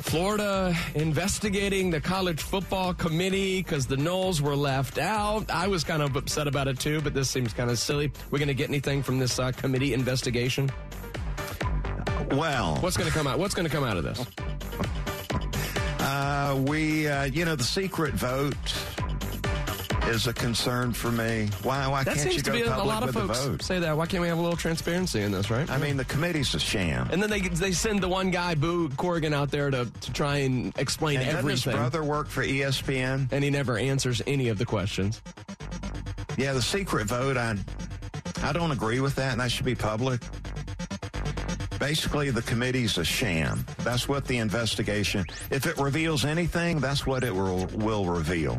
Florida 0.05 0.77
investigating 0.95 1.91
the 1.91 2.01
college 2.01 2.41
football 2.41 2.93
committee 2.93 3.63
because 3.63 3.87
the 3.87 3.97
Noles 3.97 4.41
were 4.41 4.55
left 4.55 4.99
out. 4.99 5.51
I 5.51 5.67
was 5.67 5.83
kind 5.83 6.03
of 6.03 6.15
upset 6.15 6.47
about 6.47 6.69
it 6.69 6.79
too, 6.79 7.01
but 7.01 7.15
this 7.15 7.31
seems 7.31 7.55
kind 7.55 7.71
of 7.71 7.79
silly. 7.79 8.13
We're 8.31 8.39
going 8.39 8.49
to 8.49 8.55
get 8.55 8.69
anything 8.69 9.03
from 9.03 9.19
this 9.19 9.39
uh, 9.39 9.51
committee 9.53 9.95
investigation? 9.95 10.71
Well, 12.33 12.77
What's 12.77 12.99
going 12.99 13.09
to 13.11 13.17
come 13.17 13.27
out? 13.27 13.39
What's 13.39 13.55
going 13.55 13.67
to 13.67 13.75
come 13.75 13.83
out 13.83 13.97
of 13.97 14.05
this? 14.05 14.25
uh, 16.01 16.63
we, 16.69 17.09
uh, 17.09 17.25
you 17.25 17.47
know, 17.47 17.57
the 17.57 17.65
secret 17.65 18.13
vote 18.15 18.55
is 20.09 20.27
a 20.27 20.33
concern 20.33 20.93
for 20.93 21.11
me. 21.11 21.49
Why? 21.63 21.87
Why 21.89 22.05
That 22.05 22.17
can't 22.17 22.35
you 22.35 22.43
go 22.43 22.53
be 22.53 22.63
a, 22.63 22.67
public 22.71 22.87
lot 22.87 23.03
of 23.03 23.15
with 23.15 23.15
folks 23.27 23.41
the 23.45 23.51
vote? 23.53 23.63
say 23.63 23.79
that. 23.81 23.97
Why 23.97 24.07
can't 24.07 24.21
we 24.21 24.29
have 24.29 24.39
a 24.39 24.41
little 24.41 24.57
transparency 24.57 25.23
in 25.23 25.33
this, 25.33 25.51
right? 25.51 25.69
I 25.71 25.79
mean, 25.79 25.97
the 25.97 26.05
committee's 26.05 26.55
a 26.55 26.59
sham. 26.59 27.09
And 27.11 27.23
then 27.23 27.31
they 27.31 27.41
they 27.41 27.73
send 27.73 28.03
the 28.03 28.09
one 28.09 28.31
guy, 28.31 28.55
Boo 28.55 28.89
Corrigan, 28.91 29.33
out 29.33 29.51
there 29.51 29.71
to, 29.71 29.87
to 30.01 30.13
try 30.13 30.39
and 30.39 30.77
explain 30.79 31.19
And 31.21 31.27
doesn't 31.31 31.49
his 31.51 31.67
everything. 31.67 31.81
brother 31.81 32.05
work 32.05 32.29
for 32.29 32.43
ESPN? 32.45 33.29
and 33.33 33.43
he 33.45 33.51
never 33.51 33.79
answers 33.79 34.21
any 34.27 34.49
of 34.49 34.59
the 34.59 34.67
questions. 34.67 35.23
Yeah, 36.37 36.53
the 36.53 36.63
secret 36.63 37.07
vote. 37.07 37.37
I, 37.37 37.57
I 38.43 38.53
don't 38.53 38.73
agree 38.73 39.01
with 39.01 39.15
that, 39.17 39.33
and 39.33 39.41
that 39.41 39.51
should 39.51 39.65
be 39.65 39.75
public. 39.75 40.21
Basically, 41.85 42.31
the 42.31 42.41
committee's 42.41 42.97
a 42.97 43.05
sham. 43.05 43.63
That's 43.83 44.09
what 44.09 44.25
the 44.25 44.39
investigation. 44.39 45.27
If 45.51 45.67
it 45.67 45.77
reveals 45.77 46.25
anything, 46.25 46.81
that's 46.81 47.07
what 47.07 47.23
it 47.23 47.35
will 47.35 47.67
will 47.75 48.07
reveal. 48.07 48.59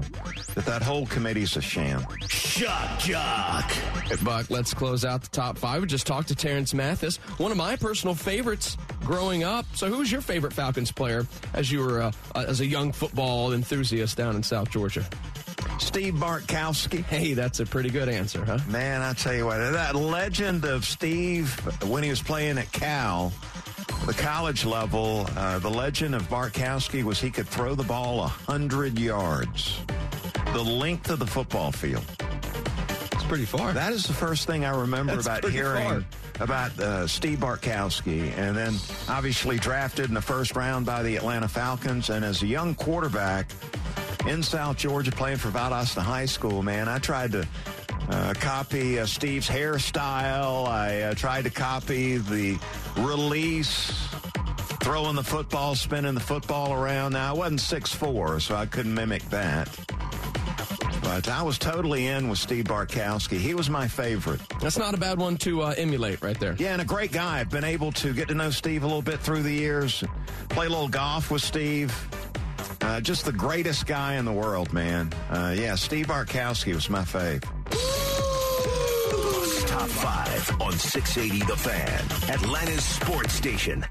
That 0.53 0.67
that 0.67 0.83
whole 0.83 1.07
committee's 1.07 1.57
a 1.57 1.61
sham. 1.61 2.05
Shock 2.27 2.99
Jock. 2.99 3.71
Hey, 3.71 4.23
Buck, 4.23 4.51
let's 4.51 4.75
close 4.75 5.03
out 5.03 5.23
the 5.23 5.29
top 5.29 5.57
five. 5.57 5.81
We 5.81 5.87
just 5.87 6.05
talked 6.05 6.27
to 6.27 6.35
Terance 6.35 6.75
Mathis, 6.75 7.17
one 7.39 7.49
of 7.49 7.57
my 7.57 7.75
personal 7.75 8.13
favorites 8.13 8.77
growing 9.01 9.43
up. 9.43 9.65
So, 9.73 9.87
who's 9.87 10.11
your 10.11 10.21
favorite 10.21 10.53
Falcons 10.53 10.91
player 10.91 11.25
as 11.55 11.71
you 11.71 11.79
were 11.79 12.03
uh, 12.03 12.11
as 12.35 12.61
a 12.61 12.65
young 12.67 12.91
football 12.91 13.53
enthusiast 13.53 14.17
down 14.17 14.35
in 14.35 14.43
South 14.43 14.69
Georgia? 14.69 15.03
Steve 15.79 16.15
Bartkowski. 16.15 17.03
Hey, 17.03 17.33
that's 17.33 17.59
a 17.59 17.65
pretty 17.65 17.89
good 17.89 18.09
answer, 18.09 18.43
huh? 18.43 18.59
Man, 18.67 19.01
I 19.01 19.13
tell 19.13 19.33
you 19.33 19.45
what, 19.45 19.57
that 19.57 19.95
legend 19.95 20.65
of 20.65 20.85
Steve 20.85 21.53
when 21.83 22.03
he 22.03 22.09
was 22.09 22.21
playing 22.21 22.57
at 22.57 22.71
Cal, 22.71 23.31
the 24.05 24.13
college 24.13 24.65
level, 24.65 25.27
uh, 25.35 25.59
the 25.59 25.69
legend 25.69 26.15
of 26.15 26.23
Bartkowski 26.29 27.03
was 27.03 27.19
he 27.19 27.31
could 27.31 27.47
throw 27.47 27.75
the 27.75 27.83
ball 27.83 28.23
a 28.23 28.27
hundred 28.27 28.99
yards, 28.99 29.79
the 30.53 30.63
length 30.63 31.09
of 31.09 31.19
the 31.19 31.27
football 31.27 31.71
field. 31.71 32.05
It's 33.11 33.23
pretty 33.23 33.45
far. 33.45 33.73
That 33.73 33.93
is 33.93 34.05
the 34.05 34.13
first 34.13 34.47
thing 34.47 34.65
I 34.65 34.79
remember 34.79 35.15
That's 35.15 35.25
about 35.25 35.49
hearing 35.49 36.05
about 36.39 36.77
uh, 36.79 37.07
Steve 37.07 37.39
Bartkowski, 37.39 38.37
and 38.37 38.55
then 38.55 38.75
obviously 39.07 39.57
drafted 39.57 40.09
in 40.09 40.13
the 40.13 40.21
first 40.21 40.55
round 40.55 40.85
by 40.85 41.01
the 41.03 41.15
Atlanta 41.15 41.47
Falcons, 41.47 42.09
and 42.09 42.25
as 42.25 42.43
a 42.43 42.47
young 42.47 42.75
quarterback 42.75 43.49
in 44.27 44.41
South 44.43 44.77
Georgia 44.77 45.11
playing 45.11 45.37
for 45.37 45.49
Valdosta 45.49 46.01
High 46.01 46.25
School, 46.25 46.63
man, 46.63 46.87
I 46.87 46.99
tried 46.99 47.31
to 47.33 47.47
uh, 48.09 48.33
copy 48.35 48.99
uh, 48.99 49.05
Steve's 49.05 49.47
hairstyle. 49.47 50.67
I 50.67 51.01
uh, 51.01 51.13
tried 51.13 51.43
to 51.45 51.49
copy 51.49 52.17
the 52.17 52.57
release. 52.97 53.91
Throwing 54.81 55.15
the 55.15 55.23
football, 55.23 55.73
spinning 55.73 56.13
the 56.13 56.19
football 56.19 56.71
around. 56.73 57.13
Now, 57.13 57.31
I 57.31 57.33
wasn't 57.33 57.59
6'4", 57.59 58.39
so 58.39 58.55
I 58.55 58.67
couldn't 58.67 58.93
mimic 58.93 59.23
that. 59.29 59.67
But 61.01 61.27
I 61.27 61.41
was 61.41 61.57
totally 61.57 62.07
in 62.07 62.29
with 62.29 62.37
Steve 62.37 62.65
Bartkowski. 62.65 63.37
He 63.37 63.55
was 63.55 63.67
my 63.69 63.87
favorite. 63.87 64.41
That's 64.61 64.77
not 64.77 64.93
a 64.93 64.97
bad 64.97 65.17
one 65.17 65.37
to 65.37 65.63
uh, 65.63 65.73
emulate 65.75 66.21
right 66.21 66.39
there. 66.39 66.55
Yeah, 66.59 66.73
and 66.73 66.81
a 66.81 66.85
great 66.85 67.11
guy. 67.11 67.39
I've 67.39 67.49
been 67.49 67.63
able 67.63 67.91
to 67.93 68.13
get 68.13 68.27
to 68.27 68.35
know 68.35 68.51
Steve 68.51 68.83
a 68.83 68.87
little 68.87 69.01
bit 69.01 69.19
through 69.19 69.41
the 69.41 69.51
years, 69.51 70.03
play 70.49 70.67
a 70.67 70.69
little 70.69 70.87
golf 70.87 71.31
with 71.31 71.41
Steve. 71.41 71.91
Uh, 72.85 73.01
just 73.01 73.25
the 73.25 73.31
greatest 73.31 73.87
guy 73.87 74.13
in 74.13 74.25
the 74.25 74.31
world, 74.31 74.71
man. 74.71 75.11
Uh, 75.31 75.55
yeah, 75.57 75.73
Steve 75.73 76.05
Bartkowski 76.05 76.71
was 76.71 76.87
my 76.87 77.01
fave. 77.01 77.41
Top 79.65 79.89
five 79.89 80.61
on 80.61 80.71
680 80.71 81.45
The 81.47 81.57
Fan, 81.57 82.29
Atlanta's 82.31 82.85
sports 82.85 83.33
station. 83.33 83.83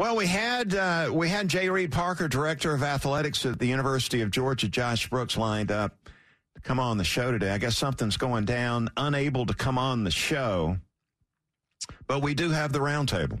Well, 0.00 0.16
we 0.16 0.26
had 0.26 0.74
uh, 0.74 1.10
we 1.12 1.28
had 1.28 1.46
J. 1.46 1.70
Reid 1.70 1.92
Parker, 1.92 2.26
director 2.26 2.74
of 2.74 2.82
athletics 2.82 3.46
at 3.46 3.60
the 3.60 3.66
University 3.66 4.20
of 4.20 4.32
Georgia, 4.32 4.66
Josh 4.66 5.08
Brooks, 5.08 5.36
lined 5.36 5.70
up 5.70 5.96
to 6.56 6.60
come 6.60 6.80
on 6.80 6.98
the 6.98 7.04
show 7.04 7.30
today. 7.30 7.52
I 7.52 7.58
guess 7.58 7.78
something's 7.78 8.16
going 8.16 8.46
down, 8.46 8.90
unable 8.96 9.46
to 9.46 9.54
come 9.54 9.78
on 9.78 10.02
the 10.02 10.10
show, 10.10 10.76
but 12.08 12.20
we 12.20 12.34
do 12.34 12.50
have 12.50 12.72
the 12.72 12.80
roundtable. 12.80 13.40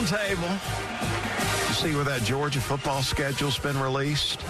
Roundtable. 0.00 1.68
You 1.68 1.74
see 1.74 1.94
where 1.94 2.04
that 2.04 2.22
Georgia 2.22 2.60
football 2.60 3.02
schedule's 3.02 3.58
been 3.58 3.78
released? 3.78 4.40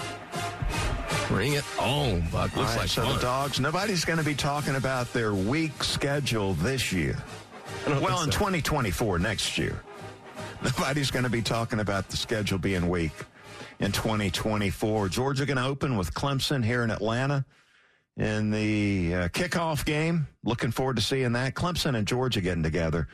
Bring 1.27 1.53
it 1.53 1.65
on, 1.77 2.21
Buck. 2.31 2.55
Looks 2.55 2.71
right, 2.71 2.79
like 2.79 2.87
so 2.89 3.03
fun. 3.03 3.15
the 3.15 3.21
dogs. 3.21 3.59
Nobody's 3.59 4.05
going 4.05 4.19
to 4.19 4.23
be 4.23 4.33
talking 4.33 4.75
about 4.75 5.11
their 5.11 5.33
week 5.33 5.83
schedule 5.83 6.53
this 6.53 6.93
year. 6.93 7.21
Well, 7.85 7.99
think 7.99 8.27
in 8.27 8.31
2024, 8.31 9.19
next 9.19 9.57
year, 9.57 9.81
nobody's 10.63 11.11
going 11.11 11.23
to 11.23 11.29
be 11.29 11.41
talking 11.41 11.81
about 11.81 12.07
the 12.07 12.15
schedule 12.15 12.57
being 12.57 12.87
weak 12.87 13.13
in 13.79 13.91
2024. 13.91 15.09
Georgia 15.09 15.45
going 15.45 15.57
to 15.57 15.65
open 15.65 15.97
with 15.97 16.13
Clemson 16.13 16.63
here 16.63 16.83
in 16.83 16.91
Atlanta 16.91 17.43
in 18.15 18.51
the 18.51 19.15
uh, 19.15 19.27
kickoff 19.29 19.83
game. 19.83 20.27
Looking 20.45 20.71
forward 20.71 20.95
to 20.95 21.01
seeing 21.01 21.33
that. 21.33 21.55
Clemson 21.55 21.97
and 21.97 22.07
Georgia 22.07 22.39
getting 22.39 22.63
together. 22.63 23.09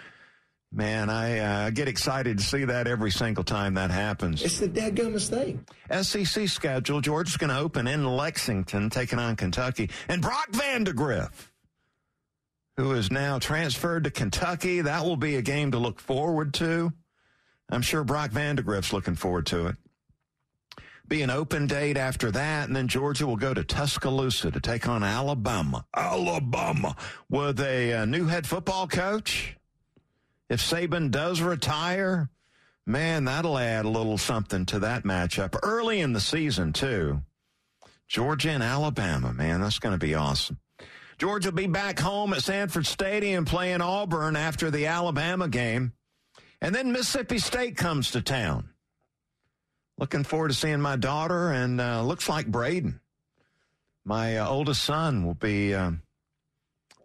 Man, 0.71 1.09
I 1.09 1.39
uh, 1.39 1.69
get 1.69 1.87
excited 1.87 2.37
to 2.39 2.43
see 2.43 2.65
that 2.65 2.87
every 2.87 3.09
single 3.11 3.43
time 3.43 3.75
that 3.75 3.89
happens. 3.89 4.43
It's 4.43 4.59
the 4.59 4.67
dadgummest 4.67 5.29
thing. 5.29 5.65
SEC 6.03 6.49
schedule. 6.49 6.99
Georgia's 6.99 7.37
going 7.37 7.49
to 7.49 7.57
open 7.57 7.87
in 7.87 8.05
Lexington, 8.05 8.89
taking 8.89 9.17
on 9.17 9.37
Kentucky. 9.37 9.89
And 10.09 10.21
Brock 10.21 10.49
Vandegrift, 10.51 11.51
who 12.75 12.91
is 12.91 13.09
now 13.11 13.39
transferred 13.39 14.03
to 14.03 14.11
Kentucky. 14.11 14.81
That 14.81 15.05
will 15.05 15.15
be 15.15 15.37
a 15.37 15.41
game 15.41 15.71
to 15.71 15.77
look 15.79 15.99
forward 15.99 16.53
to. 16.55 16.91
I'm 17.69 17.81
sure 17.81 18.03
Brock 18.03 18.31
Vandegrift's 18.31 18.93
looking 18.93 19.15
forward 19.15 19.45
to 19.47 19.67
it. 19.67 19.75
Be 21.07 21.21
an 21.21 21.29
open 21.29 21.67
date 21.67 21.95
after 21.95 22.29
that, 22.31 22.67
and 22.67 22.75
then 22.75 22.89
Georgia 22.89 23.25
will 23.25 23.37
go 23.37 23.53
to 23.53 23.63
Tuscaloosa 23.63 24.51
to 24.51 24.59
take 24.59 24.89
on 24.89 25.03
Alabama. 25.03 25.85
Alabama 25.95 26.97
with 27.29 27.61
a, 27.61 27.93
uh 27.93 28.05
new 28.05 28.25
head 28.25 28.45
football 28.45 28.87
coach. 28.87 29.55
If 30.49 30.61
Saban 30.61 31.11
does 31.11 31.41
retire, 31.41 32.29
Man, 32.89 33.25
that'll 33.25 33.57
add 33.57 33.83
a 33.83 33.89
little 33.89 34.17
something 34.17 34.65
to 34.67 34.79
that 34.79 35.03
matchup 35.03 35.59
early 35.61 35.99
in 35.99 36.13
the 36.13 36.21
season, 36.21 36.71
too. 36.71 37.21
Georgia 38.07 38.51
and 38.51 38.63
Alabama, 38.63 39.33
man, 39.33 39.59
that's 39.59 39.79
going 39.79 39.91
to 39.91 39.99
be 39.99 40.15
awesome. 40.15 40.57
Georgia 41.17 41.49
will 41.49 41.57
be 41.57 41.67
back 41.67 41.99
home 41.99 42.31
at 42.31 42.43
Sanford 42.43 42.85
Stadium 42.85 43.43
playing 43.43 43.81
Auburn 43.81 44.37
after 44.37 44.71
the 44.71 44.85
Alabama 44.85 45.49
game. 45.49 45.91
And 46.61 46.73
then 46.73 46.93
Mississippi 46.93 47.39
State 47.39 47.75
comes 47.75 48.11
to 48.11 48.21
town. 48.21 48.69
Looking 49.97 50.23
forward 50.23 50.49
to 50.49 50.53
seeing 50.53 50.79
my 50.79 50.95
daughter, 50.95 51.51
and 51.51 51.81
uh, 51.81 52.03
looks 52.03 52.29
like 52.29 52.47
Braden, 52.47 53.01
my 54.05 54.37
uh, 54.37 54.47
oldest 54.47 54.81
son, 54.81 55.25
will 55.25 55.33
be. 55.33 55.75
Um, 55.75 56.03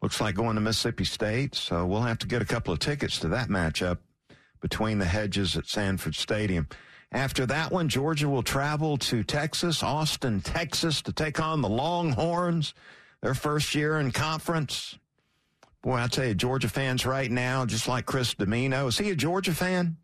looks 0.03 0.21
like 0.21 0.35
going 0.35 0.57
to 0.57 0.61
Mississippi 0.61 1.05
State, 1.05 1.55
so 1.55 1.87
we'll 1.87 2.03
have 2.03 2.19
to 2.19 2.27
get 2.27 2.43
a 2.43 2.45
couple 2.45 2.73
of 2.73 2.81
tickets 2.81 3.21
to 3.21 3.29
that 3.29 3.49
matchup 3.49 3.99
between 4.61 4.99
the 4.99 5.05
hedges 5.05 5.57
at 5.57 5.69
Sanford 5.69 6.17
Stadium. 6.17 6.67
After 7.13 7.47
that 7.47 7.71
one, 7.71 7.89
Georgia 7.89 8.29
will 8.29 8.43
travel 8.43 8.97
to 8.99 9.23
Texas, 9.23 9.83
Austin, 9.83 10.41
Texas, 10.41 11.03
to 11.03 11.13
take 11.13 11.41
on 11.41 11.61
the 11.61 11.69
Longhorns, 11.69 12.75
their 13.21 13.35
first 13.35 13.75
year 13.75 14.01
in 14.01 14.11
conference. 14.11 14.99
Boy, 15.83 15.97
I 15.97 16.07
tell 16.07 16.27
you, 16.27 16.35
Georgia 16.35 16.69
fans 16.69 17.05
right 17.07 17.31
now, 17.31 17.67
just 17.67 17.87
like 17.87 18.07
Chris 18.07 18.35
Dimino, 18.35 18.89
is 18.89 18.99
he 18.99 19.11
a 19.11 19.17
Georgia 19.17 19.53
fan? 19.53 19.99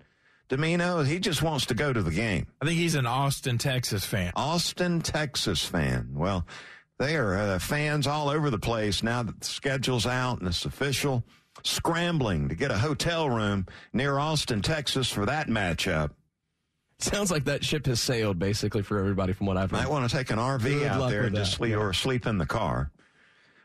Dimino, 0.49 1.07
he 1.07 1.19
just 1.19 1.43
wants 1.43 1.67
to 1.67 1.75
go 1.75 1.93
to 1.93 2.03
the 2.03 2.11
game. 2.11 2.47
I 2.61 2.67
think 2.67 2.79
he's 2.79 2.95
an 2.95 3.07
Austin, 3.07 3.59
Texas 3.59 4.05
fan. 4.05 4.33
Austin, 4.35 5.01
Texas 5.01 5.65
fan. 5.65 6.11
Well, 6.15 6.47
they 6.99 7.17
are 7.17 7.37
uh, 7.37 7.59
fans 7.59 8.07
all 8.07 8.29
over 8.29 8.51
the 8.51 8.59
place 8.59 9.03
now 9.03 9.23
that 9.23 9.41
the 9.41 9.47
schedule's 9.47 10.07
out 10.07 10.41
and 10.41 10.49
it's 10.49 10.65
official. 10.65 11.25
Scrambling 11.65 12.49
to 12.49 12.55
get 12.55 12.71
a 12.71 12.79
hotel 12.79 13.29
room 13.29 13.67
near 13.93 14.19
Austin, 14.19 14.63
Texas 14.63 15.11
for 15.11 15.27
that 15.27 15.49
matchup. 15.49 16.11
Sounds 17.01 17.31
like 17.31 17.45
that 17.45 17.65
ship 17.65 17.87
has 17.87 18.01
sailed, 18.01 18.39
basically, 18.39 18.83
for 18.83 18.99
everybody 18.99 19.33
from 19.33 19.47
what 19.47 19.57
I've 19.57 19.71
heard. 19.71 19.79
Might 19.79 19.91
want 19.91 20.09
to 20.09 20.17
take 20.17 20.31
an 20.31 20.39
RV 20.39 20.63
Good 20.63 20.87
out 20.87 21.11
there 21.11 21.25
and 21.25 21.35
just 21.35 21.53
sleep 21.53 21.73
yeah. 21.73 21.79
or 21.79 21.93
sleep 21.93 22.27
in 22.27 22.39
the 22.39 22.47
car. 22.47 22.91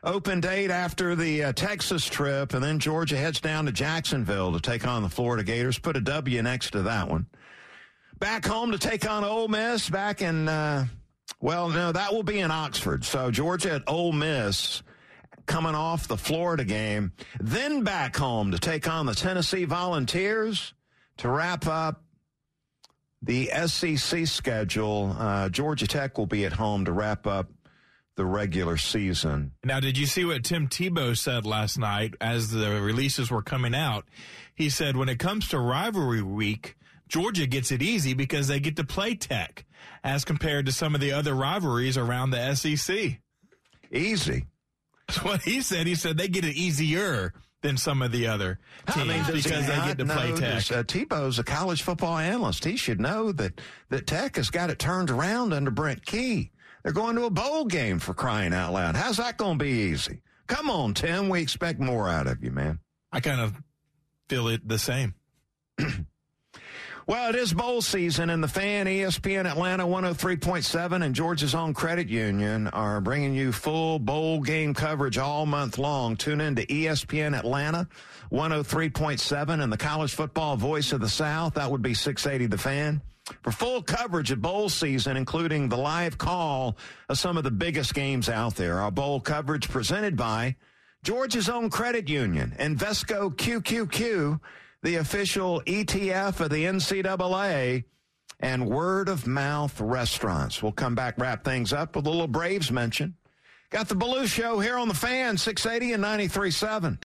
Open 0.04 0.40
date 0.40 0.70
after 0.70 1.16
the 1.16 1.46
uh, 1.46 1.54
Texas 1.54 2.06
trip, 2.06 2.54
and 2.54 2.64
then 2.64 2.78
Georgia 2.78 3.18
heads 3.18 3.40
down 3.40 3.66
to 3.66 3.72
Jacksonville 3.72 4.52
to 4.54 4.60
take 4.60 4.86
on 4.86 5.02
the 5.02 5.10
Florida 5.10 5.44
Gators. 5.44 5.80
Put 5.80 5.98
a 5.98 6.02
W 6.02 6.42
next 6.44 6.72
to 6.72 6.84
that 6.84 7.10
one. 7.10 7.26
Back 8.20 8.46
home 8.46 8.72
to 8.72 8.78
take 8.78 9.10
on 9.10 9.24
Ole 9.24 9.48
Miss. 9.48 9.90
Back 9.90 10.22
in, 10.22 10.48
uh, 10.48 10.86
well, 11.44 11.68
no, 11.68 11.92
that 11.92 12.14
will 12.14 12.24
be 12.24 12.40
in 12.40 12.52
Oxford. 12.52 13.04
So 13.04 13.30
Georgia 13.30 13.74
at 13.74 13.84
Ole 13.86 14.14
Miss 14.14 14.82
coming 15.46 15.76
off 15.76 16.08
the 16.08 16.16
Florida 16.16 16.64
game. 16.64 17.12
Then 17.38 17.84
back 17.84 18.16
home 18.16 18.52
to 18.52 18.58
take 18.58 18.88
on 18.88 19.08
the 19.08 19.14
Tennessee 19.14 19.66
Volunteers 19.66 20.74
to 21.18 21.30
wrap 21.30 21.68
up 21.68 22.02
the 23.22 23.48
SEC 23.66 24.26
schedule. 24.26 25.14
Uh, 25.20 25.50
Georgia 25.50 25.86
Tech 25.86 26.18
will 26.18 26.28
be 26.28 26.46
at 26.46 26.54
home 26.54 26.86
to 26.86 26.94
wrap 26.94 27.28
up 27.28 27.50
the 28.16 28.24
regular 28.24 28.78
season. 28.78 29.52
Now, 29.66 29.82
did 29.82 29.98
you 29.98 30.06
see 30.06 30.24
what 30.24 30.46
Tim 30.46 30.70
Tebow 30.70 31.18
said 31.18 31.46
last 31.46 31.78
night 31.78 32.14
as 32.22 32.52
the 32.52 32.80
releases 32.80 33.30
were 33.30 33.42
coming 33.42 33.76
out? 33.76 34.06
He 34.56 34.70
said, 34.70 34.96
when 34.96 35.10
it 35.10 35.20
comes 35.20 35.50
to 35.50 35.60
rivalry 35.60 36.22
week, 36.22 36.78
Georgia 37.10 37.48
gets 37.48 37.70
it 37.70 37.82
easy 37.82 38.14
because 38.14 38.48
they 38.48 38.62
get 38.62 38.78
to 38.78 38.86
play 38.86 39.16
Tech 39.16 39.66
as 40.04 40.26
compared 40.26 40.66
to 40.66 40.72
some 40.72 40.96
of 40.96 41.02
the 41.02 41.12
other 41.12 41.34
rivalries 41.34 41.98
around 41.98 42.32
the 42.32 42.56
SEC. 42.56 43.20
Easy. 43.92 44.46
That's 45.08 45.24
what 45.24 45.42
he 45.42 45.62
said. 45.62 45.88
He 45.88 45.96
said 45.96 46.18
they 46.18 46.28
get 46.28 46.46
it 46.46 46.56
easier 46.56 47.34
than 47.62 47.78
some 47.78 48.02
of 48.02 48.12
the 48.12 48.28
other 48.28 48.60
teams 48.94 49.26
does 49.26 49.44
he 49.44 49.50
because 49.50 49.68
they 49.68 49.76
get 49.76 49.98
to 49.98 50.06
play 50.06 50.32
Tech. 50.32 50.40
this? 50.40 50.72
Uh, 50.72 50.84
Tebow's 50.84 51.40
a 51.40 51.44
college 51.44 51.82
football 51.82 52.18
analyst. 52.18 52.66
He 52.66 52.76
should 52.76 53.00
know 53.00 53.32
that, 53.32 53.60
that 53.90 54.06
Tech 54.06 54.36
has 54.36 54.50
got 54.50 54.70
it 54.70 54.80
turned 54.80 55.10
around 55.10 55.54
under 55.54 55.72
Brent 55.72 56.06
Key. 56.06 56.52
They're 56.84 56.92
going 56.92 57.16
to 57.16 57.24
a 57.24 57.30
bowl 57.30 57.66
game 57.66 58.00
for 58.00 58.14
crying 58.14 58.54
out 58.54 58.74
loud. 58.74 58.96
How's 58.96 59.18
that 59.18 59.38
going 59.38 59.58
to 59.58 59.64
be 59.64 59.72
easy? 59.72 60.22
Come 60.48 60.70
on, 60.70 60.94
Tim. 60.94 61.30
We 61.30 61.42
expect 61.42 61.80
more 61.80 62.10
out 62.10 62.28
of 62.28 62.44
you, 62.44 62.52
man. 62.52 62.80
I 63.12 63.22
kind 63.22 63.40
of 63.40 63.54
feel 64.28 64.50
it 64.50 64.68
the 64.68 64.78
same. 64.78 65.16
Well, 67.06 67.30
it 67.30 67.36
is 67.36 67.54
bowl 67.54 67.82
season, 67.82 68.30
and 68.30 68.42
the 68.42 68.48
fan, 68.48 68.86
ESPN 68.86 69.46
Atlanta 69.46 69.86
103.7 69.86 71.04
and 71.04 71.14
Georgia's 71.14 71.54
own 71.54 71.74
credit 71.74 72.08
union 72.08 72.68
are 72.70 73.02
bringing 73.02 73.34
you 73.34 73.52
full 73.52 74.00
bowl 74.00 74.40
game 74.40 74.74
coverage 74.74 75.18
all 75.18 75.46
month 75.46 75.78
long. 75.78 76.16
Tune 76.16 76.40
in 76.40 76.56
to 76.56 76.66
ESPN 76.66 77.38
Atlanta 77.38 77.90
103.7 78.32 79.62
and 79.62 79.74
the 79.74 79.76
college 79.76 80.16
football 80.16 80.56
voice 80.56 80.94
of 80.94 81.02
the 81.02 81.10
South. 81.10 81.56
That 81.56 81.70
would 81.70 81.82
be 81.82 81.94
680 81.94 82.46
The 82.46 82.58
Fan. 82.58 83.02
For 83.42 83.52
full 83.52 83.82
coverage 83.82 84.32
of 84.32 84.42
bowl 84.42 84.70
season, 84.70 85.18
including 85.18 85.68
the 85.68 85.78
live 85.78 86.18
call 86.18 86.78
of 87.10 87.18
some 87.18 87.36
of 87.36 87.44
the 87.44 87.52
biggest 87.52 87.94
games 87.94 88.30
out 88.30 88.56
there. 88.56 88.80
Our 88.80 88.92
bowl 88.92 89.20
coverage 89.20 89.70
presented 89.70 90.16
by 90.16 90.56
Georgia's 91.04 91.50
own 91.50 91.70
credit 91.70 92.08
union, 92.08 92.56
Invesco 92.58 93.36
QQQ, 93.36 94.40
the 94.84 94.98
official 94.98 95.62
ETF 95.66 96.42
of 96.42 96.50
the 96.50 96.66
NCAA, 96.66 97.86
and 98.42 98.68
word 98.68 99.08
of 99.08 99.26
mouth 99.26 99.80
restaurants. 99.80 100.62
We'll 100.62 100.74
come 100.74 100.96
back, 100.96 101.18
wrap 101.18 101.46
things 101.46 101.72
up 101.72 101.96
with 101.96 102.06
a 102.06 102.10
little 102.10 102.28
Braves 102.28 102.70
mention. 102.70 103.16
Got 103.70 103.88
the 103.88 103.96
Belue 103.96 104.28
Show 104.28 104.60
here 104.60 104.78
on 104.78 104.90
the 104.90 104.94
fan, 104.94 105.38
680 105.38 105.94
and 105.94 106.04
93.7. 106.04 107.02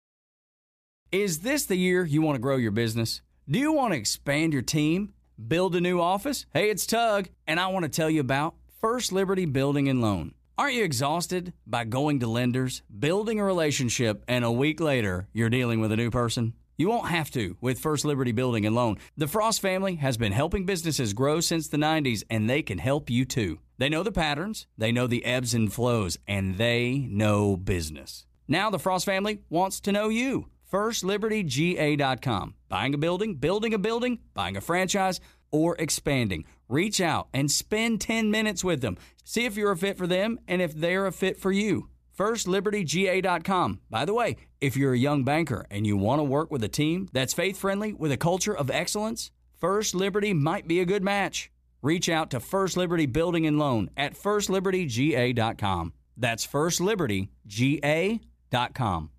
Is 1.10 1.40
this 1.40 1.66
the 1.66 1.76
year 1.76 2.04
you 2.04 2.22
want 2.22 2.36
to 2.36 2.40
grow 2.40 2.56
your 2.56 2.70
business? 2.70 3.20
Do 3.50 3.58
you 3.58 3.72
want 3.72 3.92
to 3.92 3.98
expand 3.98 4.52
your 4.52 4.62
team? 4.62 5.12
Build 5.48 5.74
a 5.74 5.80
new 5.80 6.00
office? 6.00 6.46
Hey, 6.54 6.70
it's 6.70 6.86
Tug, 6.86 7.28
and 7.46 7.58
I 7.58 7.66
want 7.66 7.82
to 7.82 7.88
tell 7.88 8.08
you 8.08 8.20
about 8.20 8.54
First 8.80 9.12
Liberty 9.12 9.46
Building 9.46 9.88
and 9.88 10.00
Loan. 10.00 10.34
Aren't 10.56 10.74
you 10.74 10.84
exhausted 10.84 11.52
by 11.66 11.84
going 11.84 12.20
to 12.20 12.28
lenders, 12.28 12.82
building 12.96 13.40
a 13.40 13.44
relationship, 13.44 14.22
and 14.28 14.44
a 14.44 14.52
week 14.52 14.80
later 14.80 15.28
you're 15.32 15.50
dealing 15.50 15.80
with 15.80 15.90
a 15.90 15.96
new 15.96 16.12
person? 16.12 16.54
You 16.76 16.88
won't 16.88 17.08
have 17.08 17.30
to 17.32 17.56
with 17.60 17.78
First 17.78 18.04
Liberty 18.04 18.32
Building 18.32 18.66
and 18.66 18.74
Loan. 18.74 18.98
The 19.16 19.28
Frost 19.28 19.60
family 19.60 19.94
has 19.96 20.16
been 20.16 20.32
helping 20.32 20.66
businesses 20.66 21.12
grow 21.12 21.40
since 21.40 21.68
the 21.68 21.76
90s, 21.76 22.24
and 22.28 22.50
they 22.50 22.62
can 22.62 22.78
help 22.78 23.08
you 23.08 23.24
too. 23.24 23.60
They 23.78 23.88
know 23.88 24.02
the 24.02 24.10
patterns, 24.10 24.66
they 24.76 24.90
know 24.90 25.06
the 25.06 25.24
ebbs 25.24 25.54
and 25.54 25.72
flows, 25.72 26.18
and 26.26 26.56
they 26.56 27.06
know 27.08 27.56
business. 27.56 28.26
Now 28.48 28.70
the 28.70 28.80
Frost 28.80 29.06
family 29.06 29.40
wants 29.48 29.78
to 29.80 29.92
know 29.92 30.08
you. 30.08 30.48
FirstLibertyGA.com. 30.72 32.54
Buying 32.68 32.94
a 32.94 32.98
building, 32.98 33.36
building 33.36 33.72
a 33.72 33.78
building, 33.78 34.18
buying 34.34 34.56
a 34.56 34.60
franchise, 34.60 35.20
or 35.52 35.76
expanding. 35.78 36.44
Reach 36.68 37.00
out 37.00 37.28
and 37.32 37.48
spend 37.48 38.00
10 38.00 38.32
minutes 38.32 38.64
with 38.64 38.80
them. 38.80 38.96
See 39.22 39.44
if 39.44 39.56
you're 39.56 39.70
a 39.70 39.76
fit 39.76 39.96
for 39.96 40.08
them 40.08 40.40
and 40.48 40.60
if 40.60 40.74
they're 40.74 41.06
a 41.06 41.12
fit 41.12 41.38
for 41.38 41.52
you. 41.52 41.88
FirstLibertyGA.com. 42.18 43.80
By 43.90 44.04
the 44.04 44.14
way, 44.14 44.36
if 44.60 44.76
you're 44.76 44.92
a 44.92 44.98
young 44.98 45.24
banker 45.24 45.66
and 45.70 45.86
you 45.86 45.96
want 45.96 46.20
to 46.20 46.24
work 46.24 46.50
with 46.50 46.64
a 46.64 46.68
team 46.68 47.08
that's 47.12 47.34
faith 47.34 47.56
friendly 47.56 47.92
with 47.92 48.12
a 48.12 48.16
culture 48.16 48.56
of 48.56 48.70
excellence, 48.70 49.30
First 49.58 49.94
Liberty 49.94 50.32
might 50.32 50.68
be 50.68 50.80
a 50.80 50.84
good 50.84 51.02
match. 51.02 51.50
Reach 51.82 52.08
out 52.08 52.30
to 52.30 52.40
First 52.40 52.76
Liberty 52.76 53.06
Building 53.06 53.46
and 53.46 53.58
Loan 53.58 53.90
at 53.96 54.14
FirstLibertyGA.com. 54.14 55.92
That's 56.16 56.46
FirstLibertyGA.com. 56.46 59.10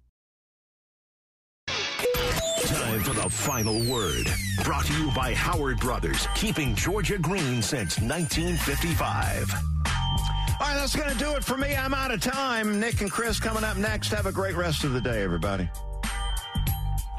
Time 2.65 3.01
for 3.01 3.13
the 3.13 3.29
final 3.29 3.79
word. 3.83 4.25
Brought 4.63 4.85
to 4.85 4.93
you 4.93 5.11
by 5.11 5.33
Howard 5.33 5.79
Brothers, 5.79 6.27
keeping 6.33 6.73
Georgia 6.73 7.19
green 7.19 7.61
since 7.61 7.99
1955. 7.99 9.74
All 10.57 10.67
right, 10.67 10.75
that's 10.75 10.95
going 10.95 11.11
to 11.11 11.17
do 11.17 11.35
it 11.35 11.43
for 11.43 11.57
me. 11.57 11.75
I'm 11.75 11.93
out 11.93 12.11
of 12.11 12.21
time. 12.21 12.79
Nick 12.79 13.01
and 13.01 13.11
Chris 13.11 13.41
coming 13.41 13.65
up 13.65 13.75
next. 13.75 14.09
Have 14.09 14.25
a 14.25 14.31
great 14.31 14.55
rest 14.55 14.85
of 14.85 14.93
the 14.93 15.01
day, 15.01 15.21
everybody. 15.21 15.69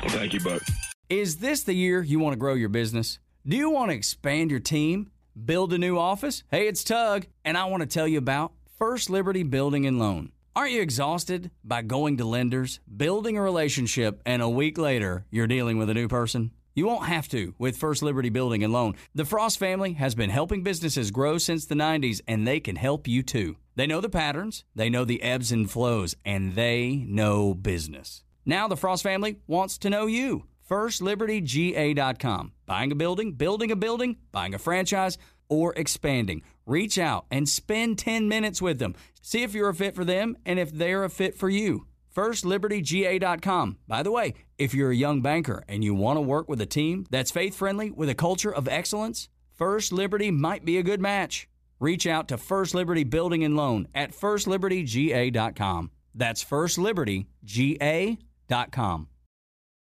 Thank 0.08 0.32
you, 0.32 0.40
Buck. 0.40 0.62
Is 1.10 1.36
this 1.36 1.62
the 1.62 1.74
year 1.74 2.02
you 2.02 2.18
want 2.18 2.32
to 2.32 2.38
grow 2.38 2.54
your 2.54 2.70
business? 2.70 3.18
Do 3.46 3.56
you 3.56 3.68
want 3.68 3.90
to 3.90 3.96
expand 3.96 4.50
your 4.50 4.60
team? 4.60 5.10
Build 5.44 5.74
a 5.74 5.78
new 5.78 5.98
office? 5.98 6.44
Hey, 6.50 6.66
it's 6.66 6.82
Tug, 6.82 7.26
and 7.44 7.58
I 7.58 7.66
want 7.66 7.82
to 7.82 7.86
tell 7.86 8.08
you 8.08 8.16
about 8.16 8.52
First 8.78 9.10
Liberty 9.10 9.42
Building 9.42 9.86
and 9.86 9.98
Loan. 9.98 10.32
Aren't 10.54 10.72
you 10.72 10.80
exhausted 10.80 11.50
by 11.62 11.82
going 11.82 12.16
to 12.16 12.24
lenders, 12.24 12.80
building 12.96 13.36
a 13.36 13.42
relationship, 13.42 14.22
and 14.24 14.40
a 14.40 14.48
week 14.48 14.78
later 14.78 15.26
you're 15.30 15.46
dealing 15.46 15.76
with 15.76 15.90
a 15.90 15.94
new 15.94 16.08
person? 16.08 16.52
You 16.76 16.86
won't 16.86 17.06
have 17.06 17.26
to 17.28 17.54
with 17.58 17.78
First 17.78 18.02
Liberty 18.02 18.28
Building 18.28 18.62
and 18.62 18.70
Loan. 18.70 18.96
The 19.14 19.24
Frost 19.24 19.58
family 19.58 19.94
has 19.94 20.14
been 20.14 20.28
helping 20.28 20.62
businesses 20.62 21.10
grow 21.10 21.38
since 21.38 21.64
the 21.64 21.74
90s, 21.74 22.20
and 22.28 22.46
they 22.46 22.60
can 22.60 22.76
help 22.76 23.08
you 23.08 23.22
too. 23.22 23.56
They 23.76 23.86
know 23.86 24.02
the 24.02 24.10
patterns, 24.10 24.62
they 24.74 24.90
know 24.90 25.06
the 25.06 25.22
ebbs 25.22 25.50
and 25.50 25.70
flows, 25.70 26.16
and 26.22 26.54
they 26.54 27.06
know 27.08 27.54
business. 27.54 28.24
Now 28.44 28.68
the 28.68 28.76
Frost 28.76 29.02
family 29.02 29.38
wants 29.46 29.78
to 29.78 29.90
know 29.90 30.04
you. 30.04 30.44
FirstLibertyGA.com. 30.68 32.52
Buying 32.66 32.92
a 32.92 32.96
building, 32.96 33.32
building 33.32 33.70
a 33.70 33.76
building, 33.76 34.16
buying 34.30 34.52
a 34.52 34.58
franchise, 34.58 35.16
or 35.48 35.72
expanding. 35.78 36.42
Reach 36.66 36.98
out 36.98 37.24
and 37.30 37.48
spend 37.48 37.98
10 37.98 38.28
minutes 38.28 38.60
with 38.60 38.78
them. 38.80 38.94
See 39.22 39.42
if 39.42 39.54
you're 39.54 39.70
a 39.70 39.74
fit 39.74 39.94
for 39.94 40.04
them 40.04 40.36
and 40.44 40.58
if 40.58 40.72
they're 40.72 41.04
a 41.04 41.08
fit 41.08 41.38
for 41.38 41.48
you. 41.48 41.86
FirstLibertyGA.com. 42.14 43.78
By 43.86 44.02
the 44.02 44.10
way, 44.10 44.34
if 44.58 44.74
you're 44.74 44.90
a 44.90 44.96
young 44.96 45.22
banker 45.22 45.62
and 45.68 45.84
you 45.84 45.94
want 45.94 46.16
to 46.16 46.22
work 46.22 46.48
with 46.48 46.60
a 46.60 46.66
team 46.66 47.06
that's 47.10 47.30
faith 47.30 47.54
friendly 47.54 47.90
with 47.90 48.08
a 48.08 48.14
culture 48.14 48.54
of 48.54 48.68
excellence, 48.68 49.28
First 49.54 49.92
Liberty 49.92 50.30
might 50.30 50.64
be 50.64 50.78
a 50.78 50.82
good 50.82 51.00
match. 51.00 51.48
Reach 51.78 52.06
out 52.06 52.28
to 52.28 52.38
First 52.38 52.74
Liberty 52.74 53.04
Building 53.04 53.44
and 53.44 53.54
Loan 53.56 53.88
at 53.94 54.12
FirstLibertyGA.com. 54.12 55.90
That's 56.14 56.42
FirstLibertyGA.com. 56.44 59.08